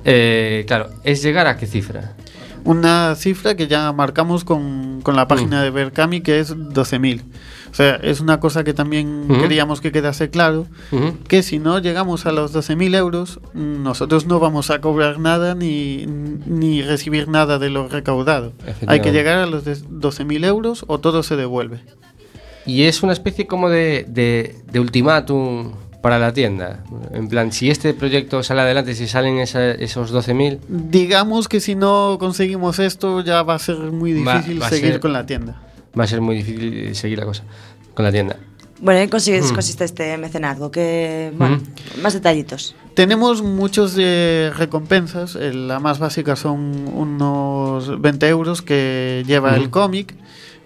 eh, 0.05 0.63
claro, 0.67 0.89
es 1.03 1.23
llegar 1.23 1.47
a 1.47 1.57
qué 1.57 1.65
cifra. 1.65 2.13
Una 2.63 3.15
cifra 3.15 3.55
que 3.55 3.67
ya 3.67 3.91
marcamos 3.91 4.43
con, 4.43 5.01
con 5.01 5.15
la 5.15 5.27
página 5.27 5.63
de 5.63 5.69
Berkami 5.71 6.21
que 6.21 6.39
es 6.39 6.55
12.000. 6.55 7.21
O 7.71 7.73
sea, 7.73 7.95
es 7.95 8.19
una 8.19 8.39
cosa 8.39 8.63
que 8.63 8.73
también 8.73 9.25
Ujú. 9.31 9.41
queríamos 9.41 9.79
que 9.81 9.91
quedase 9.91 10.29
claro, 10.29 10.67
Ujú. 10.91 11.17
que 11.27 11.41
si 11.41 11.57
no 11.57 11.79
llegamos 11.79 12.25
a 12.25 12.31
los 12.31 12.53
12.000 12.53 12.95
euros, 12.95 13.39
mm, 13.53 13.81
nosotros 13.81 14.25
no 14.27 14.39
vamos 14.39 14.69
a 14.69 14.81
cobrar 14.81 15.19
nada 15.19 15.55
ni, 15.55 16.05
ni 16.05 16.81
recibir 16.81 17.27
nada 17.29 17.57
de 17.59 17.69
lo 17.69 17.87
recaudado. 17.87 18.53
Hay 18.87 18.99
que 18.99 19.11
llegar 19.11 19.37
a 19.39 19.45
los 19.45 19.63
de- 19.65 19.77
12.000 19.77 20.43
euros 20.45 20.83
o 20.87 20.99
todo 20.99 21.23
se 21.23 21.35
devuelve. 21.37 21.79
Y 22.65 22.83
es 22.83 23.01
una 23.01 23.13
especie 23.13 23.47
como 23.47 23.69
de, 23.69 24.05
de, 24.07 24.55
de 24.71 24.79
ultimátum 24.79 25.71
para 26.01 26.17
la 26.19 26.33
tienda. 26.33 26.83
En 27.13 27.27
plan, 27.27 27.51
si 27.51 27.69
este 27.69 27.93
proyecto 27.93 28.41
sale 28.43 28.61
adelante, 28.61 28.95
si 28.95 29.07
salen 29.07 29.37
esa- 29.39 29.71
esos 29.71 30.11
12.000, 30.11 30.59
Digamos 30.67 31.47
que 31.47 31.59
si 31.59 31.75
no 31.75 32.17
conseguimos 32.19 32.79
esto 32.79 33.21
ya 33.21 33.43
va 33.43 33.55
a 33.55 33.59
ser 33.59 33.77
muy 33.77 34.13
difícil 34.13 34.61
va 34.61 34.69
seguir 34.69 34.91
ser- 34.93 34.99
con 34.99 35.13
la 35.13 35.25
tienda. 35.25 35.61
va 35.97 36.03
a 36.03 36.07
ser 36.07 36.21
muy 36.21 36.35
difícil 36.37 36.95
seguir 36.95 37.19
la 37.19 37.25
cosa 37.25 37.43
con 37.93 38.03
la 38.05 38.11
tienda. 38.11 38.37
Bueno, 38.79 38.99
¿en 38.99 39.05
qué 39.05 39.11
consiste, 39.11 39.51
Mm. 39.51 39.53
consiste 39.53 39.83
este 39.85 40.17
mecenazgo? 40.17 40.71
Que, 40.71 41.31
bueno, 41.37 41.61
más 42.01 42.13
detallitos. 42.13 42.73
Tenemos 42.95 43.43
muchos 43.43 43.93
de 43.93 44.51
recompensas. 44.57 45.35
eh, 45.35 45.53
La 45.53 45.79
más 45.79 45.99
básica 45.99 46.35
son 46.35 46.87
unos 46.91 48.01
20 48.01 48.27
euros 48.27 48.63
que 48.63 49.23
lleva 49.27 49.55
el 49.55 49.69
cómic. 49.69 50.15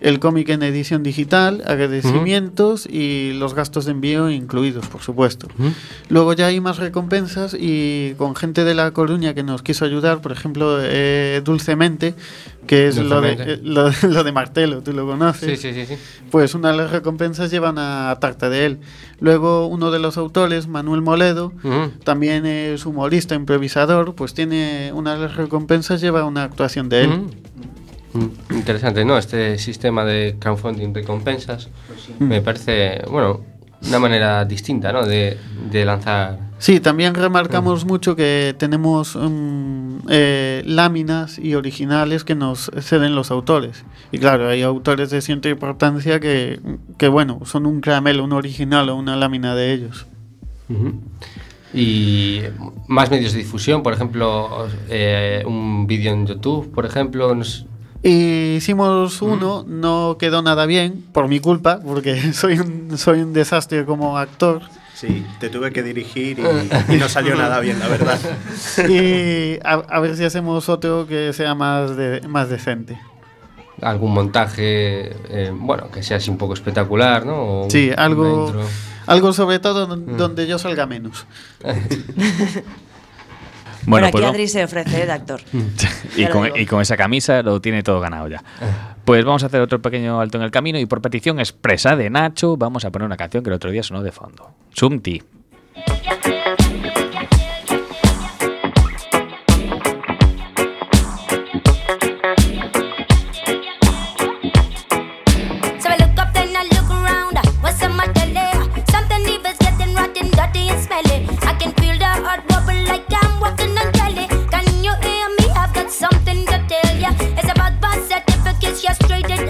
El 0.06 0.20
cómic 0.20 0.50
en 0.50 0.62
edición 0.62 1.02
digital, 1.02 1.64
agradecimientos 1.66 2.86
y 2.86 3.34
los 3.34 3.56
gastos 3.56 3.86
de 3.86 3.92
envío 3.94 4.30
incluidos, 4.30 4.86
por 4.86 5.02
supuesto. 5.02 5.48
Luego 6.10 6.34
ya 6.34 6.46
hay 6.46 6.60
más 6.60 6.78
recompensas 6.78 7.58
y 7.60 8.14
con 8.20 8.36
gente 8.36 8.64
de 8.66 8.76
La 8.76 8.92
Coruña 8.92 9.34
que 9.34 9.42
nos 9.42 9.64
quiso 9.64 9.84
ayudar, 9.84 10.22
por 10.22 10.32
ejemplo, 10.32 10.78
eh, 10.80 11.42
Dulcemente, 11.44 12.14
que 12.68 12.88
es 12.88 12.98
lo 12.98 13.20
de, 13.20 13.32
eh, 13.32 13.60
lo, 13.64 13.90
lo 14.08 14.24
de 14.24 14.32
Martelo, 14.32 14.84
tú 14.84 14.94
lo 14.94 15.08
conoces. 15.08 15.60
Sí, 15.60 15.74
sí, 15.74 15.86
sí. 15.88 15.96
Pues 16.30 16.54
una 16.54 16.70
de 16.70 16.78
las 16.78 16.92
recompensas 16.92 17.50
lleva 17.50 17.72
una 17.72 18.16
tarta 18.22 18.48
de 18.48 18.68
él. 18.68 18.80
Luego 19.20 19.66
uno 19.66 19.90
de 19.90 19.98
los 19.98 20.20
autores, 20.20 20.68
Manuel 20.68 21.02
Moledo, 21.02 21.52
también 22.04 22.46
es 22.46 22.86
humorista, 22.86 23.34
improvisador, 23.34 24.14
pues 24.14 24.36
tiene 24.36 24.92
una 24.94 25.16
de 25.16 25.22
las 25.22 25.36
recompensas 25.36 26.00
lleva 26.00 26.26
una 26.26 26.44
actuación 26.44 26.90
de 26.90 27.06
él. 27.06 27.22
Interesante, 28.66 29.06
¿no? 29.06 29.16
Este 29.20 29.60
sistema 29.60 30.04
de 30.06 30.38
crowdfunding 30.40 30.92
recompensas 30.92 31.70
me 32.18 32.42
parece, 32.42 33.04
bueno, 33.12 33.42
una 33.88 34.00
manera 34.00 34.44
distinta, 34.44 34.92
¿no? 34.92 35.06
De, 35.06 35.38
de 35.70 35.86
lanzar. 35.86 36.40
Sí, 36.58 36.80
también 36.80 37.14
remarcamos 37.14 37.86
mucho 37.86 38.16
que 38.16 38.56
tenemos 38.58 39.16
mm, 39.16 39.98
eh, 40.10 40.64
láminas 40.66 41.38
y 41.38 41.54
originales 41.54 42.24
que 42.24 42.34
nos 42.34 42.72
ceden 42.82 43.14
los 43.14 43.30
autores. 43.30 43.84
Y 44.12 44.18
claro, 44.18 44.50
hay 44.50 44.64
autores 44.64 45.12
de 45.12 45.22
cierta 45.22 45.48
importancia 45.50 46.20
que, 46.20 46.60
que, 46.98 47.08
bueno, 47.08 47.42
son 47.46 47.68
un 47.68 47.82
caramelo, 47.82 48.24
un 48.24 48.34
original 48.34 48.90
o 48.90 48.96
una 48.96 49.16
lámina 49.16 49.54
de 49.54 49.74
ellos. 49.74 50.08
Y 51.72 52.40
más 52.88 53.12
medios 53.12 53.34
de 53.34 53.40
difusión, 53.40 53.84
por 53.84 53.94
ejemplo, 53.94 54.68
eh, 54.90 55.44
un 55.46 55.86
vídeo 55.86 56.12
en 56.14 56.26
YouTube, 56.26 56.72
por 56.74 56.86
ejemplo. 56.88 57.36
nos- 57.36 57.68
Y 58.08 58.58
hicimos 58.58 59.20
uno, 59.24 59.66
no 59.68 60.18
quedó 60.20 60.44
nada 60.44 60.68
bien, 60.68 61.04
por 61.12 61.28
mi 61.28 61.40
culpa, 61.40 61.80
porque 61.84 62.34
soy 62.34 62.60
un, 62.60 62.98
soy 63.00 63.22
un 63.22 63.34
desastre 63.34 63.84
como 63.84 64.18
actor. 64.20 64.62
Sí, 64.94 65.26
te 65.40 65.50
tuve 65.50 65.72
que 65.74 65.82
dirigir 65.82 66.38
y, 66.40 66.44
y 66.94 66.98
no 66.98 67.10
salió 67.10 67.36
nada 67.36 67.60
bien, 67.62 67.80
la 67.80 67.88
verdad. 67.88 68.20
y 68.88 69.58
a, 69.66 69.74
a 69.90 70.00
ver 70.02 70.16
si 70.16 70.24
hacemos 70.24 70.70
otro 70.70 71.08
que 71.08 71.34
sea 71.34 71.56
más, 71.56 71.98
de, 71.98 72.22
más 72.28 72.48
decente. 72.50 72.98
algún 73.82 74.14
montaje, 74.14 75.16
eh, 75.30 75.52
bueno, 75.52 75.90
que 75.90 76.04
sea 76.04 76.18
así 76.18 76.30
un 76.30 76.38
poco 76.38 76.54
espectacular, 76.54 77.26
¿no? 77.26 77.62
O 77.64 77.68
Sí, 77.72 77.90
algo, 77.98 78.54
algo 79.08 79.34
sobre 79.34 79.58
todo 79.58 79.98
Mm. 79.98 80.16
donde 80.18 80.46
yo 80.46 80.60
salga 80.60 80.86
menos. 80.86 81.26
Bueno, 83.86 84.06
Bueno, 84.06 84.08
aquí 84.08 84.12
pues 84.14 84.24
no. 84.24 84.30
Adri 84.30 84.48
se 84.48 84.64
ofrece 84.64 85.04
¿eh, 85.04 85.06
de 85.06 85.12
actor. 85.12 85.42
Y 86.18 86.26
con, 86.28 86.50
y 86.56 86.66
con 86.66 86.82
esa 86.82 86.96
camisa 86.96 87.42
lo 87.42 87.60
tiene 87.60 87.84
todo 87.84 88.00
ganado 88.00 88.28
ya. 88.30 88.42
Pues 89.04 89.26
vamos 89.26 89.44
a 89.44 89.48
hacer 89.48 89.60
otro 89.62 89.82
pequeño 89.82 90.20
alto 90.22 90.38
en 90.38 90.44
el 90.44 90.52
camino 90.52 90.80
y 90.80 90.86
por 90.86 91.02
petición 91.02 91.40
expresa 91.40 91.96
de 91.96 92.10
Nacho 92.10 92.56
vamos 92.58 92.86
a 92.86 92.92
poner 92.92 93.06
una 93.06 93.18
canción 93.18 93.44
que 93.44 93.50
el 93.50 93.56
otro 93.56 93.70
día 93.70 93.84
sonó 93.84 94.02
de 94.02 94.12
fondo. 94.12 94.52
Sumti. 94.72 95.22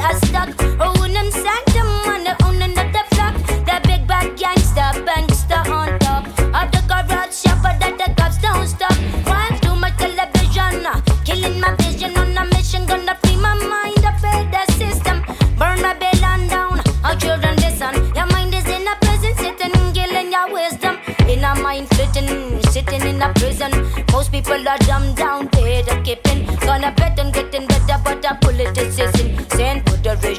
a 0.06 0.16
stock. 0.26 0.50
Oh, 0.80 1.08
them 1.08 1.30
sang 1.32 1.66
them 1.74 1.88
on 2.14 2.24
the 2.24 2.34
own 2.46 2.62
another 2.62 3.06
flock. 3.12 3.36
The 3.68 3.76
big 3.88 4.08
bad 4.08 4.38
gangster, 4.38 4.90
bankster 5.08 5.64
on 5.70 5.98
top. 6.00 6.26
Of 6.58 6.68
the 6.74 6.82
garage 6.90 7.36
shopper 7.42 7.74
that 7.82 7.96
the 7.98 8.08
cops 8.18 8.38
don't 8.38 8.68
stop. 8.68 8.96
Crime 9.26 9.58
too 9.60 9.76
much 9.76 9.98
television, 9.98 10.86
uh, 10.86 11.02
killing 11.26 11.60
my 11.60 11.76
vision 11.78 12.16
on 12.18 12.38
a 12.38 12.46
mission. 12.54 12.86
Gonna 12.86 13.16
free 13.24 13.38
my 13.38 13.54
mind, 13.56 13.98
of 13.98 14.14
upgrade 14.14 14.52
the 14.54 14.64
system, 14.74 15.24
burn 15.58 15.82
my 15.82 15.94
Babylon 15.94 16.48
down. 16.48 16.82
Our 17.04 17.16
children 17.16 17.56
listen. 17.58 17.94
Your 18.16 18.28
mind 18.28 18.54
is 18.54 18.68
in 18.68 18.88
a 18.88 18.96
prison, 19.02 19.34
sitting, 19.38 19.94
killing 19.94 20.32
your 20.32 20.52
wisdom. 20.52 20.98
In 21.28 21.44
a 21.44 21.56
mind 21.62 21.88
flitting, 21.96 22.62
sitting 22.72 23.02
in 23.02 23.22
a 23.22 23.34
prison. 23.34 23.72
Most 24.12 24.32
people 24.32 24.68
are 24.68 24.78
dumbed 24.90 25.18
down, 25.18 25.50
they're 25.52 26.04
keeping. 26.04 26.46
Gonna 26.66 26.92
bet 26.92 27.20
on 27.20 27.32
getting 27.32 27.68
better, 27.68 27.98
but 28.04 28.26
I 28.26 28.38
pull 28.42 28.60
it, 28.60 28.78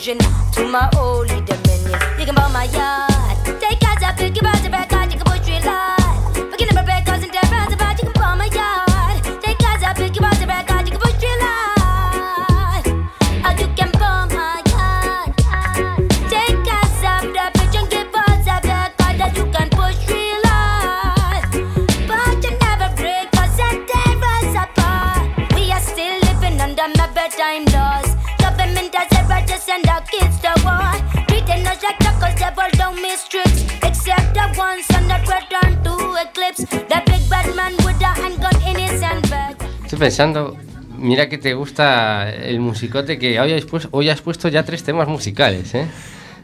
religion 0.07 0.19
to 0.53 0.69
my 0.69 0.89
holy 0.95 1.41
dominion. 1.43 2.01
You 2.19 2.27
can 2.27 2.35
buy 2.35 2.51
my 2.53 2.65
yard, 2.65 3.61
take 3.61 3.83
out 3.85 4.03
a 4.03 4.15
big 4.17 4.35
bird, 4.41 4.96
Estoy 39.97 40.09
pensando, 40.09 40.55
mira 40.99 41.27
que 41.31 41.39
te 41.39 41.55
gusta 41.55 42.29
el 42.31 42.61
musicote 42.61 43.19
que 43.19 43.41
hoy 43.41 43.55
has, 43.55 43.65
puesto, 43.65 43.89
hoy 43.93 44.11
has 44.11 44.21
puesto 44.21 44.47
ya 44.51 44.63
tres 44.63 44.83
temas 44.85 45.09
musicales, 45.09 45.75
¿eh? 45.75 45.87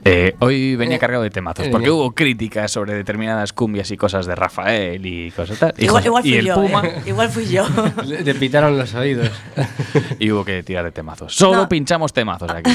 Eh, 0.07 0.35
hoy 0.39 0.75
venía 0.75 0.99
cargado 0.99 1.23
de 1.23 1.29
temazos, 1.29 1.67
Eh, 1.67 1.69
porque 1.71 1.91
hubo 1.91 2.13
críticas 2.13 2.73
sobre 2.73 2.95
determinadas 2.95 3.53
cumbias 3.53 3.91
y 3.91 3.99
cosas 3.99 4.25
de 4.25 4.35
Rafael 4.35 5.05
y 5.05 5.31
cosas 5.33 5.59
tal. 5.59 5.75
Y, 5.77 5.85
Igual, 5.85 6.23
fui 6.23 6.35
el 6.35 6.47
yo, 6.47 6.55
Puma. 6.55 6.83
¿eh? 6.83 7.03
Igual 7.05 7.29
fui 7.29 7.45
yo. 7.45 7.67
Le, 8.07 8.23
le 8.23 8.35
pitaron 8.37 8.79
los 8.79 8.95
oídos. 8.95 9.31
y 10.19 10.31
hubo 10.31 10.47
que 10.47 10.63
tirar 10.63 10.87
de 10.87 10.93
temazos. 10.93 11.35
Solo 11.37 11.59
No. 11.59 11.69
pinchamos 11.69 12.15
temazos 12.15 12.51
aquí. 12.51 12.71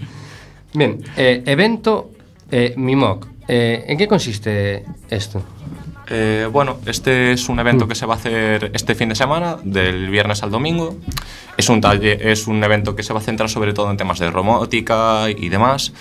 Bien, 0.72 1.00
eh, 1.18 1.42
evento 1.44 2.12
eh, 2.50 2.72
Mimoc. 2.78 3.26
Eh, 3.46 3.84
¿En 3.88 3.98
qué 3.98 4.08
consiste 4.08 4.86
esto? 5.10 5.42
Eh, 6.10 6.48
bueno, 6.50 6.78
este 6.86 7.32
es 7.32 7.48
un 7.48 7.58
evento 7.60 7.86
que 7.86 7.94
se 7.94 8.06
va 8.06 8.14
a 8.14 8.16
hacer 8.16 8.70
este 8.74 8.94
fin 8.94 9.10
de 9.10 9.14
semana, 9.14 9.58
del 9.62 10.08
viernes 10.08 10.42
al 10.42 10.50
domingo. 10.50 10.96
Es 11.56 11.68
un, 11.68 11.80
es 12.00 12.46
un 12.46 12.62
evento 12.64 12.96
que 12.96 13.02
se 13.02 13.12
va 13.12 13.18
a 13.18 13.22
centrar 13.22 13.50
sobre 13.50 13.72
todo 13.74 13.90
en 13.90 13.96
temas 13.96 14.18
de 14.18 14.30
robótica 14.30 15.28
y 15.28 15.48
demás. 15.48 15.92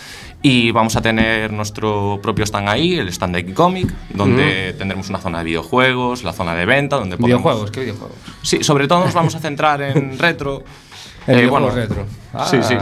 Y 0.42 0.72
vamos 0.72 0.96
a 0.96 1.02
tener 1.02 1.52
nuestro 1.52 2.20
propio 2.22 2.46
stand 2.46 2.70
ahí, 2.70 2.96
el 2.96 3.10
stand 3.10 3.36
de 3.36 3.54
Comic, 3.54 3.92
donde 4.14 4.74
tendremos 4.78 5.10
una 5.10 5.20
zona 5.20 5.40
de 5.40 5.46
videojuegos, 5.46 6.24
la 6.24 6.32
zona 6.32 6.54
de 6.56 6.66
venta, 6.66 6.96
donde 6.98 7.18
podemos... 7.18 7.42
¿Videojuegos? 7.42 7.72
¿Qué 7.72 7.80
videojuegos? 7.82 8.18
Sí, 8.44 8.64
sobre 8.64 8.88
todo 8.88 9.04
nos 9.04 9.14
vamos 9.14 9.36
a 9.36 9.40
centrar 9.40 9.82
en 9.82 10.18
retro. 10.20 10.64
En 11.26 11.40
Eh, 11.40 11.48
bueno, 11.48 11.70
retro. 11.72 12.04
Sí, 12.06 12.10
Ah. 12.34 12.46
sí. 12.46 12.62
Sí, 12.64 12.76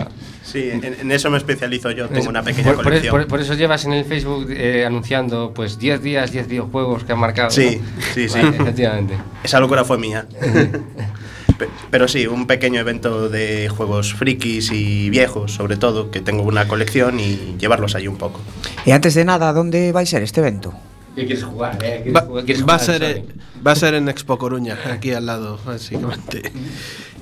en, 0.54 0.84
en 0.84 1.12
eso 1.12 1.30
me 1.32 1.38
especializo 1.38 1.92
yo, 1.92 2.08
tengo 2.08 2.30
una 2.30 2.44
pequeña 2.44 2.74
por, 2.74 2.84
colección. 2.84 3.12
por- 3.12 3.28
por 3.28 3.42
eso 3.42 3.54
llevas 3.56 3.84
en 3.86 3.94
el 3.94 4.06
Facebook 4.06 4.48
eh, 4.52 4.86
anunciando 4.86 5.52
pues 5.54 5.78
10 5.80 6.02
días, 6.02 6.32
10 6.32 6.48
videojuegos 6.48 7.04
que 7.04 7.14
han 7.14 7.20
marcado. 7.20 7.50
Sí, 7.50 7.82
¿no? 7.82 8.02
sí, 8.14 8.30
sí. 8.30 8.40
Vale, 8.40 8.56
efectivamente. 8.58 9.18
Esa 9.44 9.60
locura 9.60 9.84
fue 9.84 9.98
mía. 9.98 10.26
Pe- 11.58 11.70
Pero 11.90 12.08
sí, 12.08 12.28
un 12.28 12.48
pequeño 12.48 12.80
evento 12.82 13.30
de 13.30 13.70
juegos 13.70 14.14
frikis 14.14 14.72
y 14.74 15.10
viejos, 15.10 15.54
sobre 15.54 15.78
todo, 15.78 16.12
que 16.12 16.20
tengo 16.20 16.44
una 16.44 16.68
colección 16.68 17.20
y 17.20 17.56
llevarlos 17.58 17.96
ahí 17.96 18.08
un 18.10 18.18
poco. 18.18 18.42
Y 18.86 18.92
antes 18.92 19.14
de 19.14 19.24
nada, 19.24 19.54
¿dónde 19.54 19.92
va 19.94 20.02
a 20.02 20.06
ser 20.06 20.22
este 20.24 20.42
evento? 20.42 20.74
¿Qué 21.16 21.26
quieres 21.26 21.46
jugar? 21.46 21.76
eh? 21.82 22.02
¿Quieres 22.04 22.14
Va, 22.16 22.22
jugar- 22.28 22.44
quieres 22.46 22.64
va 22.68 22.76
a 22.76 22.80
jugar 22.80 23.00
ser, 23.00 23.04
al 23.06 23.12
eh, 23.18 23.26
va 23.66 23.72
a 23.72 23.76
ser 23.78 23.94
en 23.94 24.10
Expo 24.10 24.38
Coruña, 24.38 24.78
aquí 24.92 25.14
al 25.14 25.26
lado, 25.26 25.58
básicamente. 25.66 26.52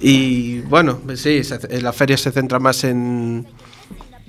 Y 0.06 0.60
bueno, 0.62 1.00
sí, 1.16 1.44
se- 1.46 1.82
la 1.82 1.94
feria 1.94 2.18
se 2.18 2.30
centra 2.32 2.60
más 2.60 2.84
en, 2.84 3.48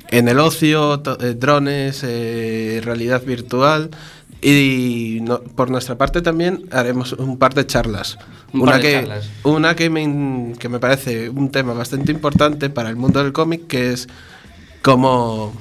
en 0.09 0.29
el 0.29 0.39
ocio, 0.39 1.03
eh, 1.21 1.35
drones, 1.35 2.03
eh, 2.05 2.81
realidad 2.85 3.23
virtual. 3.25 3.91
Y 4.41 5.19
no- 5.23 5.41
por 5.41 5.71
nuestra 5.71 5.99
parte 5.99 6.23
también 6.23 6.67
haremos 6.71 7.13
un 7.15 7.39
par 7.39 7.55
de 7.55 7.67
charlas. 7.67 8.19
Un 8.53 8.61
una 8.63 8.77
de 8.77 8.83
que, 8.83 8.93
charlas. 8.93 9.31
Una 9.43 9.75
que 9.75 9.91
me, 9.91 10.53
que 10.61 10.69
me 10.69 10.79
parece 10.79 11.29
un 11.29 11.51
tema 11.51 11.73
bastante 11.73 12.13
importante 12.13 12.71
para 12.71 12.89
el 12.89 12.95
mundo 12.97 13.21
del 13.23 13.33
cómic, 13.33 13.67
que 13.67 13.93
es 13.93 14.07
cómo 14.81 15.55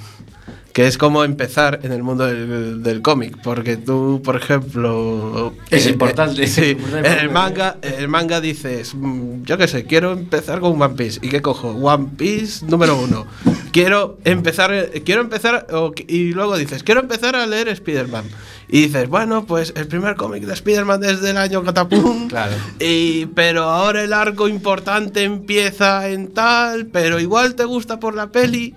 que 0.74 0.88
es 0.88 0.98
como 0.98 1.24
empezar 1.24 1.82
en 1.84 1.92
el 1.92 2.02
mundo 2.02 2.26
del, 2.26 2.82
del 2.82 3.04
cómic, 3.04 3.38
porque 3.44 3.78
tú, 3.78 4.22
por 4.24 4.36
ejemplo, 4.36 5.54
Es 5.70 5.86
eh, 5.86 5.92
importante, 5.92 6.44
eh, 6.44 6.48
sí, 6.48 6.66
importante 6.72 7.14
en 7.14 7.20
el 7.20 7.30
manga, 7.30 7.78
el 7.84 8.08
manga 8.08 8.42
dices, 8.42 8.96
mm, 8.96 9.44
yo 9.44 9.60
qué 9.60 9.68
sé, 9.68 9.86
quiero 9.86 10.14
empezar 10.14 10.60
con 10.62 10.82
One 10.82 10.96
Piece 10.96 11.20
y 11.22 11.30
qué 11.30 11.44
cojo, 11.44 11.70
One 11.70 12.10
Piece 12.18 12.66
número 12.66 12.98
uno. 12.98 13.28
Quiero 13.72 14.18
empezar, 14.24 14.74
eh, 14.74 15.04
quiero 15.06 15.22
empezar 15.22 15.68
y 16.08 16.34
luego 16.34 16.58
dices, 16.58 16.82
quiero 16.84 17.02
empezar 17.02 17.36
a 17.36 17.46
leer 17.46 17.68
Spider-Man 17.68 18.26
y 18.68 18.82
dices, 18.82 19.08
bueno, 19.08 19.46
pues 19.46 19.74
el 19.76 19.88
primer 19.88 20.16
cómic 20.16 20.44
de 20.44 20.54
Spider-Man 20.54 21.02
desde 21.02 21.30
el 21.30 21.38
año 21.38 21.64
catapum. 21.64 22.28
Claro. 22.34 22.56
Y, 22.80 23.28
pero 23.28 23.64
ahora 23.64 24.04
el 24.04 24.12
arco 24.12 24.48
importante 24.48 25.24
empieza 25.24 26.10
en 26.10 26.34
tal, 26.34 26.88
pero 26.88 27.20
igual 27.20 27.54
te 27.54 27.64
gusta 27.64 28.00
por 28.00 28.16
la 28.16 28.32
peli 28.32 28.74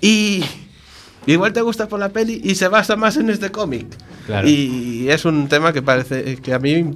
y 0.00 0.44
igual 1.32 1.52
te 1.52 1.60
gusta 1.60 1.88
por 1.88 1.98
la 2.00 2.08
peli 2.10 2.40
y 2.44 2.54
se 2.54 2.68
basa 2.68 2.96
más 2.96 3.16
en 3.16 3.30
este 3.30 3.50
cómic. 3.50 3.86
Claro. 4.26 4.48
Y 4.48 5.08
es 5.10 5.24
un 5.24 5.48
tema 5.48 5.72
que 5.72 5.82
parece 5.82 6.36
que 6.36 6.52
a 6.54 6.58
mí, 6.58 6.94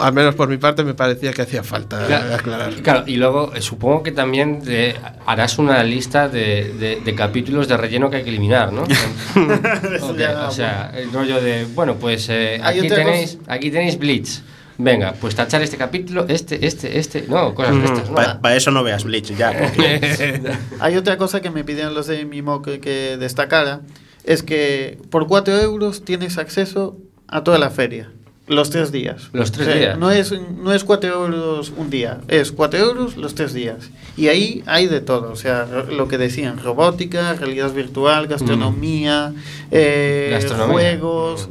al 0.00 0.12
menos 0.12 0.34
por 0.34 0.48
mi 0.48 0.56
parte, 0.56 0.82
me 0.84 0.94
parecía 0.94 1.32
que 1.32 1.42
hacía 1.42 1.62
falta 1.62 2.04
Claro, 2.06 2.34
aclarar. 2.34 2.74
claro, 2.82 3.04
y 3.06 3.16
luego 3.16 3.52
eh, 3.54 3.62
supongo 3.62 4.02
que 4.02 4.12
también 4.12 4.60
eh, 4.66 4.94
harás 5.26 5.58
una 5.58 5.82
lista 5.84 6.28
de, 6.28 6.72
de- 6.78 7.00
de 7.04 7.14
capítulos 7.14 7.68
de 7.68 7.76
relleno 7.76 8.10
que 8.10 8.16
hay 8.16 8.22
que 8.24 8.30
eliminar, 8.30 8.72
¿no? 8.72 8.82
Ok, 10.02 10.16
ya, 10.18 10.46
o 10.48 10.50
sea, 10.50 10.92
el 10.96 11.12
rollo 11.12 11.40
de, 11.40 11.64
bueno, 11.74 11.94
pues 11.96 12.28
eh, 12.30 12.60
aquí, 12.62 12.88
tenéis, 12.88 13.38
aquí 13.46 13.70
tenéis 13.70 13.98
Bleach. 13.98 14.40
Venga, 14.80 15.12
pues 15.20 15.34
tachar 15.34 15.60
este 15.62 15.76
capítulo, 15.76 16.24
este, 16.28 16.64
este, 16.66 16.98
este, 17.00 17.24
no, 17.28 17.52
cosas 17.54 17.74
de 17.76 17.84
estas, 17.84 18.10
¿no? 18.10 18.40
Para 18.40 18.54
eso 18.56 18.70
no 18.70 18.84
veas 18.84 19.02
Bleach 19.02 19.34
ya. 19.36 19.52
porque- 19.58 20.40
Hay 20.80 20.96
otra 20.96 21.18
cosa 21.18 21.40
que 21.42 21.50
me 21.50 21.64
pidieron 21.64 21.94
los 21.94 22.06
de 22.06 22.24
Mimo 22.24 22.62
que, 22.62 22.78
que 22.78 23.16
destacara, 23.16 23.80
es 24.22 24.42
que 24.44 24.98
por 25.10 25.26
4 25.26 25.56
euros 25.58 26.04
tienes 26.04 26.38
acceso 26.38 26.96
a 27.26 27.42
toda 27.42 27.58
la 27.58 27.70
feria. 27.70 28.10
Los 28.46 28.70
tres 28.70 28.92
días. 28.92 29.28
Los 29.34 29.52
tres 29.52 29.74
días. 29.76 29.98
No 29.98 30.10
es, 30.10 30.32
no 30.32 30.72
es 30.72 30.82
4 30.84 31.10
euros 31.12 31.70
un 31.76 31.90
día, 31.90 32.20
es 32.28 32.50
4 32.52 32.78
euros 32.78 33.16
los 33.16 33.34
tres 33.34 33.52
días. 33.52 33.90
Y 34.16 34.28
ahí 34.28 34.62
hay 34.66 34.86
de 34.86 35.00
todo, 35.00 35.32
o 35.32 35.36
sea, 35.36 35.66
lo 35.90 36.06
que 36.08 36.16
decían, 36.18 36.58
robótica, 36.58 37.34
realidad 37.34 37.72
virtual, 37.72 38.26
gastronomía, 38.28 39.34
eh, 39.70 40.28
Gastronomía. 40.30 40.72
juegos, 40.72 41.48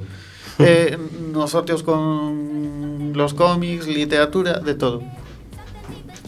eh, 0.59 0.97
nosotros 1.31 1.83
con 1.83 2.86
los 3.13 3.33
cómics, 3.33 3.87
literatura, 3.87 4.59
de 4.59 4.75
todo. 4.75 5.03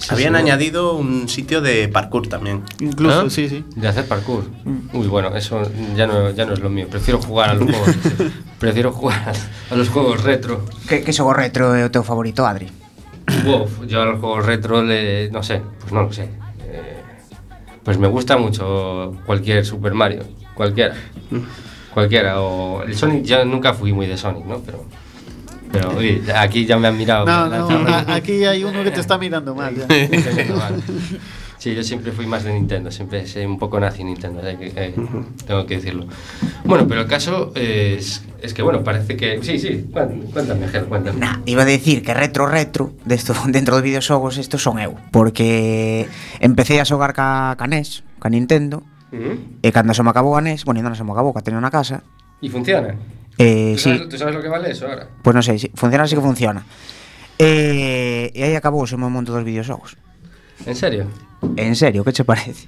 Habían 0.08 0.36
añadido 0.36 0.94
un 0.94 1.28
sitio 1.28 1.62
de 1.62 1.88
parkour 1.90 2.28
también. 2.28 2.64
Incluso, 2.80 3.22
¿Ah? 3.22 3.30
sí, 3.30 3.50
sí. 3.50 3.66
De 3.76 3.88
hacer 3.88 4.08
parkour. 4.08 4.46
Mm. 4.64 4.96
Uy, 4.96 5.08
bueno, 5.08 5.36
eso 5.36 5.62
ya 5.96 6.08
no, 6.08 6.32
ya 6.32 6.46
no 6.46 6.54
es 6.54 6.60
lo 6.60 6.70
mío. 6.70 6.88
Prefiero 6.90 7.22
jugar 7.22 7.50
a 7.50 7.54
los 7.54 7.70
juegos. 7.70 7.96
prefiero 8.60 8.92
jugar 8.92 9.34
a 9.70 9.76
los 9.76 9.90
juegos 9.90 10.24
retro. 10.24 10.64
Que, 10.88 11.04
que 11.04 11.12
xogo 11.12 11.34
retro 11.34 11.72
o 11.72 11.92
teu 11.92 12.04
favorito, 12.04 12.48
Adri? 12.48 12.72
Uf, 13.46 13.86
yo 13.86 14.02
a 14.02 14.06
los 14.06 14.20
juegos 14.20 14.46
retro, 14.46 14.82
le, 14.82 15.30
no 15.32 15.44
sé, 15.44 15.62
pues 15.80 15.92
no 15.92 16.04
lo 16.04 16.14
sé. 16.14 16.30
Eh, 16.64 17.04
pues 17.84 17.98
me 17.98 18.08
gusta 18.08 18.38
mucho 18.38 19.16
cualquier 19.26 19.66
Super 19.66 19.94
Mario, 19.94 20.24
cualquiera. 20.56 20.96
Cualquiera. 21.94 22.42
O 22.42 22.84
el 22.84 22.96
Sonic, 22.96 23.24
ya 23.24 23.44
nunca 23.46 23.74
fui 23.74 23.94
muy 23.94 24.08
de 24.08 24.18
Sonic, 24.18 24.46
¿no? 24.46 24.60
Pero, 24.66 24.86
pero 25.80 25.96
oye, 25.98 26.22
aquí 26.36 26.66
ya 26.66 26.78
me 26.78 26.88
han 26.88 26.98
mirado. 26.98 27.26
No, 27.26 27.48
no, 27.48 27.88
a- 27.88 28.16
aquí 28.16 28.44
hay 28.44 28.64
uno 28.64 28.84
que 28.84 28.92
te 28.92 29.00
está 29.00 29.18
mirando 29.18 29.56
mal. 29.56 29.76
ya. 29.76 29.88
Sí, 31.58 31.76
yo 31.76 31.84
siempre 31.84 32.14
fui 32.14 32.26
más 32.26 32.46
de 32.46 32.54
Nintendo, 32.54 32.90
siempre 32.90 33.28
soy 33.28 33.44
un 33.44 33.60
poco 33.60 33.80
nazi 33.82 34.02
Nintendo, 34.04 34.40
que- 34.42 34.72
eh, 34.76 34.94
tengo 35.46 35.66
que 35.66 35.76
decirlo. 35.76 36.06
Bueno, 36.64 36.88
pero 36.88 37.02
el 37.02 37.08
caso 37.08 37.52
es, 37.54 38.24
es 38.42 38.54
que, 38.54 38.62
bueno, 38.62 38.82
parece 38.82 39.18
que... 39.18 39.44
Sí, 39.44 39.60
sí, 39.60 39.86
cuéntame, 40.32 40.70
Ger, 40.70 40.86
cuéntame. 40.86 41.20
Iba 41.46 41.64
a 41.64 41.66
decir 41.66 42.02
que 42.02 42.14
retro 42.14 42.48
retro 42.48 42.94
desto, 43.04 43.34
dentro 43.48 43.76
dos 43.76 43.84
videoxogos 43.84 44.38
estos 44.38 44.64
son 44.64 44.80
eu 44.80 44.96
Porque 45.12 46.08
empecé 46.40 46.80
a 46.80 46.86
xogar 46.88 47.12
ca, 47.12 47.56
ca 47.60 47.68
NES, 47.68 48.04
ca 48.20 48.30
Nintendo 48.30 48.84
Ujú. 49.12 49.42
E 49.66 49.74
cando 49.74 49.92
se 49.98 50.04
me 50.06 50.14
acabou 50.14 50.38
a 50.38 50.42
NES, 50.46 50.64
bueno, 50.64 50.80
ainda 50.80 50.94
non 50.94 50.96
se 50.96 51.04
me 51.04 51.12
acabou, 51.12 51.34
que 51.36 51.42
a 51.42 51.44
teño 51.44 51.60
na 51.60 51.74
casa 51.74 52.08
¿Y 52.40 52.48
funciona? 52.48 52.96
Eh, 53.40 53.74
¿Tú, 53.74 53.80
sí, 53.80 53.90
sabes, 53.96 54.10
tú 54.10 54.18
sabes 54.20 54.36
lo 54.36 54.42
que 54.44 54.50
vale 54.52 54.70
eso 54.72 54.86
ahora? 54.88 55.08
Pois 55.24 55.34
non 55.34 55.42
sei, 55.42 55.58
sí, 55.58 55.72
funciona 55.74 56.04
así 56.04 56.14
que 56.14 56.22
funciona 56.22 56.62
E, 57.40 58.30
e 58.36 58.42
aí 58.44 58.54
acabou 58.60 58.84
o 58.84 58.98
meu 59.00 59.08
monte 59.10 59.32
dos 59.32 59.42
videoxogos 59.48 59.96
¿En 60.68 60.76
serio? 60.76 61.08
En 61.56 61.72
serio, 61.80 62.04
que 62.04 62.12
che 62.12 62.28
parece? 62.28 62.68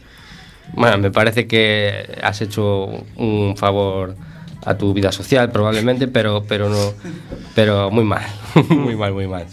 Bueno, 0.72 0.95
me 0.97 1.11
parece 1.11 1.43
que 1.45 2.07
has 2.24 2.39
hecho 2.39 2.88
un 3.19 3.59
favor 3.59 4.15
a 4.63 4.78
tu 4.80 4.93
vida 4.95 5.11
social 5.11 5.51
probablemente, 5.51 6.07
pero, 6.07 6.45
pero 6.47 6.69
no, 6.72 6.95
pero 7.53 7.91
muy 7.91 8.05
mal, 8.07 8.24
muy 8.72 8.95
mal, 8.95 9.11
muy 9.11 9.28
mal. 9.28 9.43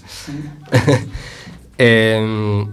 Em, 1.79 2.67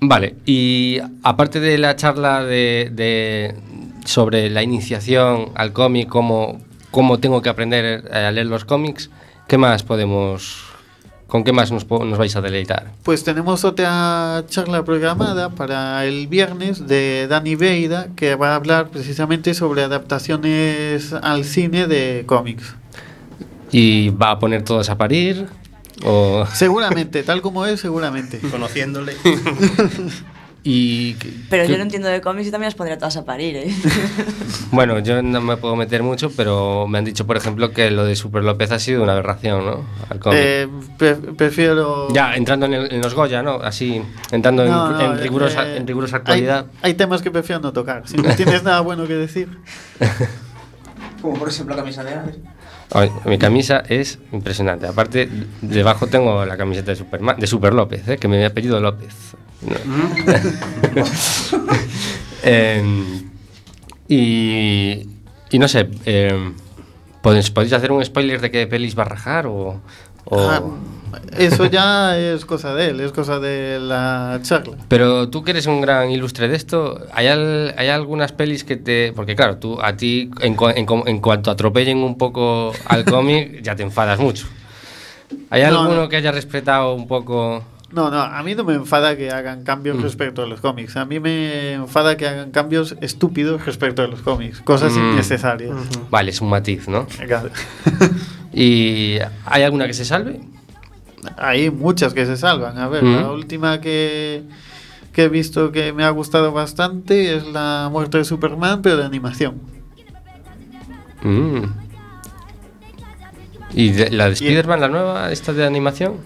vale, 0.00 0.36
y 0.46 0.98
aparte 1.22 1.60
de 1.60 1.78
la 1.78 1.96
charla 1.96 2.42
de, 2.44 2.90
de- 2.92 3.54
sobre 4.04 4.50
la 4.50 4.62
iniciación 4.62 5.52
al 5.54 5.72
cómic, 5.72 6.08
cómo, 6.08 6.60
cómo 6.92 7.18
tengo 7.18 7.42
que 7.42 7.48
aprender 7.48 8.08
a 8.14 8.30
leer 8.30 8.46
los 8.46 8.64
cómics, 8.64 9.10
¿qué 9.48 9.58
más 9.58 9.82
podemos, 9.82 10.62
con 11.26 11.42
qué 11.42 11.52
más 11.52 11.72
nos, 11.72 11.90
nos 11.90 12.18
vais 12.18 12.36
a 12.36 12.40
deleitar? 12.40 12.92
Pues 13.02 13.24
tenemos 13.24 13.64
otra 13.64 14.44
charla 14.48 14.84
programada 14.84 15.48
para 15.48 16.04
el 16.04 16.28
viernes 16.28 16.86
de 16.86 17.26
Dani 17.28 17.56
Beida 17.56 18.08
que 18.14 18.36
va 18.36 18.52
a 18.52 18.54
hablar 18.54 18.90
precisamente 18.90 19.54
sobre 19.54 19.82
adaptaciones 19.82 21.12
al 21.12 21.44
cine 21.44 21.88
de 21.88 22.22
cómics. 22.26 22.76
¿Y 23.72 24.10
va 24.10 24.32
a 24.32 24.38
poner 24.38 24.62
todos 24.62 24.90
a 24.90 24.98
parir? 24.98 25.48
O... 26.04 26.44
Seguramente, 26.52 27.22
tal 27.22 27.40
como 27.40 27.64
es, 27.64 27.80
seguramente. 27.80 28.38
Conociéndole. 28.50 29.14
y 30.64 31.14
Pero 31.50 31.64
yo 31.64 31.76
no 31.76 31.82
entiendo 31.82 32.08
de 32.08 32.20
cómics 32.20 32.46
y 32.48 32.50
también 32.50 32.68
las 32.68 32.74
pondría 32.74 32.96
todas 32.98 33.16
a 33.16 33.24
parir, 33.24 33.56
¿eh? 33.56 33.74
Bueno, 34.70 35.00
yo 35.00 35.20
no 35.22 35.40
me 35.40 35.56
puedo 35.56 35.76
meter 35.76 36.02
mucho, 36.02 36.30
pero 36.30 36.86
me 36.86 36.98
han 36.98 37.04
dicho, 37.04 37.26
por 37.26 37.36
ejemplo, 37.36 37.72
que 37.72 37.90
lo 37.90 38.04
de 38.04 38.14
Super 38.16 38.42
López 38.44 38.70
ha 38.72 38.78
sido 38.78 39.02
una 39.02 39.12
aberración, 39.12 39.64
¿no? 39.66 39.84
Al 40.08 40.18
cómic. 40.20 40.38
Eh, 40.40 40.68
pre- 40.96 41.14
prefiero... 41.16 42.08
ya, 42.12 42.34
entrando 42.36 42.66
en, 42.66 42.74
el- 42.74 42.92
en 42.92 43.00
los 43.02 43.12
Goya, 43.14 43.42
¿no? 43.42 43.54
Así, 43.56 44.00
entrando 44.30 44.64
en- 44.64 44.70
No, 44.70 45.00
en, 45.00 45.18
rigurosa, 45.18 45.66
eh, 45.68 45.76
en 45.78 45.86
rigurosa 45.86 46.16
hay- 46.16 46.20
actualidad. 46.20 46.66
Hay, 46.80 46.94
temas 46.94 47.20
que 47.22 47.30
prefiero 47.30 47.60
no 47.60 47.72
tocar. 47.72 48.06
Si 48.08 48.16
no 48.16 48.34
tienes 48.34 48.62
nada 48.64 48.80
bueno 48.80 49.06
que 49.06 49.14
decir. 49.14 49.48
Como 51.20 51.34
por 51.38 51.48
ejemplo 51.48 51.74
la 51.76 51.82
camisa 51.82 52.02
de 52.02 52.14
Ares. 52.14 52.36
Ay, 52.94 53.10
mi 53.24 53.38
camisa 53.38 53.82
es 53.88 54.18
impresionante. 54.32 54.86
Aparte, 54.86 55.28
debajo 55.62 56.06
tengo 56.08 56.44
la 56.44 56.56
camiseta 56.56 56.90
de 56.90 56.96
Superman, 56.96 57.36
de 57.38 57.46
Super 57.46 57.72
López, 57.72 58.06
¿eh? 58.06 58.18
que 58.18 58.28
me 58.28 58.36
había 58.36 58.52
pedido 58.52 58.80
López. 58.80 59.14
No. 59.62 59.76
Em, 62.44 63.30
y, 64.08 65.08
y 65.48 65.58
no 65.60 65.68
sé, 65.68 65.88
em, 66.06 66.54
¿podéis, 67.22 67.52
podéis 67.52 67.72
hacer 67.72 67.92
un 67.92 68.04
spoiler 68.04 68.40
de 68.40 68.50
qué 68.50 68.66
pelis 68.66 68.98
va 68.98 69.02
a 69.04 69.06
rajar? 69.06 69.46
O, 69.46 69.80
o- 70.36 70.50
Ah, 70.50 70.62
eso 71.36 71.66
ya 71.66 72.18
es 72.18 72.44
cosa 72.46 72.74
de 72.74 72.88
él, 72.90 73.00
es 73.00 73.12
cosa 73.12 73.38
de 73.38 73.78
la 73.80 74.38
charla. 74.42 74.76
Pero 74.88 75.28
tú 75.28 75.42
que 75.44 75.50
eres 75.52 75.66
un 75.66 75.80
gran 75.82 76.10
ilustre 76.10 76.48
de 76.48 76.56
esto, 76.56 77.00
¿hay, 77.12 77.26
al- 77.26 77.74
hay 77.76 77.88
algunas 77.88 78.32
pelis 78.32 78.64
que 78.64 78.76
te... 78.76 79.12
Porque 79.14 79.36
claro, 79.36 79.56
tú 79.58 79.78
a 79.82 79.94
ti 79.96 80.30
en, 80.40 80.56
cua- 80.56 80.72
en 80.74 80.86
cu- 80.86 81.04
en 81.06 81.20
cuanto 81.20 81.50
atropellen 81.50 81.98
un 81.98 82.16
poco 82.16 82.72
al 82.86 83.04
cómic 83.04 83.60
ya 83.62 83.76
te 83.76 83.82
enfadas 83.82 84.18
mucho. 84.20 84.46
¿Hay 85.50 85.62
No, 85.62 85.68
alguno 85.80 86.02
no. 86.02 86.08
que 86.08 86.16
haya 86.16 86.32
respetado 86.32 86.94
un 86.94 87.06
poco... 87.06 87.62
No, 87.90 88.10
no, 88.10 88.22
a 88.22 88.42
mí 88.42 88.54
no 88.54 88.64
me 88.64 88.72
enfada 88.72 89.16
que 89.18 89.30
hagan 89.30 89.64
cambios 89.64 89.98
Mm. 89.98 90.02
respecto 90.02 90.42
a 90.42 90.46
los 90.46 90.60
cómics. 90.60 90.96
A 90.96 91.04
mí 91.04 91.20
me 91.20 91.74
enfada 91.74 92.16
que 92.16 92.26
hagan 92.26 92.50
cambios 92.50 92.96
estúpidos 93.02 93.66
respecto 93.66 94.00
a 94.02 94.06
los 94.06 94.22
cómics, 94.22 94.60
cosas 94.62 94.92
Mm. 94.94 95.12
innecesarias. 95.12 95.76
Vale, 96.08 96.30
es 96.30 96.40
un 96.40 96.48
matiz, 96.48 96.88
¿no? 96.88 97.06
Claro. 97.26 97.50
¿Y 98.52 99.18
hay 99.46 99.62
alguna 99.62 99.86
que 99.86 99.94
se 99.94 100.04
salve? 100.04 100.40
Hay 101.36 101.70
muchas 101.70 102.12
que 102.14 102.26
se 102.26 102.36
salvan. 102.36 102.78
A 102.78 102.88
ver, 102.88 103.04
Mm. 103.04 103.16
la 103.16 103.30
última 103.30 103.80
que, 103.80 104.42
que 105.12 105.24
he 105.24 105.28
visto 105.28 105.72
que 105.72 105.92
me 105.92 106.04
ha 106.04 106.10
gustado 106.10 106.52
bastante 106.52 107.36
es 107.36 107.46
la 107.46 107.88
muerte 107.90 108.18
de 108.18 108.24
Superman, 108.24 108.82
pero 108.82 108.96
de 108.96 109.04
animación. 109.04 109.54
Mm. 111.22 111.62
¿Y 113.74 113.90
de- 113.90 114.10
la 114.10 114.26
de 114.26 114.32
Spider-Man, 114.32 114.80
la 114.80 114.88
nueva, 114.88 115.32
esta 115.32 115.52
de 115.52 115.64
animación? 115.64 116.16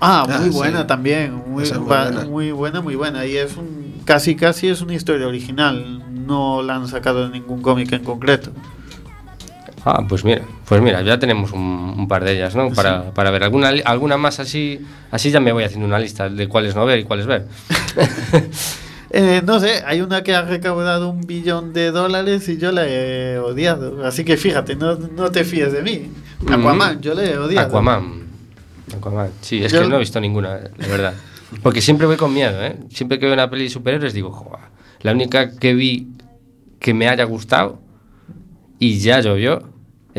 Ah, 0.00 0.26
Ah, 0.28 0.38
muy 0.38 0.50
sí. 0.50 0.56
buena 0.56 0.86
también, 0.86 1.42
muy, 1.48 1.64
es 1.64 1.76
buena. 1.76 2.24
muy 2.24 2.52
buena, 2.52 2.80
muy 2.80 2.94
buena. 2.94 3.26
Y 3.26 3.36
es 3.36 3.56
un 3.56 3.94
casi 4.04 4.36
casi 4.36 4.68
es 4.68 4.80
una 4.80 4.94
historia 4.94 5.26
original, 5.26 6.02
no 6.26 6.62
la 6.62 6.76
han 6.76 6.86
sacado 6.86 7.24
de 7.28 7.30
ningún 7.30 7.62
cómic 7.62 7.90
en 7.92 8.04
concreto. 8.04 8.52
Ah, 9.90 10.04
pues 10.06 10.22
mira, 10.22 10.42
pues 10.68 10.82
mira, 10.82 11.00
ya 11.00 11.18
tenemos 11.18 11.50
un, 11.52 11.94
un 11.96 12.08
par 12.08 12.22
de 12.22 12.32
ellas, 12.32 12.54
¿no? 12.54 12.68
Para, 12.70 13.10
para 13.14 13.30
ver 13.30 13.42
alguna, 13.42 13.70
alguna 13.86 14.18
más 14.18 14.38
así, 14.38 14.80
así 15.10 15.30
ya 15.30 15.40
me 15.40 15.50
voy 15.52 15.64
haciendo 15.64 15.86
una 15.86 15.98
lista 15.98 16.28
de 16.28 16.46
cuáles 16.46 16.74
no 16.76 16.84
ver 16.84 16.98
y 16.98 17.04
cuáles 17.04 17.24
ver. 17.26 17.46
Eh, 19.10 19.40
no 19.42 19.58
sé, 19.58 19.82
hay 19.86 20.02
una 20.02 20.22
que 20.22 20.34
ha 20.34 20.42
recaudado 20.42 21.08
un 21.08 21.22
billón 21.22 21.72
de 21.72 21.90
dólares 21.92 22.46
y 22.50 22.58
yo 22.58 22.72
la 22.72 22.86
he 22.86 23.38
odiado. 23.38 24.04
Así 24.04 24.22
que 24.22 24.36
fíjate, 24.36 24.76
no, 24.76 24.96
no 24.96 25.30
te 25.30 25.44
fíes 25.44 25.72
de 25.72 25.80
mí. 25.80 26.12
Aquaman, 26.46 26.98
Mm. 26.98 27.00
yo 27.00 27.14
le 27.14 27.30
he 27.32 27.38
odiado. 27.38 27.68
Aquaman. 27.68 28.24
Aquaman. 28.94 29.30
Sí, 29.40 29.64
es 29.64 29.72
Yo- 29.72 29.80
que 29.80 29.88
no 29.88 29.96
he 29.96 30.00
visto 30.00 30.20
ninguna, 30.20 30.60
la 30.76 30.86
verdad. 30.88 31.14
Porque 31.62 31.80
siempre 31.80 32.06
voy 32.06 32.18
con 32.18 32.34
miedo, 32.34 32.62
¿eh? 32.62 32.76
Siempre 32.90 33.18
que 33.18 33.24
veo 33.24 33.32
una 33.32 33.48
peli 33.48 33.64
de 33.64 33.70
superhéroes 33.70 34.12
digo, 34.12 34.30
joder, 34.30 34.60
la 35.00 35.12
única 35.12 35.56
que 35.56 35.72
vi 35.72 36.08
que 36.78 36.92
me 36.92 37.08
haya 37.08 37.24
gustado 37.24 37.80
y 38.78 38.98
ya 38.98 39.20
llovió 39.20 39.62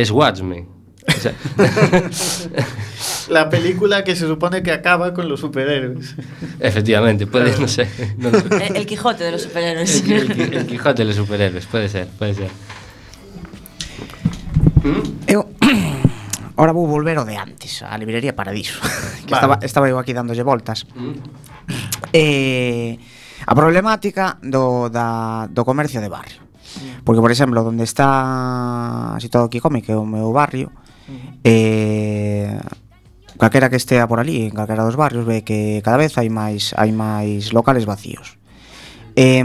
es 0.01 0.11
Watchmen. 0.11 0.65
O 1.07 1.11
sea, 1.11 1.33
la 3.29 3.49
película 3.49 4.03
que 4.03 4.15
se 4.15 4.27
supone 4.27 4.63
que 4.63 4.71
acaba 4.71 5.13
con 5.13 5.27
los 5.27 5.39
superhéroes. 5.41 6.15
Efectivamente, 6.59 7.27
puede, 7.27 7.57
no 7.59 7.67
sé. 7.67 7.87
No 8.17 8.31
sé. 8.31 8.67
El, 8.67 8.75
el, 8.77 8.85
Quijote 8.85 9.23
de 9.23 9.31
los 9.31 9.41
superhéroes. 9.41 10.03
El, 10.03 10.31
el, 10.31 10.53
el, 10.53 10.67
Quijote 10.67 11.01
de 11.01 11.05
los 11.05 11.15
superhéroes, 11.15 11.65
puede 11.65 11.89
ser, 11.89 12.07
puede 12.07 12.33
ser. 12.33 12.49
¿Mm? 14.83 15.03
Eu 15.27 15.51
ahora 16.55 16.71
vou 16.71 16.87
volver 16.87 17.17
ao 17.19 17.27
de 17.27 17.35
antes, 17.35 17.83
a 17.83 17.97
librería 17.99 18.31
Paradiso, 18.31 18.79
que 19.27 19.35
vale. 19.35 19.59
estaba 19.59 19.59
estaba 19.59 19.89
eu 19.89 19.99
aquí 19.99 20.15
dándolle 20.15 20.43
voltas. 20.43 20.87
Mm. 20.95 21.19
Eh, 22.15 22.95
a 23.45 23.53
problemática 23.55 24.39
do 24.39 24.87
da 24.87 25.51
do 25.51 25.67
comercio 25.67 25.99
de 25.99 26.07
barrio. 26.07 26.48
Mm. 26.77 27.03
Porque, 27.03 27.21
por 27.21 27.31
exemplo, 27.31 27.65
onde 27.65 27.83
está 27.83 29.17
situado 29.19 29.49
Kikome, 29.49 29.81
que 29.81 29.91
é 29.93 29.97
o 29.97 30.05
meu 30.05 30.29
barrio, 30.31 30.69
mm. 31.07 31.41
eh, 31.43 32.59
calquera 33.37 33.69
que 33.69 33.77
estea 33.77 34.07
por 34.07 34.19
ali, 34.19 34.45
en 34.45 34.53
calquera 34.53 34.85
dos 34.85 34.95
barrios, 34.95 35.25
ve 35.25 35.41
que 35.41 35.81
cada 35.81 35.97
vez 35.97 36.17
hai 36.19 36.29
máis 36.29 36.77
hai 36.77 36.91
máis 36.93 37.55
locales 37.55 37.87
vacíos. 37.87 38.37
Eh, 39.17 39.43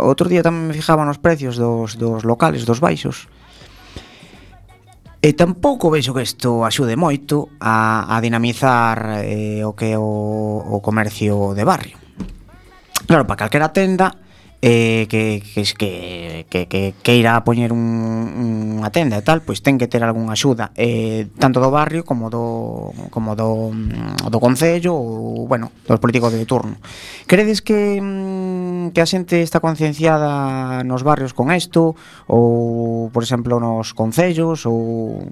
outro 0.00 0.28
día 0.28 0.44
tamén 0.44 0.68
me 0.68 0.76
fijaba 0.76 1.04
nos 1.04 1.20
precios 1.20 1.56
dos, 1.56 1.96
dos 1.96 2.24
locales, 2.24 2.64
dos 2.64 2.80
baixos, 2.80 3.28
E 5.18 5.34
tampouco 5.34 5.90
vexo 5.90 6.14
que 6.14 6.22
isto 6.22 6.62
axude 6.62 6.94
moito 6.94 7.50
a, 7.58 8.06
a 8.06 8.22
dinamizar 8.22 9.26
eh, 9.26 9.66
o 9.66 9.74
que 9.74 9.90
é 9.90 9.98
o, 9.98 10.62
o 10.62 10.78
comercio 10.78 11.58
de 11.58 11.66
barrio. 11.66 11.98
Claro, 13.02 13.26
para 13.26 13.42
calquera 13.42 13.74
tenda, 13.74 14.14
eh, 14.60 15.06
que, 15.08 15.42
que, 15.54 15.62
que, 15.62 16.46
que, 16.50 16.66
que, 16.66 16.94
que 17.02 17.28
a 17.28 17.44
poñer 17.44 17.70
un, 17.72 18.78
unha 18.82 18.90
tenda 18.90 19.18
e 19.18 19.22
tal, 19.22 19.42
pois 19.46 19.62
ten 19.62 19.78
que 19.78 19.86
ter 19.86 20.02
algunha 20.02 20.34
axuda 20.34 20.74
eh, 20.74 21.30
tanto 21.38 21.62
do 21.62 21.70
barrio 21.70 22.02
como 22.02 22.26
do 22.26 22.90
como 23.14 23.38
do, 23.38 23.70
mm, 23.70 24.26
do 24.26 24.38
concello 24.42 24.94
ou, 24.94 25.46
bueno, 25.46 25.70
dos 25.86 26.02
políticos 26.02 26.34
de 26.34 26.42
turno. 26.42 26.78
Credes 27.30 27.62
que 27.62 28.02
mm, 28.02 28.90
que 28.90 29.00
a 29.02 29.06
xente 29.06 29.42
está 29.46 29.62
concienciada 29.62 30.82
nos 30.82 31.06
barrios 31.06 31.34
con 31.34 31.54
isto 31.54 31.94
ou, 32.26 33.10
por 33.14 33.22
exemplo, 33.22 33.62
nos 33.62 33.94
concellos 33.94 34.66
ou... 34.66 35.22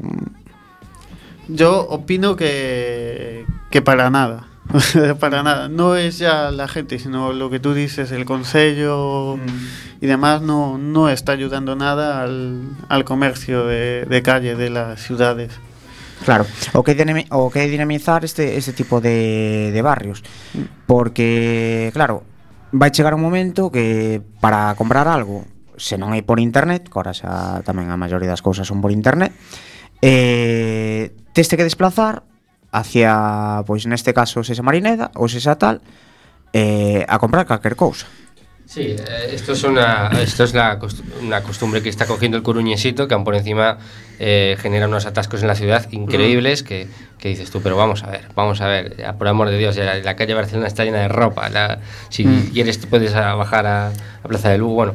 Yo 1.50 1.82
opino 1.90 2.34
que 2.34 3.46
que 3.70 3.82
para 3.82 4.10
nada. 4.10 4.55
para 5.20 5.42
nada. 5.42 5.68
No 5.68 5.96
es 5.96 6.18
ya 6.18 6.50
la 6.50 6.68
gente, 6.68 6.98
sino 6.98 7.32
lo 7.32 7.50
que 7.50 7.60
tú 7.60 7.74
dices, 7.74 8.12
el 8.12 8.24
consejo 8.24 9.38
y 10.00 10.06
demás, 10.06 10.42
no, 10.42 10.78
no 10.78 11.08
está 11.08 11.32
ayudando 11.32 11.76
nada 11.76 12.22
al, 12.22 12.76
al 12.88 13.04
comercio 13.04 13.66
de, 13.66 14.04
de 14.04 14.22
calle 14.22 14.56
de 14.56 14.70
las 14.70 15.00
ciudades. 15.02 15.52
Claro, 16.24 16.46
o 16.72 16.82
que 16.82 17.26
o 17.30 17.50
que 17.50 17.68
dinamizar 17.68 18.24
este 18.24 18.56
este 18.56 18.72
tipo 18.72 19.00
de, 19.00 19.70
de 19.72 19.82
barrios, 19.82 20.24
porque 20.86 21.90
claro, 21.92 22.24
vai 22.72 22.90
chegar 22.90 23.14
un 23.14 23.20
momento 23.20 23.70
que 23.70 24.22
para 24.40 24.74
comprar 24.76 25.08
algo, 25.08 25.44
se 25.76 26.00
non 26.00 26.16
é 26.16 26.24
por 26.24 26.40
internet, 26.40 26.88
que 26.88 26.96
ahora 26.96 27.12
xa 27.12 27.60
tamén 27.68 27.92
a 27.92 28.00
maioría 28.00 28.32
das 28.32 28.40
cousas 28.40 28.64
son 28.64 28.80
por 28.80 28.96
internet, 28.96 29.28
eh, 30.00 31.12
teste 31.36 31.60
que 31.60 31.68
desplazar 31.68 32.24
hacia, 32.72 33.62
pois 33.66 33.86
neste 33.86 34.12
caso, 34.14 34.42
Sesa 34.44 34.62
Marineda 34.62 35.10
ou 35.14 35.28
Sesa 35.28 35.56
tal, 35.56 35.80
eh, 36.52 37.04
a 37.08 37.18
comprar 37.18 37.46
calquer 37.46 37.76
cousa. 37.76 38.06
Sí, 38.66 38.82
eh, 38.98 39.30
esto 39.32 39.52
es 39.52 39.62
una, 39.62 40.10
esto 40.20 40.42
es 40.42 40.52
la 40.52 40.76
una 41.22 41.40
costumbre 41.42 41.82
que 41.82 41.88
está 41.88 42.04
cogiendo 42.06 42.36
el 42.36 42.42
coruñesito, 42.42 43.06
que 43.06 43.14
aún 43.14 43.22
por 43.22 43.36
encima 43.36 43.78
eh, 44.18 44.56
genera 44.58 44.88
unos 44.88 45.06
atascos 45.06 45.40
en 45.42 45.46
la 45.48 45.54
ciudad 45.54 45.86
increíbles 45.92 46.64
que, 46.64 46.88
que 47.16 47.28
dices 47.28 47.48
tú, 47.52 47.62
pero 47.62 47.76
vamos 47.76 48.02
a 48.02 48.10
ver, 48.10 48.22
vamos 48.34 48.60
a 48.60 48.66
ver, 48.66 48.96
ya, 48.96 49.12
por 49.12 49.28
amor 49.28 49.50
de 49.50 49.58
Dios, 49.58 49.76
ya, 49.76 49.94
la 49.94 50.16
calle 50.16 50.34
Barcelona 50.34 50.66
está 50.66 50.84
llena 50.84 50.98
de 50.98 51.08
ropa, 51.08 51.48
la- 51.48 51.78
si 52.08 52.24
Mm. 52.24 52.50
quieres 52.52 52.78
puedes 52.86 53.14
a 53.14 53.34
bajar 53.34 53.66
a, 53.66 53.88
a 53.88 54.28
Plaza 54.28 54.50
de 54.50 54.58
Lugo, 54.58 54.74
bueno, 54.74 54.94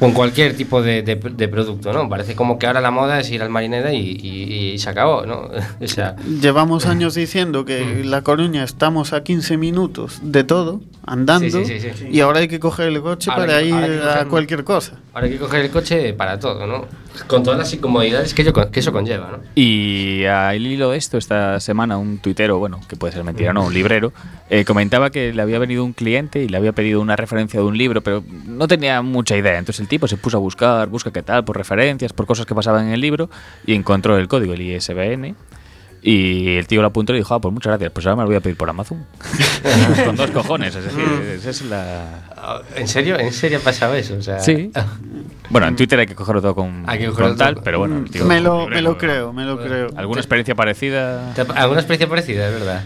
Con 0.00 0.12
cualquier 0.12 0.56
tipo 0.56 0.82
de, 0.82 1.02
de- 1.02 1.14
de 1.16 1.48
producto, 1.48 1.92
¿no? 1.92 2.08
Parece 2.08 2.34
como 2.34 2.58
que 2.58 2.66
ahora 2.66 2.80
la 2.80 2.90
moda 2.90 3.20
es 3.20 3.30
ir 3.30 3.42
al 3.42 3.50
marinera 3.50 3.92
y, 3.92 3.98
y- 4.00 4.70
y 4.72 4.78
se 4.78 4.90
acabó, 4.90 5.24
¿no? 5.26 5.42
o 5.80 5.86
sea, 5.86 6.16
Llevamos 6.40 6.86
años 6.86 7.14
diciendo 7.24 7.64
que 7.64 8.02
La 8.04 8.22
Coruña 8.22 8.64
estamos 8.64 9.12
a 9.12 9.22
15 9.22 9.56
minutos 9.58 10.18
de 10.22 10.42
todo, 10.42 10.80
andando, 11.06 11.64
Sí, 11.64 11.78
sí, 11.78 11.80
sí, 11.80 11.88
sí. 11.96 12.08
y 12.10 12.20
ahora 12.20 12.40
hay 12.40 12.48
que 12.48 12.58
coger 12.58 12.88
el 12.88 13.00
coche 13.02 13.30
Ahora 13.30 13.46
para 13.46 13.60
que- 13.60 13.66
ir 13.68 14.02
a 14.02 14.24
cualquier 14.24 14.64
cosa. 14.64 14.94
ahora 15.12 15.26
hay 15.26 15.34
que 15.34 15.38
coger 15.38 15.60
el 15.66 15.70
coche 15.70 16.12
para 16.14 16.40
todo, 16.40 16.66
¿no? 16.66 16.86
Con 17.26 17.42
todas 17.42 17.58
las 17.58 17.72
incomodidades 17.72 18.34
que, 18.34 18.52
que 18.52 18.80
eso 18.80 18.92
conlleva, 18.92 19.30
¿no? 19.32 19.38
Y 19.54 20.24
al 20.24 20.64
hilo 20.64 20.90
de 20.90 20.98
esto, 20.98 21.18
esta 21.18 21.60
semana 21.60 21.98
un 21.98 22.18
tuitero, 22.18 22.58
bueno, 22.58 22.80
que 22.88 22.96
puede 22.96 23.12
ser 23.12 23.24
mentira, 23.24 23.52
no, 23.52 23.66
un 23.66 23.74
librero, 23.74 24.12
eh, 24.48 24.64
comentaba 24.64 25.10
que 25.10 25.32
le 25.32 25.42
había 25.42 25.58
venido 25.58 25.84
un 25.84 25.92
cliente 25.92 26.42
y 26.42 26.48
le 26.48 26.56
había 26.56 26.72
pedido 26.72 27.00
una 27.00 27.16
referencia 27.16 27.60
de 27.60 27.66
un 27.66 27.76
libro, 27.76 28.00
pero 28.00 28.22
no 28.46 28.68
tenía 28.68 29.02
mucha 29.02 29.36
idea. 29.36 29.58
Entonces 29.58 29.80
el 29.80 29.88
tipo 29.88 30.08
se 30.08 30.16
puso 30.16 30.36
a 30.36 30.40
buscar, 30.40 30.88
busca 30.88 31.12
qué 31.12 31.22
tal, 31.22 31.44
por 31.44 31.56
referencias, 31.56 32.12
por 32.12 32.26
cosas 32.26 32.46
que 32.46 32.54
pasaban 32.54 32.86
en 32.88 32.92
el 32.92 33.00
libro, 33.00 33.30
y 33.66 33.74
encontró 33.74 34.16
el 34.16 34.28
código, 34.28 34.54
el 34.54 34.62
ISBN. 34.62 35.36
Y 36.02 36.56
el 36.56 36.66
tío 36.66 36.80
lo 36.80 36.86
apuntó 36.88 37.12
y 37.14 37.16
dijo, 37.18 37.34
ah, 37.34 37.40
pues 37.40 37.52
muchas 37.52 37.70
gracias, 37.72 37.90
pues 37.92 38.06
ahora 38.06 38.16
me 38.16 38.22
lo 38.22 38.28
voy 38.28 38.36
a 38.36 38.40
pedir 38.40 38.56
por 38.56 38.68
Amazon. 38.70 39.04
Con 40.06 40.16
dos 40.16 40.30
cojones, 40.30 40.74
es 40.74 40.84
decir, 40.84 41.04
esa 41.36 41.50
es 41.50 41.62
la... 41.62 42.22
¿En 42.74 42.88
serio? 42.88 43.18
¿En 43.18 43.32
serio 43.32 43.58
ha 43.58 43.60
pasado 43.60 43.94
eso? 43.94 44.14
O 44.16 44.22
sea, 44.22 44.38
Sí. 44.40 44.70
Bueno, 45.50 45.66
en 45.66 45.74
Twitter 45.74 45.98
hay 45.98 46.06
que 46.06 46.14
cogerlo 46.14 46.40
todo 46.40 46.54
con, 46.54 46.84
Hay 46.86 47.00
que 47.00 47.06
cogerlo 47.08 47.30
con 47.30 47.38
tal, 47.38 47.54
todo. 47.54 47.64
pero 47.64 47.80
bueno, 47.80 47.98
el 47.98 48.08
tío- 48.08 48.24
Me 48.24 48.40
lo, 48.40 48.68
me 48.68 48.80
lo 48.80 48.96
creo, 48.96 49.32
me 49.32 49.44
lo 49.44 49.58
creo. 49.60 49.88
¿Alguna 49.96 50.20
experiencia 50.20 50.54
parecida? 50.54 51.34
¿Te 51.34 51.40
ha- 51.40 51.44
¿Alguna 51.56 51.80
experiencia 51.80 52.08
parecida, 52.08 52.46
es 52.48 52.54
verdad? 52.54 52.84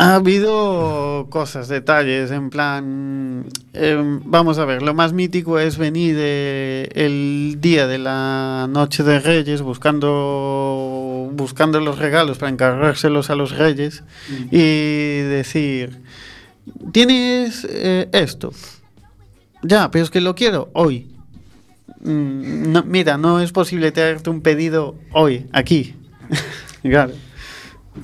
Ha 0.00 0.14
habido 0.14 1.26
cosas, 1.28 1.66
detalles, 1.66 2.30
en 2.30 2.50
plan... 2.50 3.46
em, 3.72 4.20
vamos 4.24 4.58
a 4.58 4.64
ver, 4.64 4.80
lo 4.80 4.94
más 4.94 5.12
mítico 5.12 5.58
es 5.58 5.76
venir 5.76 6.14
eh, 6.16 6.88
el 6.94 7.56
día 7.60 7.88
de 7.88 7.98
la 7.98 8.68
Noche 8.70 9.02
de 9.02 9.18
Reyes 9.18 9.60
buscando, 9.60 11.28
buscando 11.32 11.80
los 11.80 11.98
regalos 11.98 12.38
para 12.38 12.52
encargárselos 12.52 13.28
a 13.30 13.34
los 13.34 13.50
reyes 13.58 14.04
y 14.52 15.18
decir, 15.18 16.00
tienes 16.92 17.66
eh, 17.68 18.08
esto. 18.12 18.52
Ya, 19.62 19.90
pero 19.90 20.04
es 20.04 20.10
que 20.10 20.20
lo 20.20 20.36
quiero 20.36 20.70
hoy. 20.74 21.08
Mm, 22.02 22.70
no, 22.70 22.84
mira, 22.84 23.18
no 23.18 23.40
es 23.40 23.50
posible 23.50 23.90
traerte 23.90 24.30
un 24.30 24.42
pedido 24.42 24.94
hoy, 25.12 25.46
aquí. 25.52 25.96
claro. 26.82 27.14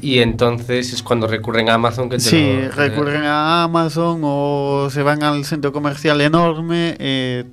Y 0.00 0.18
entonces 0.20 0.92
es 0.92 1.02
cuando 1.02 1.26
recurren 1.26 1.68
a 1.70 1.74
Amazon 1.74 2.08
que 2.10 2.16
te 2.16 2.22
Sí, 2.22 2.58
lo- 2.62 2.70
recurren 2.72 3.22
a 3.24 3.64
Amazon 3.64 4.20
o 4.22 4.88
se 4.90 5.02
van 5.02 5.22
al 5.22 5.44
centro 5.44 5.72
comercial 5.72 6.20
enorme 6.20 6.96
eh, 6.98 7.44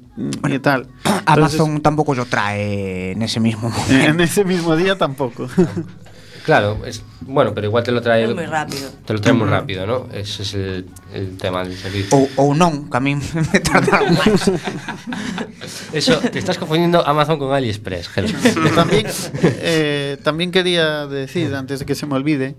y 0.49 0.59
tal. 0.59 0.87
Amazon 1.25 1.81
tampoco 1.81 2.13
lo 2.15 2.25
trae 2.25 3.11
en 3.11 3.21
ese 3.21 3.39
mismo 3.39 3.69
momento. 3.69 3.93
En 3.93 4.19
ese 4.21 4.43
mismo 4.43 4.75
día 4.75 4.97
tampoco. 4.97 5.47
Claro, 6.43 6.79
es, 6.85 7.03
bueno, 7.21 7.53
pero 7.53 7.67
igual 7.67 7.83
te 7.83 7.91
lo 7.91 8.01
trae... 8.01 8.23
Es 8.23 8.33
muy 8.33 8.45
rápido. 8.45 8.89
Te 9.05 9.13
lo 9.13 9.21
trae 9.21 9.33
muy 9.33 9.47
rápido, 9.47 9.85
¿no? 9.85 10.07
Ese 10.11 10.41
es 10.41 10.53
el, 10.55 10.87
el 11.13 11.37
tema 11.37 11.63
del 11.63 11.77
servicio. 11.77 12.17
Ou, 12.17 12.29
ou 12.35 12.55
non, 12.57 12.89
que 12.89 12.97
a 12.97 13.01
min 13.01 13.21
me 13.21 13.59
tardaron 13.67 14.17
máis. 14.21 14.49
Eso, 15.93 16.17
te 16.17 16.39
estás 16.39 16.57
confundiendo 16.57 17.05
Amazon 17.05 17.37
con 17.37 17.53
AliExpress, 17.53 18.09
Gel. 18.09 18.33
también, 18.75 19.05
eh, 19.43 20.17
también 20.23 20.49
quería 20.49 21.05
decir, 21.05 21.53
antes 21.53 21.79
de 21.79 21.85
que 21.85 21.93
se 21.93 22.07
me 22.07 22.15
olvide, 22.15 22.55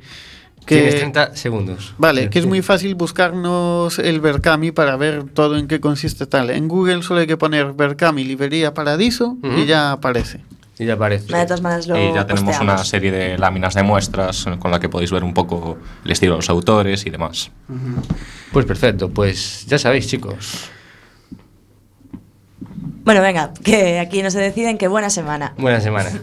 que... 0.67 0.77
Tienes 0.77 0.97
30 0.97 1.37
segundos. 1.37 1.95
Vale, 1.99 2.31
que 2.31 2.39
es 2.39 2.47
muy 2.47 2.63
fácil 2.63 2.95
buscarnos 2.95 3.99
el 3.99 4.21
Berkami 4.21 4.71
para 4.71 4.97
ver 4.97 5.25
todo 5.25 5.59
en 5.59 5.67
qué 5.67 5.81
consiste 5.81 6.27
tal. 6.27 6.51
En 6.51 6.69
Google 6.69 7.03
solo 7.03 7.21
hay 7.21 7.27
que 7.27 7.37
poner 7.37 7.73
Berkami 7.73 8.23
Librería 8.23 8.75
Paradiso 8.75 9.37
y 9.43 9.67
ya 9.67 9.91
aparece. 9.91 10.41
Y 10.83 10.87
ya 10.87 10.95
aparece. 10.95 11.35
De 11.37 11.45
todas 11.45 11.61
maneras 11.63 11.87
lo 11.87 11.97
Y 11.97 12.13
ya 12.13 12.27
tenemos 12.27 12.51
posteamos. 12.55 12.75
una 12.75 12.85
serie 12.85 13.11
de 13.13 13.39
láminas 13.39 13.75
de 13.75 13.83
muestras 13.83 14.47
con 14.59 14.71
la 14.71 14.81
que 14.81 14.89
podéis 14.89 15.11
ver 15.13 15.23
un 15.25 15.33
poco 15.35 15.79
el 16.05 16.11
estilo 16.11 16.33
de 16.33 16.39
los 16.39 16.51
autores 16.51 17.07
y 17.07 17.11
demás. 17.11 17.51
Pues 18.53 18.67
perfecto, 18.67 19.11
pues 19.11 19.65
ya 19.67 19.79
sabéis, 19.79 20.07
chicos. 20.09 20.69
Bueno, 23.05 23.21
venga, 23.21 23.53
que 23.65 23.99
aquí 23.99 24.23
no 24.23 24.31
se 24.31 24.39
deciden, 24.39 24.79
que 24.79 24.89
buena 24.89 25.11
semana. 25.11 25.55
Buena 25.59 25.81
semana. 25.81 26.11